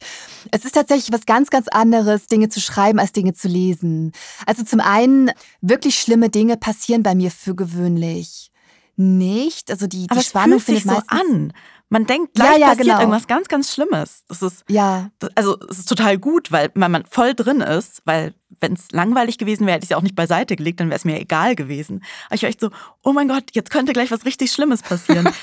Es 0.51 0.65
ist 0.65 0.73
tatsächlich 0.73 1.13
was 1.13 1.27
ganz, 1.27 1.51
ganz 1.51 1.69
anderes, 1.69 2.25
Dinge 2.25 2.49
zu 2.49 2.59
schreiben, 2.59 2.99
als 2.99 3.13
Dinge 3.13 3.35
zu 3.35 3.49
lesen. 3.49 4.13
Also 4.47 4.65
zum 4.65 4.81
einen, 4.81 5.31
wirklich 5.61 5.99
schlimme 5.99 6.31
Dinge 6.31 6.57
passieren 6.57 7.03
bei 7.03 7.15
mir 7.15 7.31
für 7.31 7.55
gewöhnlich 7.55 8.51
nicht. 8.97 9.71
Also 9.71 9.87
die, 9.87 10.07
Aber 10.09 10.21
die 10.21 10.27
Spannung 10.27 10.61
fühlt 10.61 10.79
sich 10.79 10.87
findet 10.87 11.05
so 11.11 11.17
an, 11.17 11.53
Man 11.89 12.07
denkt, 12.07 12.35
gleich 12.35 12.53
Ja, 12.55 12.59
ja, 12.59 12.67
passiert 12.69 12.87
genau. 12.87 12.99
irgendwas 13.01 13.27
ganz, 13.27 13.49
ganz 13.49 13.73
Schlimmes. 13.73 14.25
Das 14.29 14.43
ist, 14.43 14.65
Ja, 14.69 15.11
also 15.37 15.57
es 15.71 15.79
ist 15.81 15.89
total 15.89 16.19
gut, 16.19 16.51
weil 16.51 16.71
man, 16.75 16.91
man 16.91 17.05
voll 17.07 17.35
drin 17.35 17.61
ist, 17.61 18.03
weil 18.05 18.35
wenn 18.61 18.75
es 18.75 18.91
langweilig 18.93 19.39
gewesen 19.39 19.67
wäre, 19.67 19.75
hätte 19.75 19.85
ich 19.85 19.89
es 19.89 19.91
ja 19.91 19.97
auch 19.97 20.03
nicht 20.03 20.15
beiseite 20.15 20.57
gelegt, 20.57 20.81
dann 20.81 20.89
wäre 20.89 20.97
es 20.99 21.05
mir 21.05 21.21
egal 21.21 21.57
gewesen. 21.57 22.05
Aber 22.27 22.37
ich 22.37 22.43
war 22.43 22.49
echt 22.49 22.61
so, 22.61 22.71
oh 23.03 23.13
mein 23.13 23.29
Gott, 23.29 23.45
jetzt 23.53 23.71
könnte 23.71 23.93
gleich 23.93 24.11
was 24.11 24.25
richtig 24.25 24.53
Schlimmes 24.53 24.83
passieren. 24.83 25.29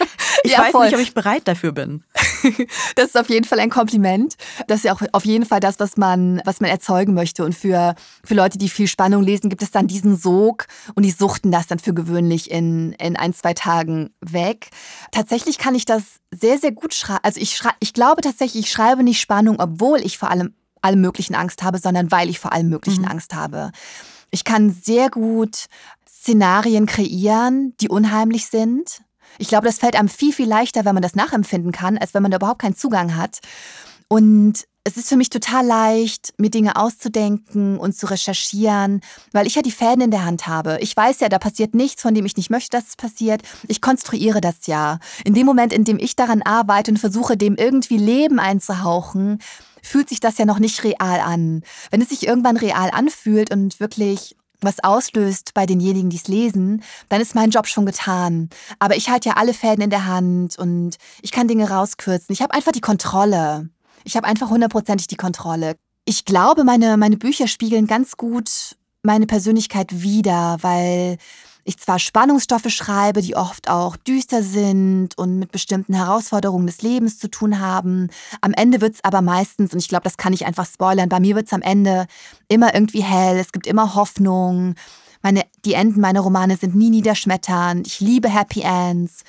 Ich 0.45 0.51
Ja, 0.51 0.59
weiß 0.59 0.71
voll. 0.71 0.85
nicht, 0.87 0.95
ob 0.95 0.99
ich 0.99 1.13
bereit 1.13 1.47
dafür 1.47 1.71
bin. 1.71 2.03
das 2.95 3.05
ist 3.05 3.17
auf 3.17 3.29
jeden 3.29 3.45
Fall 3.45 3.61
ein 3.61 3.69
Kompliment. 3.69 4.35
Das 4.67 4.79
ist 4.79 4.83
ja 4.83 4.93
auch 4.93 5.01
auf 5.13 5.23
jeden 5.23 5.45
Fall 5.45 5.61
das, 5.61 5.79
was 5.79 5.95
man, 5.95 6.41
was 6.43 6.59
man 6.59 6.69
erzeugen 6.69 7.13
möchte. 7.13 7.45
Und 7.45 7.55
für, 7.55 7.95
für 8.25 8.33
Leute, 8.33 8.57
die 8.57 8.67
viel 8.67 8.87
Spannung 8.87 9.23
lesen, 9.23 9.49
gibt 9.49 9.61
es 9.63 9.71
dann 9.71 9.87
diesen 9.87 10.17
Sog 10.17 10.65
und 10.95 11.03
die 11.03 11.11
suchten 11.11 11.49
das 11.49 11.67
dann 11.67 11.79
für 11.79 11.93
gewöhnlich 11.93 12.51
in, 12.51 12.91
in 12.93 13.15
ein, 13.15 13.33
zwei 13.33 13.53
Tagen 13.53 14.09
weg. 14.19 14.69
Tatsächlich 15.11 15.57
kann 15.59 15.75
ich 15.75 15.85
das 15.85 16.03
sehr, 16.31 16.57
sehr 16.57 16.73
gut 16.73 16.93
schreiben. 16.93 17.21
Also 17.23 17.39
ich, 17.39 17.55
schrei 17.55 17.71
ich 17.79 17.93
glaube 17.93 18.21
tatsächlich, 18.21 18.65
ich 18.65 18.71
schreibe 18.71 19.03
nicht 19.03 19.21
Spannung, 19.21 19.61
obwohl 19.61 19.99
ich 20.01 20.17
vor 20.17 20.29
allem 20.29 20.53
allem 20.83 21.01
möglichen 21.01 21.35
Angst 21.35 21.63
habe, 21.63 21.77
sondern 21.77 22.11
weil 22.11 22.29
ich 22.29 22.39
vor 22.39 22.53
allem 22.53 22.69
möglichen 22.69 23.03
Mhm. 23.03 23.09
Angst 23.09 23.33
habe. 23.33 23.71
Ich 24.31 24.43
kann 24.43 24.71
sehr 24.71 25.09
gut 25.09 25.65
Szenarien 26.07 26.85
kreieren, 26.85 27.73
die 27.81 27.89
unheimlich 27.89 28.47
sind. 28.47 29.01
Ich 29.37 29.47
glaube, 29.47 29.65
das 29.67 29.79
fällt 29.79 29.95
einem 29.95 30.09
viel, 30.09 30.31
viel 30.33 30.47
leichter, 30.47 30.85
wenn 30.85 30.93
man 30.93 31.03
das 31.03 31.15
nachempfinden 31.15 31.71
kann, 31.71 31.97
als 31.97 32.13
wenn 32.13 32.21
man 32.21 32.31
da 32.31 32.37
überhaupt 32.37 32.61
keinen 32.61 32.75
Zugang 32.75 33.15
hat. 33.15 33.39
Und 34.07 34.65
es 34.85 34.97
ist 34.97 35.09
für 35.09 35.15
mich 35.15 35.29
total 35.29 35.65
leicht, 35.65 36.33
mir 36.37 36.49
Dinge 36.49 36.75
auszudenken 36.75 37.77
und 37.77 37.95
zu 37.95 38.05
recherchieren, 38.05 39.01
weil 39.31 39.47
ich 39.47 39.55
ja 39.55 39.61
die 39.61 39.71
Fäden 39.71 40.01
in 40.01 40.11
der 40.11 40.25
Hand 40.25 40.45
habe. 40.45 40.77
Ich 40.81 40.95
weiß 40.95 41.21
ja, 41.21 41.29
da 41.29 41.39
passiert 41.39 41.73
nichts, 41.73 42.01
von 42.01 42.13
dem 42.13 42.25
ich 42.25 42.35
nicht 42.35 42.49
möchte, 42.49 42.77
dass 42.77 42.89
es 42.89 42.95
passiert. 42.95 43.41
Ich 43.67 43.81
konstruiere 43.81 44.41
das 44.41 44.67
ja. 44.67 44.99
In 45.23 45.33
dem 45.33 45.45
Moment, 45.45 45.71
in 45.71 45.85
dem 45.85 45.99
ich 45.99 46.15
daran 46.15 46.41
arbeite 46.41 46.91
und 46.91 46.97
versuche, 46.97 47.37
dem 47.37 47.55
irgendwie 47.55 47.97
Leben 47.97 48.39
einzuhauchen, 48.39 49.39
fühlt 49.83 50.09
sich 50.09 50.19
das 50.19 50.37
ja 50.37 50.45
noch 50.45 50.59
nicht 50.59 50.83
real 50.83 51.19
an. 51.19 51.61
Wenn 51.91 52.01
es 52.01 52.09
sich 52.09 52.25
irgendwann 52.25 52.57
real 52.57 52.89
anfühlt 52.91 53.51
und 53.51 53.79
wirklich 53.79 54.35
was 54.61 54.83
auslöst 54.83 55.53
bei 55.53 55.65
denjenigen, 55.65 56.09
die 56.09 56.17
es 56.17 56.27
lesen, 56.27 56.83
dann 57.09 57.21
ist 57.21 57.35
mein 57.35 57.51
Job 57.51 57.67
schon 57.67 57.85
getan. 57.85 58.49
Aber 58.79 58.95
ich 58.95 59.09
halte 59.09 59.29
ja 59.29 59.35
alle 59.35 59.53
Fäden 59.53 59.83
in 59.83 59.89
der 59.89 60.05
Hand 60.05 60.57
und 60.57 60.95
ich 61.21 61.31
kann 61.31 61.47
Dinge 61.47 61.69
rauskürzen. 61.69 62.33
Ich 62.33 62.41
habe 62.41 62.53
einfach 62.53 62.71
die 62.71 62.81
Kontrolle. 62.81 63.69
Ich 64.05 64.15
habe 64.15 64.27
einfach 64.27 64.49
hundertprozentig 64.49 65.07
die 65.07 65.17
Kontrolle. 65.17 65.75
Ich 66.05 66.25
glaube, 66.25 66.63
meine, 66.63 66.97
meine 66.97 67.17
Bücher 67.17 67.47
spiegeln 67.47 67.87
ganz 67.87 68.17
gut 68.17 68.77
meine 69.03 69.27
Persönlichkeit 69.27 70.01
wider, 70.01 70.57
weil 70.61 71.17
ich 71.65 71.77
zwar 71.79 71.99
Spannungsstoffe 71.99 72.69
schreibe, 72.69 73.21
die 73.21 73.35
oft 73.35 73.69
auch 73.69 73.95
düster 73.95 74.43
sind 74.43 75.17
und 75.17 75.39
mit 75.39 75.51
bestimmten 75.51 75.93
Herausforderungen 75.93 76.67
des 76.67 76.81
Lebens 76.81 77.19
zu 77.19 77.29
tun 77.29 77.59
haben. 77.59 78.09
Am 78.41 78.53
Ende 78.53 78.81
wird's 78.81 79.03
aber 79.03 79.21
meistens, 79.21 79.73
und 79.73 79.79
ich 79.79 79.87
glaube, 79.87 80.03
das 80.03 80.17
kann 80.17 80.33
ich 80.33 80.45
einfach 80.45 80.65
spoilern, 80.65 81.09
bei 81.09 81.19
mir 81.19 81.35
wird's 81.35 81.53
am 81.53 81.61
Ende 81.61 82.07
immer 82.47 82.73
irgendwie 82.73 83.03
hell, 83.03 83.37
es 83.37 83.51
gibt 83.51 83.67
immer 83.67 83.95
Hoffnung. 83.95 84.75
Meine, 85.21 85.43
die 85.63 85.73
Enden 85.73 86.01
meiner 86.01 86.19
Romane 86.19 86.57
sind 86.57 86.75
nie 86.75 86.89
niederschmetternd. 86.89 87.87
Ich 87.87 88.01
liebe 88.01 88.27
Happy 88.27 88.61
Ends. 88.61 89.23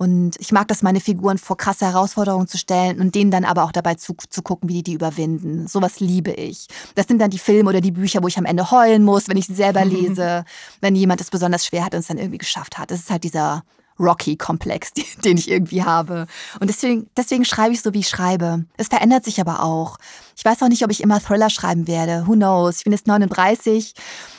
Und 0.00 0.36
ich 0.38 0.50
mag 0.50 0.66
das, 0.68 0.80
meine 0.80 0.98
Figuren 0.98 1.36
vor 1.36 1.58
krasse 1.58 1.84
Herausforderungen 1.84 2.48
zu 2.48 2.56
stellen 2.56 3.02
und 3.02 3.14
denen 3.14 3.30
dann 3.30 3.44
aber 3.44 3.64
auch 3.64 3.72
dabei 3.72 3.96
zu, 3.96 4.14
zu 4.30 4.40
gucken, 4.40 4.66
wie 4.70 4.76
die 4.76 4.82
die 4.82 4.92
überwinden. 4.94 5.68
Sowas 5.68 6.00
liebe 6.00 6.30
ich. 6.30 6.68
Das 6.94 7.06
sind 7.06 7.20
dann 7.20 7.28
die 7.28 7.38
Filme 7.38 7.68
oder 7.68 7.82
die 7.82 7.90
Bücher, 7.90 8.22
wo 8.22 8.26
ich 8.26 8.38
am 8.38 8.46
Ende 8.46 8.70
heulen 8.70 9.04
muss, 9.04 9.28
wenn 9.28 9.36
ich 9.36 9.46
sie 9.46 9.54
selber 9.54 9.84
lese, 9.84 10.46
wenn 10.80 10.94
jemand 10.94 11.20
es 11.20 11.28
besonders 11.28 11.66
schwer 11.66 11.84
hat 11.84 11.92
und 11.92 12.00
es 12.00 12.06
dann 12.06 12.16
irgendwie 12.16 12.38
geschafft 12.38 12.78
hat. 12.78 12.90
Das 12.90 13.00
ist 13.00 13.10
halt 13.10 13.24
dieser 13.24 13.62
Rocky-Komplex, 13.98 14.92
den 15.24 15.36
ich 15.36 15.50
irgendwie 15.50 15.84
habe. 15.84 16.26
Und 16.60 16.70
deswegen, 16.70 17.10
deswegen 17.14 17.44
schreibe 17.44 17.74
ich 17.74 17.82
so, 17.82 17.92
wie 17.92 18.00
ich 18.00 18.08
schreibe. 18.08 18.64
Es 18.78 18.88
verändert 18.88 19.26
sich 19.26 19.38
aber 19.38 19.62
auch. 19.62 19.98
Ich 20.34 20.46
weiß 20.46 20.62
auch 20.62 20.68
nicht, 20.68 20.82
ob 20.82 20.90
ich 20.90 21.02
immer 21.02 21.20
Thriller 21.20 21.50
schreiben 21.50 21.86
werde. 21.86 22.26
Who 22.26 22.32
knows? 22.32 22.78
Ich 22.78 22.84
bin 22.84 22.94
jetzt 22.94 23.06
39 23.06 23.92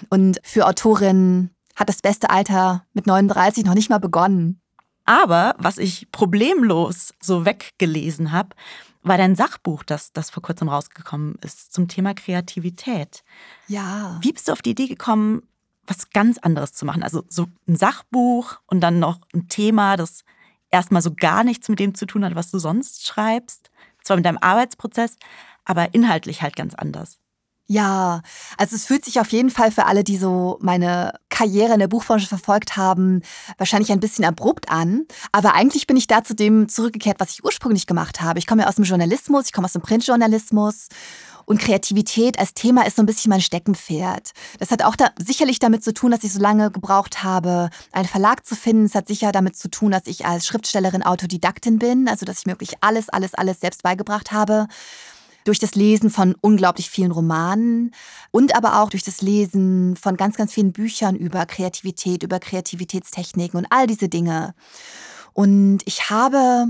und 0.09 0.39
für 0.41 0.65
Autorinnen 0.65 1.51
hat 1.75 1.87
das 1.87 2.01
beste 2.01 2.31
Alter 2.31 2.83
mit 2.93 3.05
39 3.05 3.63
noch 3.63 3.75
nicht 3.75 3.91
mal 3.91 3.99
begonnen. 3.99 4.57
Aber 5.05 5.55
was 5.57 5.77
ich 5.77 6.11
problemlos 6.11 7.13
so 7.19 7.45
weggelesen 7.45 8.31
habe, 8.31 8.55
war 9.03 9.17
dein 9.17 9.35
Sachbuch, 9.35 9.83
das, 9.83 10.13
das 10.13 10.29
vor 10.29 10.43
kurzem 10.43 10.69
rausgekommen 10.69 11.35
ist, 11.41 11.73
zum 11.73 11.87
Thema 11.87 12.13
Kreativität. 12.13 13.23
Ja. 13.67 14.19
Wie 14.21 14.31
bist 14.31 14.47
du 14.47 14.51
auf 14.51 14.61
die 14.61 14.71
Idee 14.71 14.87
gekommen, 14.87 15.41
was 15.87 16.11
ganz 16.11 16.37
anderes 16.37 16.73
zu 16.73 16.85
machen? 16.85 17.03
Also 17.03 17.23
so 17.27 17.47
ein 17.67 17.75
Sachbuch 17.75 18.59
und 18.67 18.81
dann 18.81 18.99
noch 18.99 19.19
ein 19.33 19.47
Thema, 19.47 19.97
das 19.97 20.23
erstmal 20.69 21.01
so 21.01 21.13
gar 21.13 21.43
nichts 21.43 21.67
mit 21.67 21.79
dem 21.79 21.95
zu 21.95 22.05
tun 22.05 22.23
hat, 22.23 22.35
was 22.35 22.51
du 22.51 22.59
sonst 22.59 23.05
schreibst. 23.05 23.71
Zwar 24.03 24.17
mit 24.17 24.25
deinem 24.25 24.39
Arbeitsprozess, 24.39 25.17
aber 25.65 25.93
inhaltlich 25.93 26.41
halt 26.41 26.55
ganz 26.55 26.75
anders. 26.75 27.19
Ja, 27.71 28.21
also 28.57 28.75
es 28.75 28.85
fühlt 28.85 29.05
sich 29.05 29.21
auf 29.21 29.29
jeden 29.29 29.49
Fall 29.49 29.71
für 29.71 29.85
alle, 29.85 30.03
die 30.03 30.17
so 30.17 30.57
meine 30.59 31.13
Karriere 31.29 31.71
in 31.71 31.79
der 31.79 31.87
Buchbranche 31.87 32.27
verfolgt 32.27 32.75
haben, 32.75 33.21
wahrscheinlich 33.57 33.93
ein 33.93 34.01
bisschen 34.01 34.25
abrupt 34.25 34.69
an. 34.69 35.05
Aber 35.31 35.53
eigentlich 35.53 35.87
bin 35.87 35.95
ich 35.95 36.05
da 36.05 36.21
zu 36.21 36.35
dem 36.35 36.67
zurückgekehrt, 36.67 37.21
was 37.21 37.29
ich 37.29 37.45
ursprünglich 37.45 37.87
gemacht 37.87 38.19
habe. 38.19 38.39
Ich 38.39 38.45
komme 38.45 38.63
ja 38.63 38.67
aus 38.67 38.75
dem 38.75 38.83
Journalismus, 38.83 39.45
ich 39.45 39.53
komme 39.53 39.67
aus 39.67 39.71
dem 39.71 39.81
Printjournalismus. 39.81 40.89
Und 41.45 41.61
Kreativität 41.61 42.37
als 42.39 42.53
Thema 42.53 42.85
ist 42.85 42.97
so 42.97 43.03
ein 43.03 43.05
bisschen 43.05 43.29
mein 43.29 43.39
Steckenpferd. 43.39 44.31
Das 44.59 44.71
hat 44.71 44.83
auch 44.83 44.97
da 44.97 45.11
sicherlich 45.17 45.59
damit 45.59 45.81
zu 45.81 45.93
tun, 45.93 46.11
dass 46.11 46.25
ich 46.25 46.33
so 46.33 46.41
lange 46.41 46.71
gebraucht 46.71 47.23
habe, 47.23 47.69
einen 47.93 48.07
Verlag 48.07 48.45
zu 48.45 48.55
finden. 48.57 48.83
Es 48.83 48.95
hat 48.95 49.07
sicher 49.07 49.31
damit 49.31 49.55
zu 49.55 49.69
tun, 49.69 49.91
dass 49.91 50.07
ich 50.07 50.25
als 50.25 50.45
Schriftstellerin 50.45 51.03
Autodidaktin 51.03 51.79
bin, 51.79 52.09
also 52.09 52.25
dass 52.25 52.39
ich 52.39 52.45
mir 52.47 52.53
wirklich 52.53 52.75
alles, 52.81 53.07
alles, 53.07 53.33
alles 53.33 53.61
selbst 53.61 53.81
beigebracht 53.81 54.33
habe 54.33 54.67
durch 55.43 55.59
das 55.59 55.75
Lesen 55.75 56.09
von 56.09 56.35
unglaublich 56.41 56.89
vielen 56.89 57.11
Romanen 57.11 57.93
und 58.31 58.55
aber 58.55 58.81
auch 58.81 58.89
durch 58.89 59.03
das 59.03 59.21
Lesen 59.21 59.95
von 59.95 60.17
ganz, 60.17 60.37
ganz 60.37 60.53
vielen 60.53 60.71
Büchern 60.71 61.15
über 61.15 61.45
Kreativität, 61.45 62.23
über 62.23 62.39
Kreativitätstechniken 62.39 63.57
und 63.57 63.67
all 63.69 63.87
diese 63.87 64.09
Dinge. 64.09 64.53
Und 65.33 65.79
ich 65.85 66.09
habe, 66.09 66.67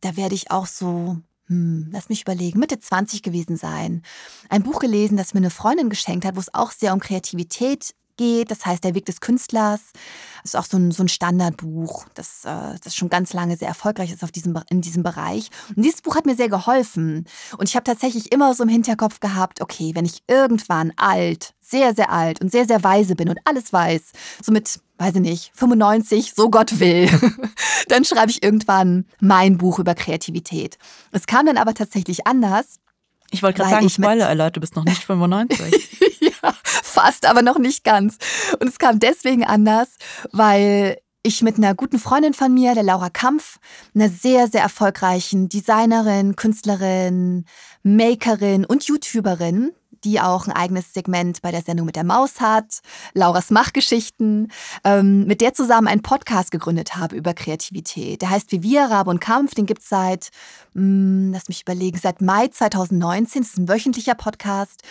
da 0.00 0.16
werde 0.16 0.34
ich 0.34 0.50
auch 0.50 0.66
so, 0.66 1.18
hm, 1.46 1.88
lass 1.92 2.08
mich 2.08 2.22
überlegen, 2.22 2.60
Mitte 2.60 2.78
20 2.78 3.22
gewesen 3.22 3.56
sein, 3.56 4.02
ein 4.48 4.62
Buch 4.62 4.78
gelesen, 4.78 5.16
das 5.16 5.34
mir 5.34 5.40
eine 5.40 5.50
Freundin 5.50 5.90
geschenkt 5.90 6.24
hat, 6.24 6.36
wo 6.36 6.40
es 6.40 6.54
auch 6.54 6.70
sehr 6.70 6.92
um 6.92 7.00
Kreativität 7.00 7.94
geht. 8.18 8.50
Das 8.50 8.66
heißt, 8.66 8.84
der 8.84 8.94
Weg 8.94 9.06
des 9.06 9.22
Künstlers. 9.22 9.80
Das 10.42 10.54
ist 10.54 10.56
auch 10.56 10.64
so 10.64 10.76
ein, 10.76 10.90
so 10.90 11.02
ein 11.02 11.08
Standardbuch, 11.08 12.04
das, 12.14 12.44
äh, 12.44 12.78
das 12.82 12.94
schon 12.94 13.08
ganz 13.08 13.32
lange 13.32 13.56
sehr 13.56 13.68
erfolgreich 13.68 14.12
ist 14.12 14.22
auf 14.22 14.30
diesem, 14.30 14.58
in 14.68 14.82
diesem 14.82 15.02
Bereich. 15.02 15.48
Und 15.74 15.82
dieses 15.82 16.02
Buch 16.02 16.16
hat 16.16 16.26
mir 16.26 16.36
sehr 16.36 16.48
geholfen. 16.48 17.26
Und 17.56 17.68
ich 17.68 17.76
habe 17.76 17.84
tatsächlich 17.84 18.30
immer 18.32 18.54
so 18.54 18.62
im 18.62 18.68
Hinterkopf 18.68 19.20
gehabt, 19.20 19.60
okay, 19.62 19.92
wenn 19.94 20.04
ich 20.04 20.22
irgendwann 20.26 20.92
alt, 20.96 21.54
sehr, 21.60 21.94
sehr 21.94 22.10
alt 22.10 22.40
und 22.40 22.50
sehr, 22.50 22.66
sehr 22.66 22.82
weise 22.82 23.14
bin 23.14 23.28
und 23.28 23.38
alles 23.44 23.72
weiß, 23.72 24.12
so 24.42 24.52
mit, 24.52 24.80
weiß 24.98 25.16
ich 25.16 25.20
nicht, 25.20 25.52
95, 25.54 26.32
so 26.34 26.50
Gott 26.50 26.80
will, 26.80 27.08
dann 27.88 28.04
schreibe 28.04 28.30
ich 28.30 28.42
irgendwann 28.42 29.06
mein 29.20 29.58
Buch 29.58 29.78
über 29.78 29.94
Kreativität. 29.94 30.78
Es 31.12 31.26
kam 31.26 31.46
dann 31.46 31.58
aber 31.58 31.74
tatsächlich 31.74 32.26
anders. 32.26 32.80
Ich 33.30 33.42
wollte 33.42 33.58
gerade 33.58 33.70
sagen, 33.70 33.90
Spoiler 33.90 34.28
Alert, 34.28 34.56
du 34.56 34.60
bist 34.60 34.74
noch 34.76 34.84
nicht 34.84 35.04
95. 35.04 36.00
ja, 36.20 36.54
fast, 36.98 37.26
aber 37.26 37.42
noch 37.42 37.58
nicht 37.58 37.84
ganz. 37.84 38.18
Und 38.60 38.68
es 38.68 38.78
kam 38.78 38.98
deswegen 38.98 39.44
anders, 39.44 39.88
weil 40.32 40.98
ich 41.22 41.42
mit 41.42 41.58
einer 41.58 41.74
guten 41.74 41.98
Freundin 41.98 42.34
von 42.34 42.52
mir, 42.52 42.74
der 42.74 42.82
Laura 42.82 43.10
Kampf, 43.10 43.58
einer 43.94 44.08
sehr, 44.08 44.48
sehr 44.48 44.62
erfolgreichen 44.62 45.48
Designerin, 45.48 46.36
Künstlerin, 46.36 47.44
Makerin 47.82 48.64
und 48.64 48.84
YouTuberin, 48.84 49.72
die 50.04 50.20
auch 50.20 50.46
ein 50.46 50.52
eigenes 50.52 50.94
Segment 50.94 51.42
bei 51.42 51.50
der 51.50 51.62
Sendung 51.62 51.86
mit 51.86 51.96
der 51.96 52.04
Maus 52.04 52.40
hat, 52.40 52.80
Lauras 53.14 53.50
Machgeschichten, 53.50 54.52
ähm, 54.84 55.26
mit 55.26 55.40
der 55.40 55.54
zusammen 55.54 55.88
einen 55.88 56.02
Podcast 56.02 56.50
gegründet 56.50 56.96
habe 56.96 57.16
über 57.16 57.34
Kreativität. 57.34 58.22
Der 58.22 58.30
heißt 58.30 58.50
Wie 58.50 58.78
Rabe 58.78 59.10
und 59.10 59.20
Kampf, 59.20 59.54
den 59.54 59.66
gibt's 59.66 59.88
seit, 59.88 60.30
mh, 60.74 61.32
lass 61.32 61.48
mich 61.48 61.62
überlegen, 61.62 61.98
seit 61.98 62.20
Mai 62.20 62.48
2019. 62.48 63.42
Das 63.42 63.50
ist 63.50 63.58
ein 63.58 63.68
wöchentlicher 63.68 64.14
Podcast. 64.14 64.82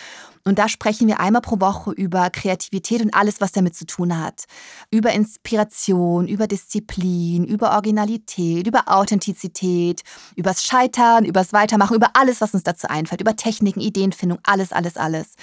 Und 0.48 0.58
da 0.58 0.66
sprechen 0.66 1.08
wir 1.08 1.20
einmal 1.20 1.42
pro 1.42 1.60
Woche 1.60 1.92
über 1.92 2.30
Kreativität 2.30 3.02
und 3.02 3.12
alles, 3.12 3.42
was 3.42 3.52
damit 3.52 3.76
zu 3.76 3.84
tun 3.84 4.18
hat. 4.18 4.44
Über 4.90 5.12
Inspiration, 5.12 6.26
über 6.26 6.46
Disziplin, 6.46 7.44
über 7.44 7.72
Originalität, 7.72 8.66
über 8.66 8.84
Authentizität, 8.86 10.00
übers 10.36 10.64
Scheitern, 10.64 11.26
übers 11.26 11.52
Weitermachen, 11.52 11.96
über 11.96 12.12
alles, 12.14 12.40
was 12.40 12.54
uns 12.54 12.62
dazu 12.62 12.88
einfällt, 12.88 13.20
über 13.20 13.36
Techniken, 13.36 13.80
Ideenfindung, 13.80 14.38
alles, 14.42 14.72
alles, 14.72 14.96
alles. 14.96 15.34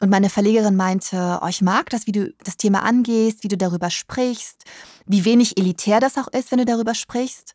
Und 0.00 0.10
meine 0.10 0.28
Verlegerin 0.28 0.74
meinte, 0.74 1.38
oh, 1.40 1.46
ich 1.46 1.62
mag 1.62 1.90
das, 1.90 2.08
wie 2.08 2.12
du 2.12 2.34
das 2.42 2.56
Thema 2.56 2.82
angehst, 2.82 3.44
wie 3.44 3.48
du 3.48 3.56
darüber 3.56 3.88
sprichst, 3.88 4.64
wie 5.06 5.24
wenig 5.24 5.58
elitär 5.58 6.00
das 6.00 6.16
auch 6.16 6.28
ist, 6.28 6.50
wenn 6.50 6.58
du 6.58 6.64
darüber 6.64 6.94
sprichst. 6.94 7.54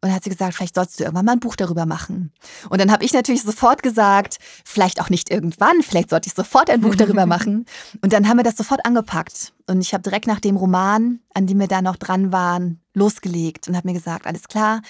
Und 0.00 0.08
dann 0.08 0.14
hat 0.14 0.24
sie 0.24 0.30
gesagt, 0.30 0.54
vielleicht 0.54 0.74
sollst 0.74 0.98
du 0.98 1.04
irgendwann 1.04 1.26
mal 1.26 1.32
ein 1.32 1.40
Buch 1.40 1.56
darüber 1.56 1.86
machen. 1.86 2.32
Und 2.68 2.80
dann 2.80 2.90
habe 2.90 3.04
ich 3.04 3.12
natürlich 3.12 3.42
sofort 3.42 3.82
gesagt, 3.82 4.38
vielleicht 4.64 5.00
auch 5.00 5.10
nicht 5.10 5.30
irgendwann, 5.30 5.82
vielleicht 5.82 6.10
sollte 6.10 6.28
ich 6.28 6.34
sofort 6.34 6.70
ein 6.70 6.80
Buch 6.80 6.94
darüber 6.94 7.26
machen. 7.26 7.66
Und 8.02 8.12
dann 8.12 8.28
haben 8.28 8.38
wir 8.38 8.44
das 8.44 8.56
sofort 8.56 8.84
angepackt. 8.84 9.52
Und 9.66 9.80
ich 9.80 9.92
habe 9.92 10.02
direkt 10.02 10.26
nach 10.26 10.40
dem 10.40 10.56
Roman, 10.56 11.20
an 11.34 11.46
dem 11.46 11.58
wir 11.58 11.68
da 11.68 11.82
noch 11.82 11.96
dran 11.96 12.32
waren, 12.32 12.80
losgelegt 12.94 13.68
und 13.68 13.76
habe 13.76 13.88
mir 13.88 13.94
gesagt, 13.94 14.26
alles 14.26 14.48
klar, 14.48 14.82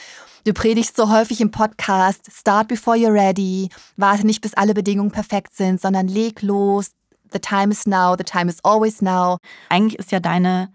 du 0.44 0.52
predigst 0.52 0.96
so 0.96 1.10
häufig 1.10 1.40
im 1.40 1.50
Podcast, 1.50 2.30
start 2.32 2.68
before 2.68 2.96
you're 2.96 3.12
ready, 3.12 3.68
warte 3.96 4.26
nicht, 4.26 4.40
bis 4.40 4.54
alle 4.54 4.74
Bedingungen 4.74 5.10
perfekt 5.10 5.54
sind, 5.54 5.80
sondern 5.80 6.08
leg 6.08 6.40
los, 6.42 6.92
the 7.32 7.38
time 7.38 7.70
is 7.70 7.86
now, 7.86 8.14
the 8.16 8.24
time 8.24 8.50
is 8.50 8.58
always 8.64 9.02
now. 9.02 9.38
Eigentlich 9.68 9.98
ist 9.98 10.12
ja 10.12 10.20
deine 10.20 10.72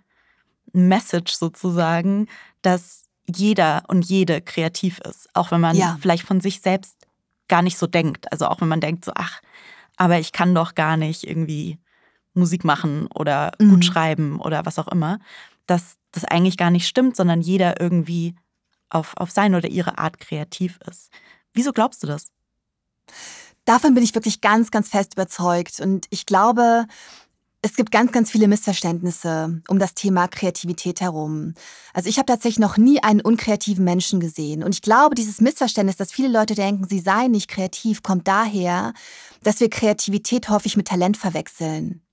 Message 0.75 1.33
sozusagen, 1.33 2.27
dass 2.61 3.05
jeder 3.27 3.83
und 3.87 4.05
jede 4.05 4.41
kreativ 4.41 4.99
ist, 4.99 5.27
auch 5.33 5.51
wenn 5.51 5.61
man 5.61 5.75
ja. 5.75 5.97
vielleicht 5.99 6.25
von 6.25 6.41
sich 6.41 6.61
selbst 6.61 7.07
gar 7.47 7.61
nicht 7.61 7.77
so 7.77 7.87
denkt. 7.87 8.31
Also 8.31 8.47
auch 8.47 8.61
wenn 8.61 8.67
man 8.67 8.81
denkt 8.81 9.05
so, 9.05 9.11
ach, 9.15 9.41
aber 9.97 10.19
ich 10.19 10.31
kann 10.31 10.53
doch 10.53 10.75
gar 10.75 10.97
nicht 10.97 11.23
irgendwie 11.23 11.79
Musik 12.33 12.63
machen 12.63 13.07
oder 13.07 13.51
mhm. 13.59 13.69
gut 13.71 13.85
schreiben 13.85 14.39
oder 14.39 14.65
was 14.65 14.77
auch 14.77 14.87
immer, 14.87 15.19
dass 15.67 15.97
das 16.11 16.25
eigentlich 16.25 16.57
gar 16.57 16.69
nicht 16.69 16.87
stimmt, 16.87 17.15
sondern 17.15 17.41
jeder 17.41 17.79
irgendwie 17.79 18.35
auf, 18.89 19.15
auf 19.17 19.31
seine 19.31 19.57
oder 19.57 19.69
ihre 19.69 19.97
Art 19.97 20.19
kreativ 20.19 20.79
ist. 20.89 21.09
Wieso 21.53 21.71
glaubst 21.71 22.03
du 22.03 22.07
das? 22.07 22.27
Davon 23.65 23.95
bin 23.95 24.03
ich 24.03 24.13
wirklich 24.13 24.41
ganz, 24.41 24.69
ganz 24.69 24.89
fest 24.89 25.13
überzeugt. 25.13 25.79
Und 25.79 26.05
ich 26.11 26.25
glaube, 26.25 26.85
es 27.65 27.75
gibt 27.75 27.91
ganz, 27.91 28.11
ganz 28.11 28.29
viele 28.29 28.47
Missverständnisse 28.47 29.59
um 29.67 29.79
das 29.79 29.95
Thema 29.95 30.27
Kreativität 30.27 31.01
herum. 31.01 31.55
Also 31.95 32.07
ich 32.07 32.19
habe 32.19 32.27
tatsächlich 32.27 32.59
noch 32.59 32.77
nie 32.77 33.01
einen 33.01 33.21
unkreativen 33.21 33.83
Menschen 33.83 34.19
gesehen. 34.19 34.63
Und 34.63 34.75
ich 34.75 34.83
glaube, 34.83 35.15
dieses 35.15 35.41
Missverständnis, 35.41 35.97
dass 35.97 36.11
viele 36.11 36.27
Leute 36.27 36.53
denken, 36.53 36.85
sie 36.87 36.99
seien 36.99 37.31
nicht 37.31 37.49
kreativ, 37.49 38.03
kommt 38.03 38.27
daher, 38.27 38.93
dass 39.41 39.61
wir 39.61 39.71
Kreativität 39.71 40.47
häufig 40.49 40.77
mit 40.77 40.87
Talent 40.87 41.17
verwechseln. 41.17 42.03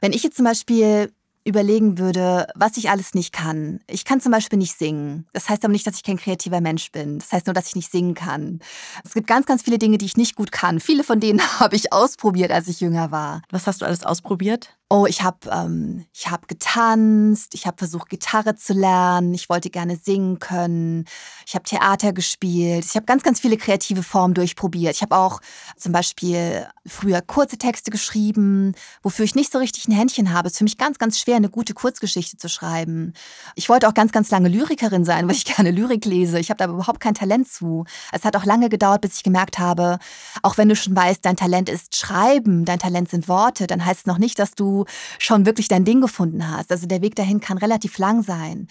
Wenn 0.00 0.12
ich 0.12 0.22
jetzt 0.22 0.36
zum 0.36 0.44
Beispiel 0.44 1.12
überlegen 1.44 1.98
würde, 1.98 2.46
was 2.54 2.76
ich 2.76 2.90
alles 2.90 3.14
nicht 3.14 3.32
kann. 3.32 3.80
Ich 3.88 4.04
kann 4.04 4.20
zum 4.20 4.32
Beispiel 4.32 4.58
nicht 4.58 4.78
singen. 4.78 5.26
Das 5.32 5.48
heißt 5.48 5.64
aber 5.64 5.72
nicht, 5.72 5.86
dass 5.86 5.96
ich 5.96 6.04
kein 6.04 6.16
kreativer 6.16 6.60
Mensch 6.60 6.92
bin. 6.92 7.18
Das 7.18 7.32
heißt 7.32 7.46
nur, 7.46 7.54
dass 7.54 7.68
ich 7.68 7.76
nicht 7.76 7.90
singen 7.90 8.14
kann. 8.14 8.60
Es 9.04 9.14
gibt 9.14 9.26
ganz, 9.26 9.46
ganz 9.46 9.62
viele 9.62 9.78
Dinge, 9.78 9.98
die 9.98 10.06
ich 10.06 10.16
nicht 10.16 10.36
gut 10.36 10.52
kann. 10.52 10.80
Viele 10.80 11.04
von 11.04 11.20
denen 11.20 11.40
habe 11.60 11.76
ich 11.76 11.92
ausprobiert, 11.92 12.52
als 12.52 12.68
ich 12.68 12.80
jünger 12.80 13.10
war. 13.10 13.42
Was 13.50 13.66
hast 13.66 13.82
du 13.82 13.86
alles 13.86 14.04
ausprobiert? 14.04 14.76
Oh, 14.94 15.06
ich 15.06 15.22
habe 15.22 15.48
ähm, 15.50 16.04
hab 16.26 16.48
getanzt, 16.48 17.54
ich 17.54 17.66
habe 17.66 17.78
versucht, 17.78 18.10
Gitarre 18.10 18.56
zu 18.56 18.74
lernen, 18.74 19.32
ich 19.32 19.48
wollte 19.48 19.70
gerne 19.70 19.96
singen 19.96 20.38
können, 20.38 21.06
ich 21.46 21.54
habe 21.54 21.64
Theater 21.64 22.12
gespielt, 22.12 22.84
ich 22.84 22.94
habe 22.94 23.06
ganz, 23.06 23.22
ganz 23.22 23.40
viele 23.40 23.56
kreative 23.56 24.02
Formen 24.02 24.34
durchprobiert. 24.34 24.94
Ich 24.94 25.00
habe 25.00 25.16
auch 25.16 25.40
zum 25.78 25.92
Beispiel 25.92 26.66
früher 26.86 27.22
kurze 27.22 27.56
Texte 27.56 27.90
geschrieben, 27.90 28.74
wofür 29.02 29.24
ich 29.24 29.34
nicht 29.34 29.50
so 29.50 29.60
richtig 29.60 29.88
ein 29.88 29.92
Händchen 29.92 30.34
habe. 30.34 30.48
Es 30.48 30.52
ist 30.52 30.58
für 30.58 30.64
mich 30.64 30.76
ganz, 30.76 30.98
ganz 30.98 31.18
schwer, 31.18 31.36
eine 31.36 31.48
gute 31.48 31.72
Kurzgeschichte 31.72 32.36
zu 32.36 32.50
schreiben. 32.50 33.14
Ich 33.54 33.70
wollte 33.70 33.88
auch 33.88 33.94
ganz, 33.94 34.12
ganz 34.12 34.30
lange 34.30 34.50
Lyrikerin 34.50 35.06
sein, 35.06 35.26
weil 35.26 35.36
ich 35.36 35.44
gerne 35.56 35.70
Lyrik 35.70 36.04
lese. 36.04 36.38
Ich 36.38 36.50
habe 36.50 36.58
da 36.58 36.70
überhaupt 36.70 37.00
kein 37.00 37.14
Talent 37.14 37.48
zu. 37.48 37.86
Es 38.12 38.26
hat 38.26 38.36
auch 38.36 38.44
lange 38.44 38.68
gedauert, 38.68 39.00
bis 39.00 39.16
ich 39.16 39.22
gemerkt 39.22 39.58
habe, 39.58 39.98
auch 40.42 40.58
wenn 40.58 40.68
du 40.68 40.76
schon 40.76 40.94
weißt, 40.94 41.24
dein 41.24 41.36
Talent 41.36 41.70
ist 41.70 41.96
Schreiben, 41.96 42.66
dein 42.66 42.78
Talent 42.78 43.08
sind 43.08 43.26
Worte, 43.26 43.66
dann 43.66 43.82
heißt 43.82 44.00
es 44.00 44.06
noch 44.06 44.18
nicht, 44.18 44.38
dass 44.38 44.54
du 44.54 44.81
schon 45.18 45.46
wirklich 45.46 45.68
dein 45.68 45.84
Ding 45.84 46.00
gefunden 46.00 46.48
hast. 46.50 46.70
Also 46.70 46.86
der 46.86 47.02
Weg 47.02 47.14
dahin 47.14 47.40
kann 47.40 47.58
relativ 47.58 47.98
lang 47.98 48.22
sein. 48.22 48.68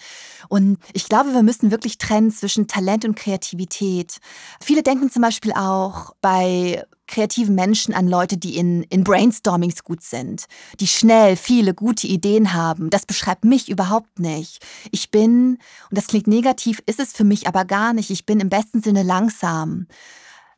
Und 0.48 0.78
ich 0.92 1.08
glaube, 1.08 1.32
wir 1.32 1.42
müssen 1.42 1.70
wirklich 1.70 1.98
trennen 1.98 2.30
zwischen 2.30 2.66
Talent 2.66 3.04
und 3.04 3.16
Kreativität. 3.16 4.18
Viele 4.62 4.82
denken 4.82 5.10
zum 5.10 5.22
Beispiel 5.22 5.52
auch 5.52 6.14
bei 6.20 6.84
kreativen 7.12 7.54
Menschen 7.54 7.92
an 7.92 8.08
Leute, 8.08 8.38
die 8.38 8.56
in, 8.56 8.84
in 8.84 9.04
Brainstormings 9.04 9.84
gut 9.84 10.02
sind, 10.02 10.46
die 10.80 10.86
schnell 10.86 11.36
viele 11.36 11.74
gute 11.74 12.06
Ideen 12.06 12.54
haben. 12.54 12.88
Das 12.88 13.04
beschreibt 13.04 13.44
mich 13.44 13.68
überhaupt 13.68 14.18
nicht. 14.18 14.64
Ich 14.90 15.10
bin, 15.10 15.58
und 15.90 15.98
das 15.98 16.06
klingt 16.06 16.26
negativ, 16.26 16.82
ist 16.86 17.00
es 17.00 17.12
für 17.12 17.24
mich 17.24 17.46
aber 17.46 17.66
gar 17.66 17.92
nicht. 17.92 18.10
Ich 18.10 18.24
bin 18.24 18.40
im 18.40 18.48
besten 18.48 18.82
Sinne 18.82 19.02
langsam. 19.02 19.86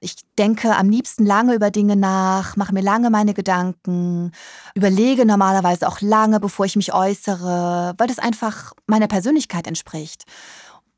Ich 0.05 0.17
denke 0.37 0.77
am 0.77 0.91
liebsten 0.91 1.25
lange 1.25 1.55
über 1.55 1.71
Dinge 1.71 1.97
nach, 1.97 2.57
mache 2.57 2.75
mir 2.75 2.83
lange 2.83 3.09
meine 3.09 3.33
Gedanken, 3.33 4.33
überlege 4.75 5.25
normalerweise 5.25 5.89
auch 5.89 6.03
lange, 6.03 6.41
bevor 6.41 6.67
ich 6.67 6.77
mich 6.77 6.93
äußere, 6.93 7.95
weil 7.97 8.07
das 8.07 8.19
einfach 8.19 8.75
meiner 8.87 9.09
Persönlichkeit 9.09 9.67
entspricht. 9.67 10.25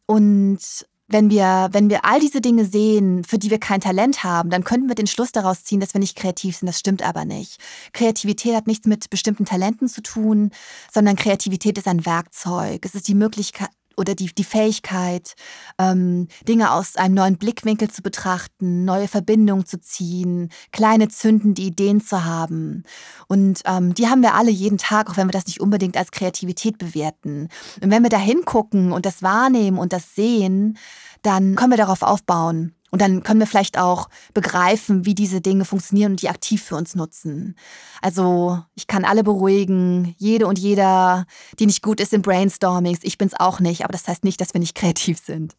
Und 0.07 0.59
wenn 1.07 1.31
wir, 1.31 1.69
wenn 1.71 1.89
wir 1.89 2.05
all 2.05 2.19
diese 2.19 2.41
Dinge 2.41 2.65
sehen, 2.65 3.23
für 3.23 3.39
die 3.39 3.51
wir 3.51 3.61
kein 3.61 3.81
Talent 3.81 4.25
haben, 4.25 4.51
dann 4.51 4.65
könnten 4.65 4.89
wir 4.89 4.97
den 4.97 5.07
Schluss 5.07 5.31
daraus 5.31 5.63
ziehen, 5.63 5.79
dass 5.79 5.95
wir 5.95 6.01
nicht 6.01 6.17
kreativ 6.17 6.57
sind. 6.57 6.67
Das 6.67 6.81
stimmt 6.81 7.03
aber 7.07 7.25
nicht. 7.25 7.61
Kreativität 7.93 8.57
hat 8.57 8.67
nichts 8.67 8.89
mit 8.89 9.09
bestimmten 9.09 9.45
Talenten 9.45 9.87
zu 9.87 10.03
tun, 10.03 10.51
sondern 10.93 11.15
Kreativität 11.15 11.79
ist 11.79 11.87
ein 11.87 12.05
Werkzeug. 12.07 12.85
Es 12.85 12.97
ist 12.97 13.07
die 13.07 13.15
Möglichkeit, 13.15 13.71
oder 13.97 14.14
die, 14.14 14.34
die 14.34 14.44
Fähigkeit, 14.44 15.34
ähm, 15.78 16.28
Dinge 16.47 16.72
aus 16.72 16.97
einem 16.97 17.14
neuen 17.14 17.38
Blickwinkel 17.38 17.90
zu 17.90 18.03
betrachten, 18.03 18.84
neue 18.84 19.09
Verbindungen 19.09 19.66
zu 19.66 19.80
ziehen, 19.80 20.51
kleine 20.72 21.09
Zünden, 21.09 21.55
die 21.55 21.66
Ideen 21.66 22.01
zu 22.01 22.24
haben. 22.24 22.84
Und 23.26 23.62
ähm, 23.64 23.94
die 23.94 24.09
haben 24.09 24.22
wir 24.22 24.34
alle 24.34 24.51
jeden 24.51 24.78
Tag, 24.78 25.11
auch 25.11 25.16
wenn 25.16 25.28
wir 25.28 25.32
das 25.32 25.47
nicht 25.47 25.61
unbedingt 25.61 25.97
als 25.97 26.11
Kreativität 26.11 26.78
bewerten. 26.78 27.49
Und 27.82 27.90
wenn 27.90 28.03
wir 28.03 28.11
da 28.11 28.18
hingucken 28.18 28.92
und 28.92 29.07
das 29.07 29.22
wahrnehmen 29.22 29.78
und 29.78 29.92
das 29.92 30.14
sehen, 30.14 30.78
dann 31.22 31.57
können 31.57 31.72
wir 31.72 31.78
darauf 31.78 32.03
aufbauen. 32.03 32.76
Und 32.91 33.03
dann 33.03 33.22
können 33.22 33.41
wir 33.41 33.47
vielleicht 33.47 33.78
auch 33.78 34.09
begreifen, 34.32 35.05
wie 35.05 35.14
diese 35.14 35.41
Dinge 35.41 35.64
funktionieren 35.64 36.12
und 36.12 36.22
die 36.22 36.28
aktiv 36.28 36.62
für 36.62 36.76
uns 36.76 36.95
nutzen. 36.95 37.57
Also 38.01 38.62
ich 38.74 38.87
kann 38.87 39.05
alle 39.05 39.24
beruhigen, 39.24 40.14
jede 40.18 40.47
und 40.47 40.59
jeder, 40.59 41.26
die 41.59 41.66
nicht 41.66 41.82
gut 41.82 42.01
ist 42.01 42.12
in 42.12 42.22
Brainstormings, 42.22 43.01
ich 43.03 43.18
bin 43.18 43.28
es 43.28 43.34
auch 43.34 43.61
nicht, 43.61 43.84
aber 43.84 43.93
das 43.93 44.07
heißt 44.07 44.24
nicht, 44.24 44.41
dass 44.41 44.55
wir 44.55 44.61
nicht 44.61 44.74
kreativ 44.76 45.18
sind. 45.18 45.57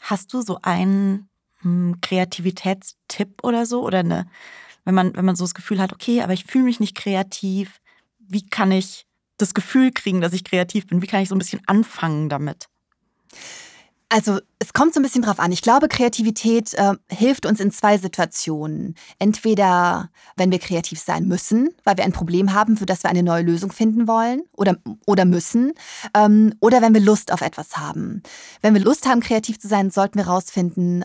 Hast 0.00 0.32
du 0.32 0.40
so 0.40 0.58
einen 0.62 1.28
hm, 1.60 2.00
Kreativitätstipp 2.00 3.44
oder 3.44 3.66
so? 3.66 3.84
Oder 3.84 3.98
eine, 3.98 4.26
wenn 4.84 4.94
man, 4.94 5.14
wenn 5.14 5.24
man 5.26 5.36
so 5.36 5.44
das 5.44 5.54
Gefühl 5.54 5.80
hat, 5.80 5.92
okay, 5.92 6.22
aber 6.22 6.32
ich 6.32 6.46
fühle 6.46 6.64
mich 6.64 6.80
nicht 6.80 6.96
kreativ, 6.96 7.80
wie 8.18 8.46
kann 8.46 8.72
ich 8.72 9.06
das 9.36 9.54
Gefühl 9.54 9.90
kriegen, 9.92 10.20
dass 10.20 10.32
ich 10.32 10.44
kreativ 10.44 10.86
bin? 10.86 11.02
Wie 11.02 11.06
kann 11.06 11.22
ich 11.22 11.28
so 11.28 11.34
ein 11.34 11.38
bisschen 11.38 11.62
anfangen 11.66 12.28
damit? 12.28 12.68
Also 14.12 14.40
es 14.58 14.72
kommt 14.72 14.92
so 14.92 14.98
ein 14.98 15.04
bisschen 15.04 15.22
drauf 15.22 15.38
an. 15.38 15.52
Ich 15.52 15.62
glaube, 15.62 15.86
Kreativität 15.86 16.74
äh, 16.74 16.94
hilft 17.08 17.46
uns 17.46 17.60
in 17.60 17.70
zwei 17.70 17.96
Situationen. 17.96 18.96
Entweder, 19.20 20.10
wenn 20.36 20.50
wir 20.50 20.58
kreativ 20.58 20.98
sein 20.98 21.28
müssen, 21.28 21.72
weil 21.84 21.96
wir 21.96 22.02
ein 22.02 22.12
Problem 22.12 22.52
haben, 22.52 22.76
für 22.76 22.86
das 22.86 23.04
wir 23.04 23.10
eine 23.10 23.22
neue 23.22 23.44
Lösung 23.44 23.70
finden 23.70 24.08
wollen 24.08 24.42
oder, 24.56 24.76
oder 25.06 25.24
müssen, 25.24 25.74
ähm, 26.12 26.52
oder 26.60 26.82
wenn 26.82 26.92
wir 26.92 27.00
Lust 27.00 27.32
auf 27.32 27.40
etwas 27.40 27.76
haben. 27.76 28.24
Wenn 28.62 28.74
wir 28.74 28.80
Lust 28.80 29.06
haben, 29.06 29.20
kreativ 29.20 29.60
zu 29.60 29.68
sein, 29.68 29.92
sollten 29.92 30.18
wir 30.18 30.26
herausfinden, 30.26 31.04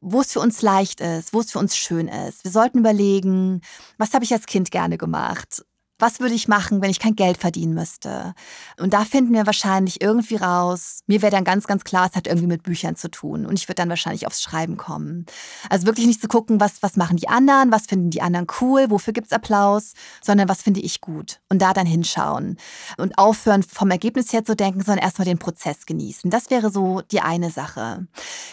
wo 0.00 0.22
es 0.22 0.32
für 0.32 0.40
uns 0.40 0.62
leicht 0.62 1.02
ist, 1.02 1.34
wo 1.34 1.40
es 1.40 1.52
für 1.52 1.58
uns 1.58 1.76
schön 1.76 2.08
ist. 2.08 2.44
Wir 2.44 2.50
sollten 2.50 2.78
überlegen, 2.78 3.60
was 3.98 4.14
habe 4.14 4.24
ich 4.24 4.32
als 4.32 4.46
Kind 4.46 4.70
gerne 4.70 4.96
gemacht? 4.96 5.64
Was 5.98 6.20
würde 6.20 6.34
ich 6.34 6.48
machen, 6.48 6.80
wenn 6.80 6.90
ich 6.90 7.00
kein 7.00 7.16
Geld 7.16 7.38
verdienen 7.38 7.74
müsste? 7.74 8.34
Und 8.78 8.94
da 8.94 9.04
finden 9.04 9.32
wir 9.34 9.46
wahrscheinlich 9.46 10.00
irgendwie 10.00 10.36
raus, 10.36 11.00
mir 11.06 11.22
wäre 11.22 11.32
dann 11.32 11.44
ganz, 11.44 11.66
ganz 11.66 11.84
klar, 11.84 12.08
es 12.08 12.16
hat 12.16 12.26
irgendwie 12.26 12.46
mit 12.46 12.62
Büchern 12.62 12.94
zu 12.94 13.10
tun 13.10 13.46
und 13.46 13.58
ich 13.58 13.68
würde 13.68 13.76
dann 13.76 13.88
wahrscheinlich 13.88 14.26
aufs 14.26 14.42
Schreiben 14.42 14.76
kommen. 14.76 15.26
Also 15.68 15.86
wirklich 15.86 16.06
nicht 16.06 16.20
zu 16.20 16.28
gucken, 16.28 16.60
was, 16.60 16.82
was 16.82 16.96
machen 16.96 17.16
die 17.16 17.28
anderen, 17.28 17.72
was 17.72 17.86
finden 17.86 18.10
die 18.10 18.22
anderen 18.22 18.46
cool, 18.60 18.90
wofür 18.90 19.12
gibt 19.12 19.26
es 19.26 19.32
Applaus, 19.32 19.94
sondern 20.22 20.48
was 20.48 20.62
finde 20.62 20.80
ich 20.80 21.00
gut 21.00 21.40
und 21.48 21.60
da 21.60 21.72
dann 21.72 21.86
hinschauen 21.86 22.58
und 22.96 23.18
aufhören 23.18 23.62
vom 23.62 23.90
Ergebnis 23.90 24.32
her 24.32 24.44
zu 24.44 24.54
denken, 24.54 24.82
sondern 24.82 25.02
erstmal 25.02 25.26
den 25.26 25.38
Prozess 25.38 25.86
genießen. 25.86 26.30
Das 26.30 26.50
wäre 26.50 26.70
so 26.70 27.02
die 27.10 27.20
eine 27.20 27.50
Sache. 27.50 28.06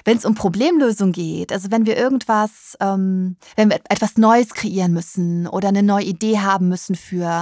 Wenn 0.04 0.18
es 0.18 0.26
um 0.26 0.34
Problemlösung 0.34 1.12
geht, 1.12 1.52
also 1.52 1.70
wenn 1.70 1.86
wir 1.86 1.98
irgendwas, 1.98 2.76
ähm, 2.80 3.38
wenn 3.56 3.70
wir 3.70 3.80
etwas 3.90 4.18
Neues 4.18 4.54
kreieren 4.54 4.94
müssen 4.94 5.48
oder 5.48 5.68
eine 5.68 5.84
neue 5.84 6.06
Idee 6.06 6.40
haben 6.40 6.70
müssen 6.70 6.96
für 6.96 7.35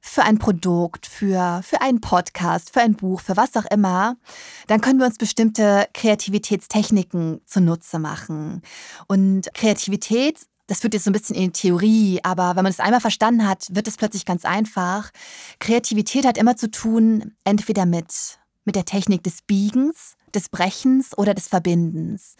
für 0.00 0.24
ein 0.24 0.38
Produkt, 0.38 1.06
für, 1.06 1.60
für 1.62 1.80
einen 1.80 2.00
Podcast, 2.00 2.72
für 2.72 2.80
ein 2.80 2.94
Buch, 2.94 3.20
für 3.20 3.36
was 3.36 3.56
auch 3.56 3.66
immer, 3.70 4.16
dann 4.66 4.80
können 4.80 4.98
wir 4.98 5.06
uns 5.06 5.16
bestimmte 5.16 5.86
Kreativitätstechniken 5.94 7.40
zunutze 7.46 8.00
machen. 8.00 8.62
Und 9.06 9.54
Kreativität 9.54 10.40
das 10.72 10.82
wird 10.82 10.94
jetzt 10.94 11.04
so 11.04 11.10
ein 11.10 11.12
bisschen 11.12 11.36
in 11.36 11.52
die 11.52 11.52
Theorie, 11.52 12.20
aber 12.22 12.56
wenn 12.56 12.62
man 12.62 12.72
es 12.72 12.80
einmal 12.80 13.00
verstanden 13.00 13.46
hat, 13.46 13.66
wird 13.72 13.88
es 13.88 13.98
plötzlich 13.98 14.24
ganz 14.24 14.44
einfach. 14.44 15.10
Kreativität 15.58 16.24
hat 16.24 16.38
immer 16.38 16.56
zu 16.56 16.70
tun, 16.70 17.34
entweder 17.44 17.84
mit, 17.84 18.38
mit 18.64 18.76
der 18.76 18.84
Technik 18.84 19.22
des 19.22 19.42
Biegens, 19.42 20.16
des 20.34 20.48
Brechens 20.48 21.16
oder 21.18 21.34
des 21.34 21.48
Verbindens. 21.48 22.36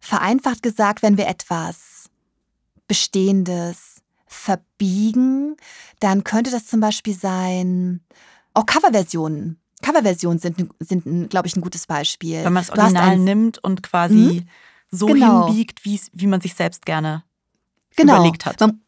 Vereinfacht 0.00 0.62
gesagt, 0.62 1.02
wenn 1.02 1.16
wir 1.16 1.28
etwas 1.28 2.10
Bestehendes, 2.88 3.95
verbiegen, 4.36 5.56
dann 6.00 6.24
könnte 6.24 6.50
das 6.50 6.66
zum 6.66 6.80
Beispiel 6.80 7.14
sein, 7.14 8.00
auch 8.54 8.66
Coverversionen 8.66 9.60
Coverversionen 9.82 10.38
sind, 10.38 10.70
sind 10.80 11.30
glaube 11.30 11.46
ich, 11.46 11.56
ein 11.56 11.60
gutes 11.60 11.86
Beispiel. 11.86 12.42
Wenn 12.42 12.52
man 12.52 12.64
das 12.64 12.70
Original 12.70 13.18
nimmt 13.18 13.62
und 13.62 13.82
quasi 13.82 14.14
mhm. 14.14 14.48
so 14.90 15.06
genau. 15.06 15.46
hinbiegt, 15.46 15.84
wie 15.84 16.26
man 16.26 16.40
sich 16.40 16.54
selbst 16.54 16.86
gerne 16.86 17.24
genau. 17.94 18.16
überlegt 18.16 18.46
hat. 18.46 18.58
Man, 18.58 18.80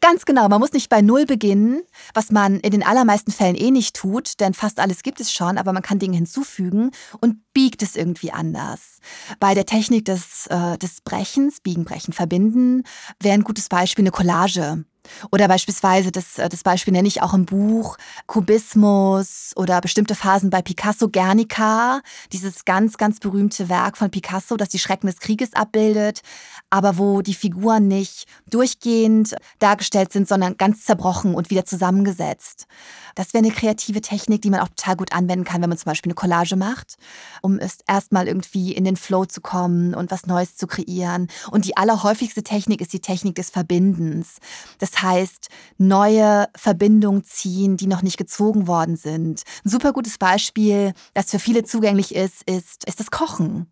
Ganz 0.00 0.24
genau, 0.24 0.48
man 0.48 0.60
muss 0.60 0.72
nicht 0.72 0.88
bei 0.88 1.00
Null 1.00 1.26
beginnen, 1.26 1.82
was 2.12 2.30
man 2.30 2.60
in 2.60 2.70
den 2.70 2.82
allermeisten 2.82 3.32
Fällen 3.32 3.56
eh 3.56 3.70
nicht 3.70 3.96
tut, 3.96 4.40
denn 4.40 4.54
fast 4.54 4.78
alles 4.78 5.02
gibt 5.02 5.20
es 5.20 5.32
schon, 5.32 5.58
aber 5.58 5.72
man 5.72 5.82
kann 5.82 5.98
Dinge 5.98 6.16
hinzufügen 6.16 6.90
und 7.20 7.38
biegt 7.52 7.82
es 7.82 7.96
irgendwie 7.96 8.30
anders. 8.30 8.98
Bei 9.40 9.54
der 9.54 9.66
Technik 9.66 10.04
des, 10.04 10.46
äh, 10.48 10.76
des 10.78 11.00
Brechens, 11.00 11.60
Biegen, 11.60 11.84
Brechen, 11.84 12.12
Verbinden, 12.12 12.82
wäre 13.20 13.34
ein 13.34 13.44
gutes 13.44 13.68
Beispiel 13.68 14.02
eine 14.02 14.10
Collage. 14.10 14.84
Oder 15.30 15.48
beispielsweise, 15.48 16.12
das, 16.12 16.38
äh, 16.38 16.48
das 16.48 16.62
Beispiel 16.62 16.92
nenne 16.92 17.08
ich 17.08 17.22
auch 17.22 17.34
im 17.34 17.46
Buch, 17.46 17.96
Kubismus 18.26 19.52
oder 19.56 19.80
bestimmte 19.80 20.14
Phasen 20.14 20.50
bei 20.50 20.62
Picasso, 20.62 21.08
Guernica, 21.08 22.00
dieses 22.32 22.64
ganz, 22.64 22.96
ganz 22.96 23.20
berühmte 23.20 23.68
Werk 23.68 23.96
von 23.96 24.10
Picasso, 24.10 24.56
das 24.56 24.68
die 24.68 24.78
Schrecken 24.78 25.06
des 25.06 25.20
Krieges 25.20 25.54
abbildet, 25.54 26.22
aber 26.70 26.98
wo 26.98 27.22
die 27.22 27.34
Figuren 27.34 27.88
nicht 27.88 28.26
durchgehend 28.50 29.36
dargestellt 29.58 30.12
sind, 30.12 30.28
sondern 30.28 30.56
ganz 30.56 30.84
zerbrochen 30.84 31.34
und 31.34 31.50
wieder 31.50 31.64
zusammengesetzt. 31.64 32.66
Das 33.14 33.32
wäre 33.32 33.44
eine 33.44 33.54
kreative 33.54 34.00
Technik, 34.00 34.42
die 34.42 34.50
man 34.50 34.60
auch 34.60 34.68
total 34.68 34.96
gut 34.96 35.12
anwenden 35.12 35.44
kann, 35.44 35.62
wenn 35.62 35.70
man 35.70 35.78
zum 35.78 35.90
Beispiel 35.90 36.10
eine 36.10 36.16
Collage 36.16 36.56
macht, 36.56 36.96
um 37.40 37.58
erstmal 37.86 38.28
irgendwie 38.28 38.72
in 38.72 38.84
den 38.84 38.96
Flow 38.96 39.24
zu 39.24 39.40
kommen 39.40 39.94
und 39.94 40.10
was 40.10 40.26
Neues 40.26 40.56
zu 40.56 40.66
kreieren. 40.66 41.28
Und 41.50 41.64
die 41.64 41.76
allerhäufigste 41.76 42.42
Technik 42.42 42.80
ist 42.80 42.92
die 42.92 43.00
Technik 43.00 43.36
des 43.36 43.50
Verbindens. 43.50 44.38
Das 44.78 45.02
heißt, 45.02 45.48
neue 45.78 46.48
Verbindungen 46.54 47.24
ziehen, 47.24 47.76
die 47.76 47.86
noch 47.86 48.02
nicht 48.02 48.18
gezogen 48.18 48.66
worden 48.66 48.96
sind. 48.96 49.42
Ein 49.64 49.70
super 49.70 49.92
gutes 49.92 50.18
Beispiel, 50.18 50.92
das 51.14 51.30
für 51.30 51.38
viele 51.38 51.64
zugänglich 51.64 52.14
ist, 52.14 52.42
ist, 52.42 52.84
ist 52.84 53.00
das 53.00 53.10
Kochen. 53.10 53.70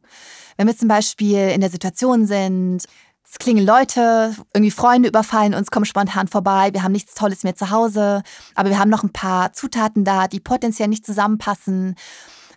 Wenn 0.57 0.67
wir 0.67 0.77
zum 0.77 0.89
Beispiel 0.89 1.51
in 1.51 1.61
der 1.61 1.71
Situation 1.71 2.27
sind, 2.27 2.85
es 3.27 3.39
klingeln 3.39 3.67
Leute, 3.67 4.35
irgendwie 4.53 4.71
Freunde 4.71 5.09
überfallen 5.09 5.55
uns, 5.55 5.71
kommen 5.71 5.87
spontan 5.87 6.29
vorbei, 6.29 6.71
wir 6.73 6.83
haben 6.83 6.93
nichts 6.93 7.15
Tolles 7.15 7.43
mehr 7.43 7.57
zu 7.57 7.71
Hause, 7.71 8.23
aber 8.55 8.69
wir 8.69 8.79
haben 8.79 8.91
noch 8.91 9.03
ein 9.03 9.13
paar 9.13 9.53
Zutaten 9.53 10.05
da, 10.05 10.29
die 10.29 10.41
potenziell 10.41 10.89
nicht 10.89 11.07
zusammenpassen. 11.07 11.97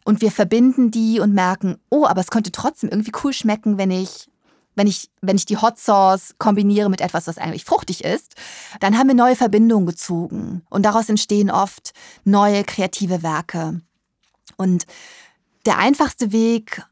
Und 0.03 0.21
wir 0.21 0.31
verbinden 0.31 0.91
die 0.91 1.19
und 1.19 1.33
merken, 1.33 1.77
oh, 1.89 2.05
aber 2.05 2.21
es 2.21 2.29
könnte 2.29 2.51
trotzdem 2.51 2.89
irgendwie 2.89 3.11
cool 3.23 3.33
schmecken, 3.33 3.77
wenn 3.77 3.91
ich, 3.91 4.29
wenn 4.75 4.87
ich, 4.87 5.09
wenn 5.21 5.35
ich 5.35 5.45
die 5.45 5.57
Hot 5.57 5.79
Sauce 5.79 6.35
kombiniere 6.37 6.89
mit 6.89 7.01
etwas, 7.01 7.27
was 7.27 7.37
eigentlich 7.37 7.65
fruchtig 7.65 8.03
ist. 8.03 8.35
Dann 8.79 8.97
haben 8.97 9.07
wir 9.07 9.15
neue 9.15 9.35
Verbindungen 9.35 9.85
gezogen. 9.85 10.63
Und 10.69 10.83
daraus 10.83 11.09
entstehen 11.09 11.49
oft 11.49 11.93
neue 12.23 12.63
kreative 12.63 13.23
Werke. 13.23 13.81
Und 14.55 14.85
der 15.65 15.77
einfachste 15.77 16.31
Weg, 16.31 16.83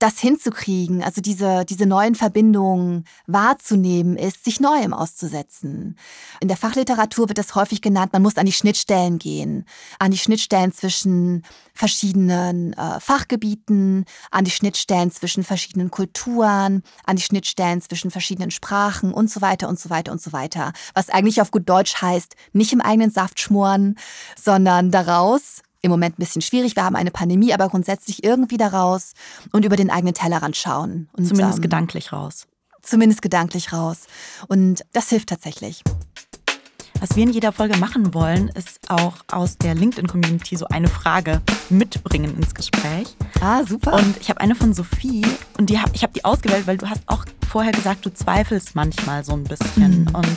das 0.00 0.18
hinzukriegen, 0.18 1.02
also 1.02 1.20
diese, 1.20 1.64
diese 1.66 1.86
neuen 1.86 2.14
Verbindungen 2.14 3.04
wahrzunehmen, 3.26 4.16
ist, 4.16 4.44
sich 4.44 4.58
Neuem 4.58 4.94
auszusetzen. 4.94 5.96
In 6.40 6.48
der 6.48 6.56
Fachliteratur 6.56 7.28
wird 7.28 7.38
das 7.38 7.54
häufig 7.54 7.82
genannt, 7.82 8.12
man 8.14 8.22
muss 8.22 8.38
an 8.38 8.46
die 8.46 8.52
Schnittstellen 8.52 9.18
gehen, 9.18 9.66
an 9.98 10.10
die 10.10 10.18
Schnittstellen 10.18 10.72
zwischen 10.72 11.44
verschiedenen 11.74 12.72
äh, 12.72 12.98
Fachgebieten, 12.98 14.06
an 14.30 14.44
die 14.44 14.50
Schnittstellen 14.50 15.10
zwischen 15.10 15.44
verschiedenen 15.44 15.90
Kulturen, 15.90 16.82
an 17.04 17.16
die 17.16 17.22
Schnittstellen 17.22 17.82
zwischen 17.82 18.10
verschiedenen 18.10 18.50
Sprachen 18.50 19.12
und 19.12 19.30
so 19.30 19.42
weiter 19.42 19.68
und 19.68 19.78
so 19.78 19.90
weiter 19.90 20.12
und 20.12 20.22
so 20.22 20.32
weiter. 20.32 20.72
Was 20.94 21.10
eigentlich 21.10 21.42
auf 21.42 21.50
gut 21.50 21.68
Deutsch 21.68 22.00
heißt, 22.00 22.36
nicht 22.54 22.72
im 22.72 22.80
eigenen 22.80 23.10
Saft 23.10 23.38
schmoren, 23.38 23.96
sondern 24.36 24.90
daraus 24.90 25.60
im 25.82 25.90
Moment 25.90 26.18
ein 26.18 26.20
bisschen 26.22 26.42
schwierig. 26.42 26.76
Wir 26.76 26.84
haben 26.84 26.96
eine 26.96 27.10
Pandemie, 27.10 27.52
aber 27.52 27.68
grundsätzlich 27.68 28.24
irgendwie 28.24 28.56
da 28.56 28.68
raus 28.68 29.12
und 29.52 29.64
über 29.64 29.76
den 29.76 29.90
eigenen 29.90 30.14
Tellerrand 30.14 30.56
schauen. 30.56 31.08
Und, 31.12 31.26
zumindest 31.26 31.58
ähm, 31.58 31.62
gedanklich 31.62 32.12
raus. 32.12 32.46
Zumindest 32.82 33.22
gedanklich 33.22 33.72
raus. 33.72 34.06
Und 34.48 34.84
das 34.92 35.08
hilft 35.08 35.28
tatsächlich. 35.28 35.82
Was 37.00 37.16
wir 37.16 37.22
in 37.22 37.30
jeder 37.30 37.50
Folge 37.52 37.78
machen 37.78 38.12
wollen, 38.12 38.48
ist 38.48 38.78
auch 38.90 39.14
aus 39.28 39.56
der 39.56 39.74
LinkedIn-Community 39.74 40.56
so 40.56 40.66
eine 40.66 40.88
Frage 40.88 41.40
mitbringen 41.70 42.36
ins 42.36 42.54
Gespräch. 42.54 43.16
Ah, 43.40 43.64
super. 43.64 43.94
Und 43.94 44.18
ich 44.20 44.28
habe 44.28 44.40
eine 44.42 44.54
von 44.54 44.74
Sophie 44.74 45.24
und 45.56 45.70
die, 45.70 45.80
ich 45.94 46.02
habe 46.02 46.12
die 46.12 46.26
ausgewählt, 46.26 46.66
weil 46.66 46.76
du 46.76 46.90
hast 46.90 47.00
auch 47.06 47.24
vorher 47.48 47.72
gesagt, 47.72 48.04
du 48.04 48.12
zweifelst 48.12 48.74
manchmal 48.74 49.24
so 49.24 49.32
ein 49.32 49.44
bisschen. 49.44 50.02
Mhm. 50.02 50.14
Und 50.14 50.36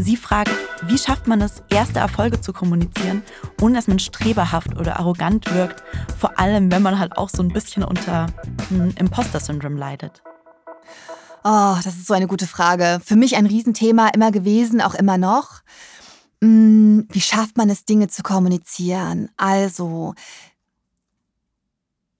Sie 0.00 0.16
fragt, 0.16 0.52
wie 0.82 0.96
schafft 0.96 1.26
man 1.26 1.42
es, 1.42 1.62
erste 1.70 1.98
Erfolge 1.98 2.40
zu 2.40 2.52
kommunizieren, 2.52 3.24
ohne 3.60 3.74
dass 3.74 3.88
man 3.88 3.98
streberhaft 3.98 4.76
oder 4.76 5.00
arrogant 5.00 5.52
wirkt, 5.52 5.82
vor 6.16 6.38
allem 6.38 6.70
wenn 6.70 6.82
man 6.82 7.00
halt 7.00 7.18
auch 7.18 7.28
so 7.28 7.42
ein 7.42 7.48
bisschen 7.48 7.82
unter 7.82 8.26
hm, 8.68 8.94
Imposter-Syndrom 8.96 9.76
leidet. 9.76 10.22
Oh, 11.42 11.74
das 11.82 11.96
ist 11.96 12.06
so 12.06 12.14
eine 12.14 12.28
gute 12.28 12.46
Frage. 12.46 13.00
Für 13.04 13.16
mich 13.16 13.36
ein 13.36 13.46
Riesenthema 13.46 14.08
immer 14.08 14.30
gewesen, 14.30 14.80
auch 14.80 14.94
immer 14.94 15.18
noch. 15.18 15.62
Hm, 16.40 17.08
wie 17.10 17.20
schafft 17.20 17.56
man 17.56 17.68
es, 17.68 17.84
Dinge 17.84 18.06
zu 18.06 18.22
kommunizieren? 18.22 19.30
Also, 19.36 20.14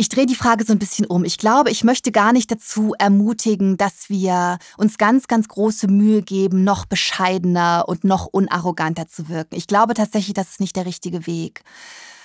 ich 0.00 0.08
drehe 0.08 0.26
die 0.26 0.36
Frage 0.36 0.64
so 0.64 0.72
ein 0.72 0.78
bisschen 0.78 1.06
um. 1.06 1.24
Ich 1.24 1.38
glaube, 1.38 1.70
ich 1.70 1.82
möchte 1.82 2.12
gar 2.12 2.32
nicht 2.32 2.52
dazu 2.52 2.94
ermutigen, 2.96 3.76
dass 3.76 4.08
wir 4.08 4.58
uns 4.76 4.96
ganz, 4.96 5.26
ganz 5.26 5.48
große 5.48 5.88
Mühe 5.88 6.22
geben, 6.22 6.62
noch 6.62 6.86
bescheidener 6.86 7.84
und 7.88 8.04
noch 8.04 8.26
unarroganter 8.26 9.08
zu 9.08 9.28
wirken. 9.28 9.56
Ich 9.56 9.66
glaube 9.66 9.94
tatsächlich, 9.94 10.34
das 10.34 10.50
ist 10.50 10.60
nicht 10.60 10.76
der 10.76 10.86
richtige 10.86 11.26
Weg. 11.26 11.62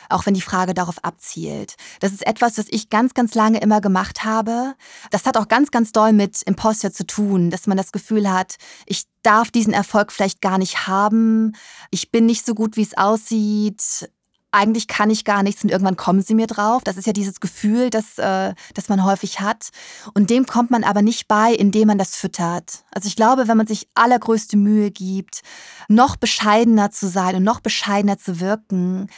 Auch 0.08 0.28
wenn 0.28 0.36
die 0.36 0.42
Frage 0.42 0.76
darauf 0.76 1.04
abzielt. 1.04 1.74
Das 2.00 2.12
ist 2.12 2.28
etwas, 2.28 2.60
was 2.60 2.68
ich 2.70 2.92
ganz, 2.92 3.16
ganz 3.16 3.34
lange 3.34 3.60
immer 3.60 3.82
gemacht 3.82 4.24
habe. 4.24 4.76
Das 5.10 5.26
hat 5.26 5.36
auch 5.36 5.48
ganz, 5.48 5.72
ganz 5.72 5.92
doll 5.92 6.14
mit 6.14 6.44
Imposter 6.44 6.94
zu 6.94 7.08
tun, 7.08 7.50
dass 7.50 7.66
man 7.66 7.78
das 7.78 7.92
Gefühl 7.92 8.32
hat, 8.32 8.58
ich 8.86 9.06
darf 9.24 9.50
diesen 9.50 9.74
Erfolg 9.74 10.12
vielleicht 10.12 10.42
gar 10.42 10.60
nicht 10.60 10.86
haben. 10.86 11.54
Ich 11.90 12.12
bin 12.12 12.28
nicht 12.28 12.46
so 12.46 12.54
gut, 12.54 12.78
wie 12.78 12.84
es 12.84 12.96
aussieht 12.96 14.08
eigentlich 14.54 14.88
kann 14.88 15.10
ich 15.10 15.26
gar 15.26 15.44
nichts 15.44 15.64
und 15.64 15.72
irgendwann 15.72 15.98
kommen 15.98 16.22
sie 16.22 16.36
mir 16.36 16.48
drauf. 16.48 16.84
Das 16.84 16.98
ist 16.98 17.08
ja 17.08 17.14
dieses 17.14 17.40
Gefühl, 17.40 17.90
das, 17.90 18.18
äh, 18.18 18.54
das 18.74 18.88
man 18.88 19.04
häufig 19.04 19.40
hat. 19.40 19.70
Und 20.14 20.30
dem 20.30 20.46
kommt 20.46 20.72
man 20.72 20.84
aber 20.84 21.02
nicht 21.02 21.28
bei, 21.28 21.54
indem 21.54 21.88
man 21.88 21.98
das 21.98 22.16
füttert. 22.16 22.84
Also 22.92 23.08
ich 23.08 23.16
glaube, 23.16 23.48
wenn 23.48 23.58
man 23.58 23.68
sich 23.68 23.88
allergrößte 23.96 24.56
Mühe 24.58 24.92
gibt, 24.92 25.42
noch 25.88 26.16
bescheidener 26.16 26.92
zu 26.92 27.08
sein 27.08 27.36
und 27.36 27.44
noch 27.44 27.60
bescheidener 27.60 28.18
zu 28.18 28.40
wirken, 28.40 29.10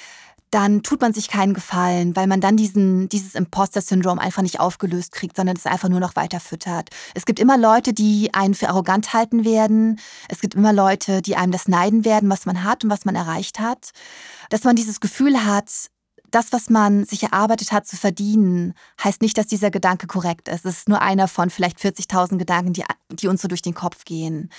dann 0.55 0.83
tut 0.83 1.01
man 1.01 1.13
sich 1.13 1.27
keinen 1.27 1.53
Gefallen, 1.53 2.15
weil 2.15 2.27
man 2.27 2.39
dann 2.39 2.55
diesen, 2.55 3.09
dieses 3.09 3.35
Imposter-Syndrom 3.35 4.19
einfach 4.19 4.41
nicht 4.41 4.61
aufgelöst 4.61 5.11
kriegt, 5.11 5.35
sondern 5.35 5.57
es 5.57 5.65
einfach 5.65 5.89
nur 5.89 5.99
noch 5.99 6.15
weiter 6.15 6.39
füttert. 6.39 6.91
Es 7.13 7.25
gibt 7.25 7.41
immer 7.41 7.57
Leute, 7.57 7.91
die 7.91 8.33
einen 8.33 8.53
für 8.53 8.69
arrogant 8.69 9.11
halten 9.11 9.43
werden. 9.43 9.99
Es 10.29 10.39
gibt 10.39 10.55
immer 10.55 10.71
Leute, 10.71 11.21
die 11.21 11.35
einem 11.35 11.51
das 11.51 11.67
neiden 11.67 12.05
werden, 12.05 12.29
was 12.29 12.45
man 12.45 12.63
hat 12.63 12.85
und 12.85 12.89
was 12.89 13.03
man 13.03 13.15
erreicht 13.15 13.59
hat. 13.59 13.89
Dass 14.49 14.63
man 14.63 14.77
dieses 14.77 15.01
Gefühl 15.01 15.43
hat, 15.43 15.69
das, 16.31 16.53
was 16.53 16.69
man 16.69 17.03
sich 17.03 17.23
erarbeitet 17.23 17.73
hat, 17.73 17.85
zu 17.85 17.97
verdienen, 17.97 18.75
heißt 19.03 19.21
nicht, 19.21 19.37
dass 19.37 19.47
dieser 19.47 19.71
Gedanke 19.71 20.07
korrekt 20.07 20.47
ist. 20.47 20.65
Es 20.65 20.77
ist 20.77 20.89
nur 20.89 21.01
einer 21.01 21.27
von 21.27 21.49
vielleicht 21.49 21.79
40.000 21.79 22.37
Gedanken, 22.37 22.71
die, 22.71 22.85
die 23.11 23.27
uns 23.27 23.41
so 23.41 23.49
durch 23.49 23.61
den 23.61 23.73
Kopf 23.73 24.05
gehen. 24.05 24.49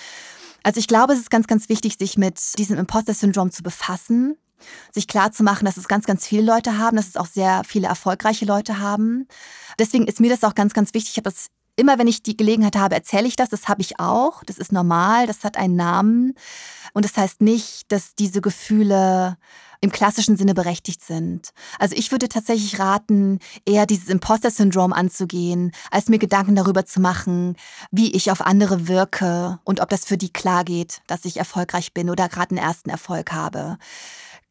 Also 0.62 0.78
ich 0.78 0.88
glaube, 0.88 1.14
es 1.14 1.20
ist 1.20 1.30
ganz, 1.30 1.46
ganz 1.46 1.70
wichtig, 1.70 1.96
sich 1.98 2.18
mit 2.18 2.38
diesem 2.58 2.76
Imposter-Syndrom 2.76 3.50
zu 3.50 3.62
befassen 3.62 4.36
sich 4.92 5.06
klar 5.06 5.32
zu 5.32 5.42
machen, 5.42 5.64
dass 5.64 5.76
es 5.76 5.88
ganz, 5.88 6.06
ganz 6.06 6.26
viele 6.26 6.42
Leute 6.42 6.78
haben, 6.78 6.96
dass 6.96 7.08
es 7.08 7.16
auch 7.16 7.26
sehr 7.26 7.62
viele 7.64 7.88
erfolgreiche 7.88 8.44
Leute 8.44 8.78
haben. 8.78 9.26
Deswegen 9.78 10.06
ist 10.06 10.20
mir 10.20 10.30
das 10.30 10.44
auch 10.44 10.54
ganz, 10.54 10.74
ganz 10.74 10.94
wichtig. 10.94 11.12
Ich 11.12 11.16
habe 11.18 11.30
das 11.30 11.48
immer, 11.76 11.98
wenn 11.98 12.08
ich 12.08 12.22
die 12.22 12.36
Gelegenheit 12.36 12.76
habe, 12.76 12.94
erzähle 12.94 13.28
ich 13.28 13.36
das. 13.36 13.50
Das 13.50 13.68
habe 13.68 13.82
ich 13.82 14.00
auch. 14.00 14.42
Das 14.44 14.58
ist 14.58 14.72
normal. 14.72 15.26
Das 15.26 15.44
hat 15.44 15.56
einen 15.56 15.76
Namen. 15.76 16.34
Und 16.94 17.04
das 17.04 17.16
heißt 17.16 17.42
nicht, 17.42 17.92
dass 17.92 18.14
diese 18.14 18.40
Gefühle 18.40 19.36
im 19.80 19.92
klassischen 19.92 20.36
Sinne 20.36 20.54
berechtigt 20.54 21.02
sind. 21.02 21.50
Also 21.78 21.94
ich 21.96 22.10
würde 22.10 22.28
tatsächlich 22.28 22.78
raten, 22.78 23.38
eher 23.66 23.86
dieses 23.86 24.08
Imposter-Syndrom 24.08 24.92
anzugehen, 24.92 25.72
als 25.90 26.08
mir 26.08 26.18
Gedanken 26.18 26.56
darüber 26.56 26.86
zu 26.86 27.00
machen, 27.00 27.56
wie 27.90 28.12
ich 28.12 28.30
auf 28.30 28.40
andere 28.40 28.88
wirke 28.88 29.58
und 29.64 29.80
ob 29.80 29.90
das 29.90 30.06
für 30.06 30.16
die 30.16 30.32
klar 30.32 30.64
geht, 30.64 31.02
dass 31.06 31.24
ich 31.24 31.36
erfolgreich 31.36 31.92
bin 31.92 32.10
oder 32.10 32.28
gerade 32.28 32.50
einen 32.50 32.64
ersten 32.64 32.90
Erfolg 32.90 33.32
habe. 33.32 33.78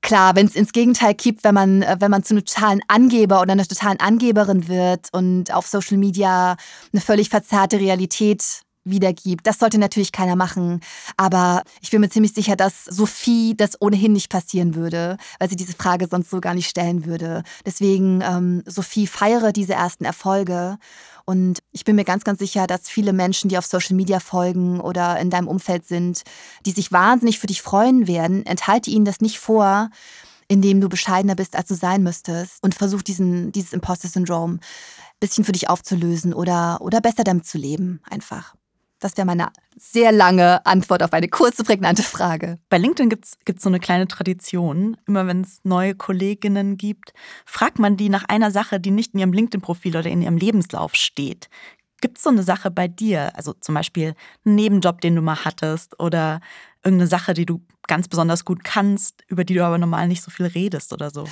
Klar, 0.06 0.36
wenn 0.36 0.46
es 0.46 0.54
ins 0.54 0.72
Gegenteil 0.72 1.16
kippt, 1.16 1.44
wenn 1.44 1.56
man, 1.56 1.82
äh, 1.82 1.96
wenn 2.00 2.12
man 2.12 2.22
zu 2.24 2.36
einem 2.36 2.46
totalen 2.46 2.80
Angeber 2.88 3.42
oder 3.42 3.54
einer 3.54 3.66
totalen 3.66 4.00
Angeberin 4.00 4.68
wird 4.68 5.08
und 5.14 5.52
auf 5.52 5.66
Social 5.66 5.98
Media 5.98 6.58
eine 6.94 7.02
völlig 7.02 7.30
verzerrte 7.30 7.80
Realität 7.80 8.62
wiedergibt. 8.84 9.48
Das 9.48 9.58
sollte 9.58 9.80
natürlich 9.80 10.12
keiner 10.12 10.36
machen. 10.36 10.82
Aber 11.18 11.64
ich 11.82 11.90
bin 11.90 12.02
mir 12.02 12.10
ziemlich 12.10 12.34
sicher, 12.34 12.56
dass 12.56 12.86
Sophie 12.86 13.56
das 13.58 13.82
ohnehin 13.82 14.14
nicht 14.14 14.30
passieren 14.30 14.76
würde, 14.76 15.18
weil 15.40 15.50
sie 15.50 15.56
diese 15.56 15.74
Frage 15.74 16.08
sonst 16.08 16.30
so 16.30 16.40
gar 16.40 16.54
nicht 16.54 16.70
stellen 16.70 17.06
würde. 17.06 17.42
Deswegen, 17.66 18.22
ähm, 18.22 18.62
Sophie, 18.68 19.08
feiere 19.08 19.54
diese 19.54 19.74
ersten 19.74 20.06
Erfolge. 20.06 20.78
Und 21.26 21.60
ich 21.72 21.84
bin 21.86 21.96
mir 21.96 22.06
ganz, 22.06 22.24
ganz 22.24 22.40
sicher, 22.40 22.68
dass 22.68 22.88
viele 22.88 23.12
Menschen, 23.12 23.50
die 23.50 23.58
auf 23.58 23.66
Social 23.66 23.96
Media 23.96 24.20
folgen 24.20 24.80
oder 24.80 25.20
in 25.20 25.32
deinem 25.32 25.48
Umfeld 25.48 25.86
sind, 25.86 26.22
die 26.66 26.72
sich 26.72 26.92
wahnsinnig 26.92 27.40
für 27.40 27.48
dich 27.48 27.64
freuen 27.64 28.08
werden, 28.08 28.46
enthalte 28.46 28.92
ihnen 28.92 29.06
das 29.06 29.22
nicht 29.22 29.40
vor, 29.40 29.90
in 30.48 30.62
dem 30.62 30.80
du 30.82 30.90
bescheidener 30.90 31.36
bist, 31.36 31.56
als 31.56 31.68
du 31.68 31.74
sein 31.74 32.04
müsstest 32.04 32.64
und 32.64 32.76
versuch 32.76 33.02
diesen, 33.02 33.52
dieses 33.52 33.74
Imposter-Syndrom 33.74 34.60
bisschen 35.20 35.46
für 35.46 35.54
dich 35.54 35.70
aufzulösen 35.70 36.34
oder, 36.34 36.80
oder 36.82 37.02
besser 37.02 37.24
damit 37.24 37.46
zu 37.48 37.58
leben, 37.58 38.02
einfach. 38.10 38.56
Das 39.06 39.16
wäre 39.18 39.28
meine 39.28 39.50
sehr 39.78 40.12
lange 40.12 40.66
Antwort 40.66 41.04
auf 41.04 41.14
eine 41.14 41.28
kurze, 41.28 41.64
prägnante 41.64 42.02
Frage. 42.02 42.58
Bei 42.70 42.80
LinkedIn 42.80 43.10
gibt 43.10 43.26
es 43.28 43.62
so 43.62 43.70
eine 43.70 43.80
kleine 43.80 44.08
Tradition. 44.08 44.98
Immer 45.06 45.28
wenn 45.28 45.42
es 45.42 45.60
neue 45.64 45.94
Kolleginnen 45.94 46.76
gibt, 46.76 47.14
fragt 47.46 47.78
man 47.78 47.98
die 47.98 48.10
nach 48.10 48.24
einer 48.24 48.50
Sache, 48.50 48.80
die 48.80 48.90
nicht 48.90 49.14
in 49.14 49.20
ihrem 49.20 49.32
LinkedIn-Profil 49.32 49.96
oder 49.96 50.10
in 50.10 50.24
ihrem 50.24 50.38
Lebenslauf 50.38 50.96
steht. 50.96 51.52
Gibt 52.02 52.18
es 52.18 52.24
so 52.24 52.32
eine 52.32 52.42
Sache 52.42 52.72
bei 52.72 52.88
dir? 52.88 53.32
Also 53.36 53.54
zum 53.54 53.76
Beispiel 53.76 54.16
einen 54.44 54.56
Nebenjob, 54.56 55.02
den 55.02 55.16
du 55.16 55.22
mal 55.22 55.46
hattest 55.46 56.00
oder 56.00 56.40
irgendeine 56.84 57.08
Sache, 57.08 57.36
die 57.36 57.46
du 57.46 57.62
ganz 57.86 58.08
besonders 58.08 58.44
gut 58.44 58.64
kannst, 58.64 59.22
über 59.28 59.44
die 59.44 59.54
du 59.54 59.64
aber 59.64 59.78
normal 59.78 60.08
nicht 60.08 60.24
so 60.24 60.32
viel 60.32 60.48
redest 60.48 60.92
oder 60.94 61.12
so? 61.12 61.26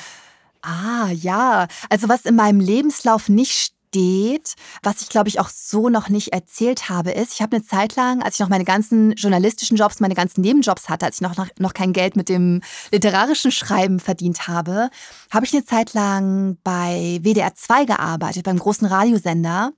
Ah, 0.62 1.10
ja. 1.10 1.68
Also 1.90 2.08
was 2.08 2.26
in 2.26 2.36
meinem 2.36 2.60
Lebenslauf 2.60 3.30
nicht 3.30 3.74
steht, 3.94 4.56
was 4.82 5.02
ich 5.02 5.10
glaube 5.10 5.30
ich 5.30 5.40
auch 5.40 5.50
so 5.50 5.88
noch 5.88 6.10
nicht 6.10 6.34
erzählt 6.34 6.90
habe, 6.90 7.12
ist, 7.12 7.34
ich 7.34 7.42
habe 7.42 7.56
eine 7.56 7.66
Zeit 7.66 7.96
lang, 7.96 8.24
als 8.24 8.36
ich 8.36 8.40
noch 8.40 8.50
meine 8.50 8.64
ganzen 8.64 9.12
journalistischen 9.14 9.78
Jobs, 9.78 10.00
meine 10.00 10.16
ganzen 10.16 10.42
Nebenjobs 10.42 10.90
hatte, 10.90 11.06
als 11.06 11.18
ich 11.18 11.22
noch, 11.22 11.36
noch, 11.60 11.74
kein 11.74 11.94
Geld 11.94 12.16
mit 12.16 12.28
dem 12.28 12.62
literarischen 12.92 13.52
Schreiben 13.52 14.00
verdient 14.00 14.48
habe, 14.48 14.90
habe 15.30 15.46
ich 15.46 15.54
eine 15.54 15.66
Zeit 15.66 15.94
lang 15.94 16.58
bei 16.64 17.20
WDR 17.22 17.54
2 17.54 17.86
gearbeitet, 17.86 18.44
beim 18.44 18.58
großen 18.58 18.88
Radiosender. 18.88 19.72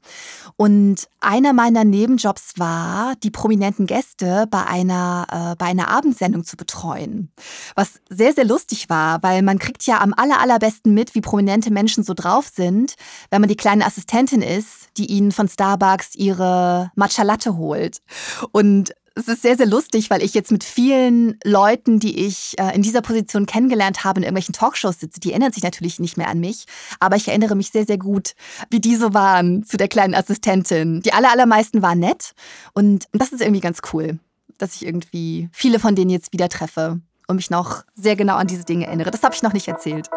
Und 0.55 1.07
einer 1.20 1.53
meiner 1.53 1.84
Nebenjobs 1.84 2.53
war, 2.57 3.16
die 3.24 3.32
prominenten 3.32 3.86
Gäste 3.86 4.47
bei 4.49 4.66
einer, 4.66 5.28
äh, 5.30 5.55
bei 5.57 5.66
einer 5.66 5.89
Abendsendung 5.89 6.45
zu 6.45 6.55
betreuen. 6.55 7.32
Was 7.76 7.99
sehr, 8.09 8.34
sehr 8.34 8.45
lustig 8.45 8.89
war, 8.89 9.22
weil 9.24 9.41
man 9.41 9.59
kriegt 9.59 9.86
ja 9.86 9.99
am 9.99 10.13
aller, 10.16 10.39
allerbesten 10.39 10.93
mit, 10.93 11.16
wie 11.16 11.22
prominente 11.22 11.72
Menschen 11.72 12.03
so 12.03 12.13
drauf 12.13 12.47
sind, 12.47 12.95
wenn 13.30 13.41
man 13.41 13.49
die 13.49 13.57
kleine 13.57 13.86
Assistentin 13.86 14.05
Assistentin 14.06 14.41
ist, 14.41 14.89
die 14.97 15.08
ihnen 15.08 15.32
von 15.32 15.47
Starbucks 15.47 16.16
ihre 16.16 16.91
Matcha 16.95 17.24
Latte 17.24 17.58
holt. 17.58 18.01
Und 18.51 18.93
es 19.16 19.28
ist 19.28 19.41
sehr, 19.41 19.56
sehr 19.56 19.66
lustig, 19.66 20.10
weil 20.10 20.22
ich 20.22 20.34
jetzt 20.34 20.51
mit 20.51 20.64
vielen 20.64 21.39
Leuten, 21.43 21.99
die 21.99 22.26
ich 22.28 22.53
äh, 22.60 22.76
in 22.76 22.82
dieser 22.82 23.01
Position 23.01 23.45
kennengelernt 23.45 24.03
habe, 24.03 24.20
in 24.20 24.24
irgendwelchen 24.24 24.53
Talkshows 24.53 24.99
sitze. 24.99 25.20
Die 25.22 25.32
erinnern 25.32 25.53
sich 25.53 25.64
natürlich 25.64 25.99
nicht 25.99 26.18
mehr 26.18 26.28
an 26.28 26.39
mich, 26.39 26.66
aber 26.99 27.16
ich 27.16 27.28
erinnere 27.30 27.56
mich 27.56 27.70
sehr, 27.72 27.86
sehr 27.86 27.97
gut, 27.97 28.34
wie 28.70 28.82
die 28.82 28.95
so 28.95 29.14
waren 29.14 29.64
zu 29.64 29.78
der 29.78 29.88
kleinen 29.88 30.14
Assistentin. 30.14 31.01
Die 31.01 31.14
aller, 31.14 31.32
allermeisten 31.32 31.82
waren 31.82 31.99
nett 31.99 32.34
und 32.74 33.06
das 33.14 33.32
ist 33.32 33.41
irgendwie 33.41 33.62
ganz 33.62 33.80
cool, 33.93 34.20
dass 34.58 34.76
ich 34.76 34.86
irgendwie 34.86 35.49
viele 35.53 35.80
von 35.80 35.95
denen 35.95 36.12
jetzt 36.12 36.34
wieder 36.34 36.49
treffe 36.49 36.99
und 37.28 37.38
mich 37.38 37.49
noch 37.49 37.84
sehr 37.95 38.18
genau 38.18 38.36
an 38.36 38.47
diese 38.47 38.66
Dinge 38.66 38.86
erinnere. 38.86 39.12
Das 39.12 39.24
habe 39.24 39.34
ich 39.34 39.41
noch 39.41 39.53
nicht 39.53 39.68
erzählt. 39.68 40.10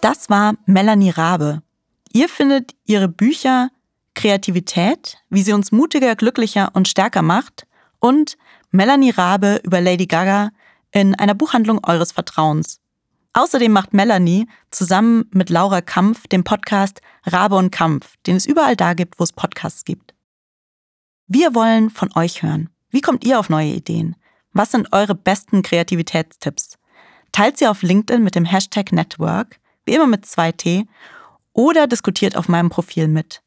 Das 0.00 0.30
war 0.30 0.54
Melanie 0.64 1.10
Rabe. 1.10 1.62
Ihr 2.12 2.30
findet 2.30 2.74
ihre 2.86 3.08
Bücher 3.08 3.68
Kreativität, 4.14 5.18
wie 5.28 5.42
sie 5.42 5.52
uns 5.52 5.72
mutiger, 5.72 6.16
glücklicher 6.16 6.70
und 6.72 6.88
stärker 6.88 7.20
macht 7.20 7.66
und 7.98 8.38
Melanie 8.70 9.10
Rabe 9.10 9.60
über 9.62 9.80
Lady 9.80 10.06
Gaga 10.06 10.50
in 10.90 11.14
einer 11.14 11.34
Buchhandlung 11.34 11.84
eures 11.84 12.12
Vertrauens. 12.12 12.80
Außerdem 13.34 13.70
macht 13.70 13.92
Melanie 13.92 14.48
zusammen 14.70 15.26
mit 15.32 15.50
Laura 15.50 15.82
Kampf 15.82 16.26
den 16.28 16.44
Podcast 16.44 17.02
Rabe 17.26 17.56
und 17.56 17.70
Kampf, 17.70 18.16
den 18.26 18.36
es 18.36 18.46
überall 18.46 18.76
da 18.76 18.94
gibt, 18.94 19.20
wo 19.20 19.24
es 19.24 19.32
Podcasts 19.32 19.84
gibt. 19.84 20.14
Wir 21.26 21.54
wollen 21.54 21.90
von 21.90 22.10
euch 22.16 22.42
hören. 22.42 22.70
Wie 22.88 23.02
kommt 23.02 23.24
ihr 23.24 23.38
auf 23.38 23.50
neue 23.50 23.74
Ideen? 23.74 24.16
Was 24.52 24.72
sind 24.72 24.92
eure 24.92 25.14
besten 25.14 25.62
Kreativitätstipps? 25.62 26.78
Teilt 27.32 27.58
sie 27.58 27.68
auf 27.68 27.82
LinkedIn 27.82 28.24
mit 28.24 28.34
dem 28.34 28.46
Hashtag 28.46 28.92
Network 28.92 29.60
wie 29.90 29.96
immer 29.96 30.06
mit 30.06 30.24
2T, 30.24 30.86
oder 31.52 31.88
diskutiert 31.88 32.36
auf 32.36 32.48
meinem 32.48 32.70
Profil 32.70 33.08
mit. 33.08 33.42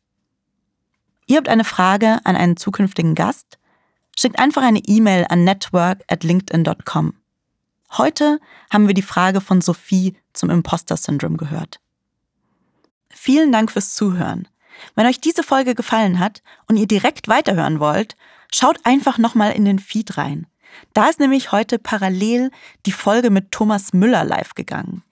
Ihr 1.25 1.37
habt 1.37 1.47
eine 1.47 1.63
Frage 1.63 2.19
an 2.25 2.35
einen 2.35 2.57
zukünftigen 2.57 3.15
Gast? 3.15 3.57
Schickt 4.19 4.37
einfach 4.37 4.61
eine 4.61 4.79
E-Mail 4.79 5.25
an 5.29 5.45
network@linkedin.com. 5.45 7.13
Heute 7.97 8.39
haben 8.69 8.87
wir 8.87 8.93
die 8.93 9.01
Frage 9.01 9.39
von 9.39 9.61
Sophie 9.61 10.17
zum 10.33 10.49
Imposter-Syndrom 10.49 11.37
gehört. 11.37 11.79
Vielen 13.09 13.53
Dank 13.53 13.71
fürs 13.71 13.93
Zuhören. 13.95 14.49
Wenn 14.95 15.07
euch 15.07 15.21
diese 15.21 15.43
Folge 15.43 15.75
gefallen 15.75 16.19
hat 16.19 16.43
und 16.67 16.75
ihr 16.75 16.87
direkt 16.87 17.29
weiterhören 17.29 17.79
wollt, 17.79 18.17
schaut 18.51 18.79
einfach 18.83 19.17
nochmal 19.17 19.53
in 19.53 19.63
den 19.63 19.79
Feed 19.79 20.17
rein. 20.17 20.45
Da 20.93 21.07
ist 21.07 21.21
nämlich 21.21 21.53
heute 21.53 21.79
parallel 21.79 22.51
die 22.85 22.91
Folge 22.91 23.29
mit 23.29 23.51
Thomas 23.51 23.93
Müller 23.93 24.25
live 24.25 24.55
gegangen. 24.55 25.03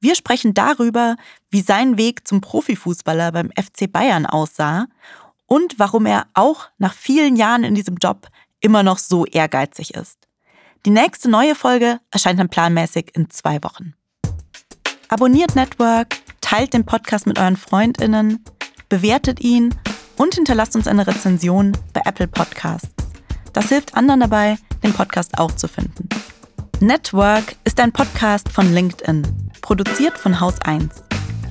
Wir 0.00 0.14
sprechen 0.14 0.54
darüber, 0.54 1.16
wie 1.50 1.60
sein 1.60 1.98
Weg 1.98 2.26
zum 2.26 2.40
Profifußballer 2.40 3.32
beim 3.32 3.50
FC 3.50 3.90
Bayern 3.90 4.24
aussah 4.24 4.86
und 5.46 5.78
warum 5.78 6.06
er 6.06 6.26
auch 6.32 6.68
nach 6.78 6.94
vielen 6.94 7.36
Jahren 7.36 7.64
in 7.64 7.74
diesem 7.74 7.96
Job 7.96 8.28
immer 8.60 8.82
noch 8.82 8.98
so 8.98 9.26
ehrgeizig 9.26 9.94
ist. 9.94 10.16
Die 10.86 10.90
nächste 10.90 11.28
neue 11.28 11.54
Folge 11.54 12.00
erscheint 12.10 12.40
dann 12.40 12.48
planmäßig 12.48 13.14
in 13.14 13.28
zwei 13.28 13.62
Wochen. 13.62 13.92
Abonniert 15.08 15.54
Network, 15.54 16.16
teilt 16.40 16.72
den 16.72 16.86
Podcast 16.86 17.26
mit 17.26 17.38
euren 17.38 17.58
Freundinnen, 17.58 18.42
bewertet 18.88 19.40
ihn 19.40 19.74
und 20.16 20.34
hinterlasst 20.34 20.76
uns 20.76 20.86
eine 20.86 21.06
Rezension 21.06 21.76
bei 21.92 22.00
Apple 22.06 22.28
Podcasts. 22.28 22.88
Das 23.52 23.68
hilft 23.68 23.94
anderen 23.94 24.20
dabei, 24.20 24.56
den 24.82 24.94
Podcast 24.94 25.36
auch 25.38 25.50
zu 25.52 25.68
finden. 25.68 26.08
Network 26.82 27.56
ist 27.64 27.78
ein 27.78 27.92
Podcast 27.92 28.48
von 28.48 28.72
LinkedIn, 28.72 29.26
produziert 29.60 30.16
von 30.16 30.40
Haus 30.40 30.58
1. 30.62 31.04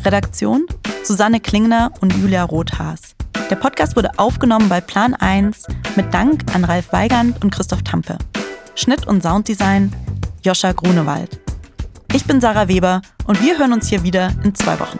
Redaktion 0.03 0.65
Susanne 1.03 1.39
Klingner 1.39 1.91
und 2.01 2.15
Julia 2.15 2.43
Rothaas. 2.43 3.15
Der 3.47 3.55
Podcast 3.55 3.95
wurde 3.95 4.09
aufgenommen 4.17 4.69
bei 4.69 4.81
Plan 4.81 5.13
1 5.13 5.67
mit 5.95 6.11
Dank 6.11 6.43
an 6.55 6.63
Ralf 6.63 6.91
Weigand 6.91 7.43
und 7.43 7.53
Christoph 7.53 7.83
Tampe. 7.83 8.17
Schnitt 8.73 9.05
und 9.05 9.21
Sounddesign 9.21 9.95
Joscha 10.43 10.71
Grunewald. 10.71 11.39
Ich 12.11 12.25
bin 12.25 12.41
Sarah 12.41 12.67
Weber 12.67 13.03
und 13.27 13.39
wir 13.39 13.59
hören 13.59 13.73
uns 13.73 13.87
hier 13.87 14.01
wieder 14.01 14.31
in 14.43 14.55
zwei 14.55 14.79
Wochen. 14.79 14.99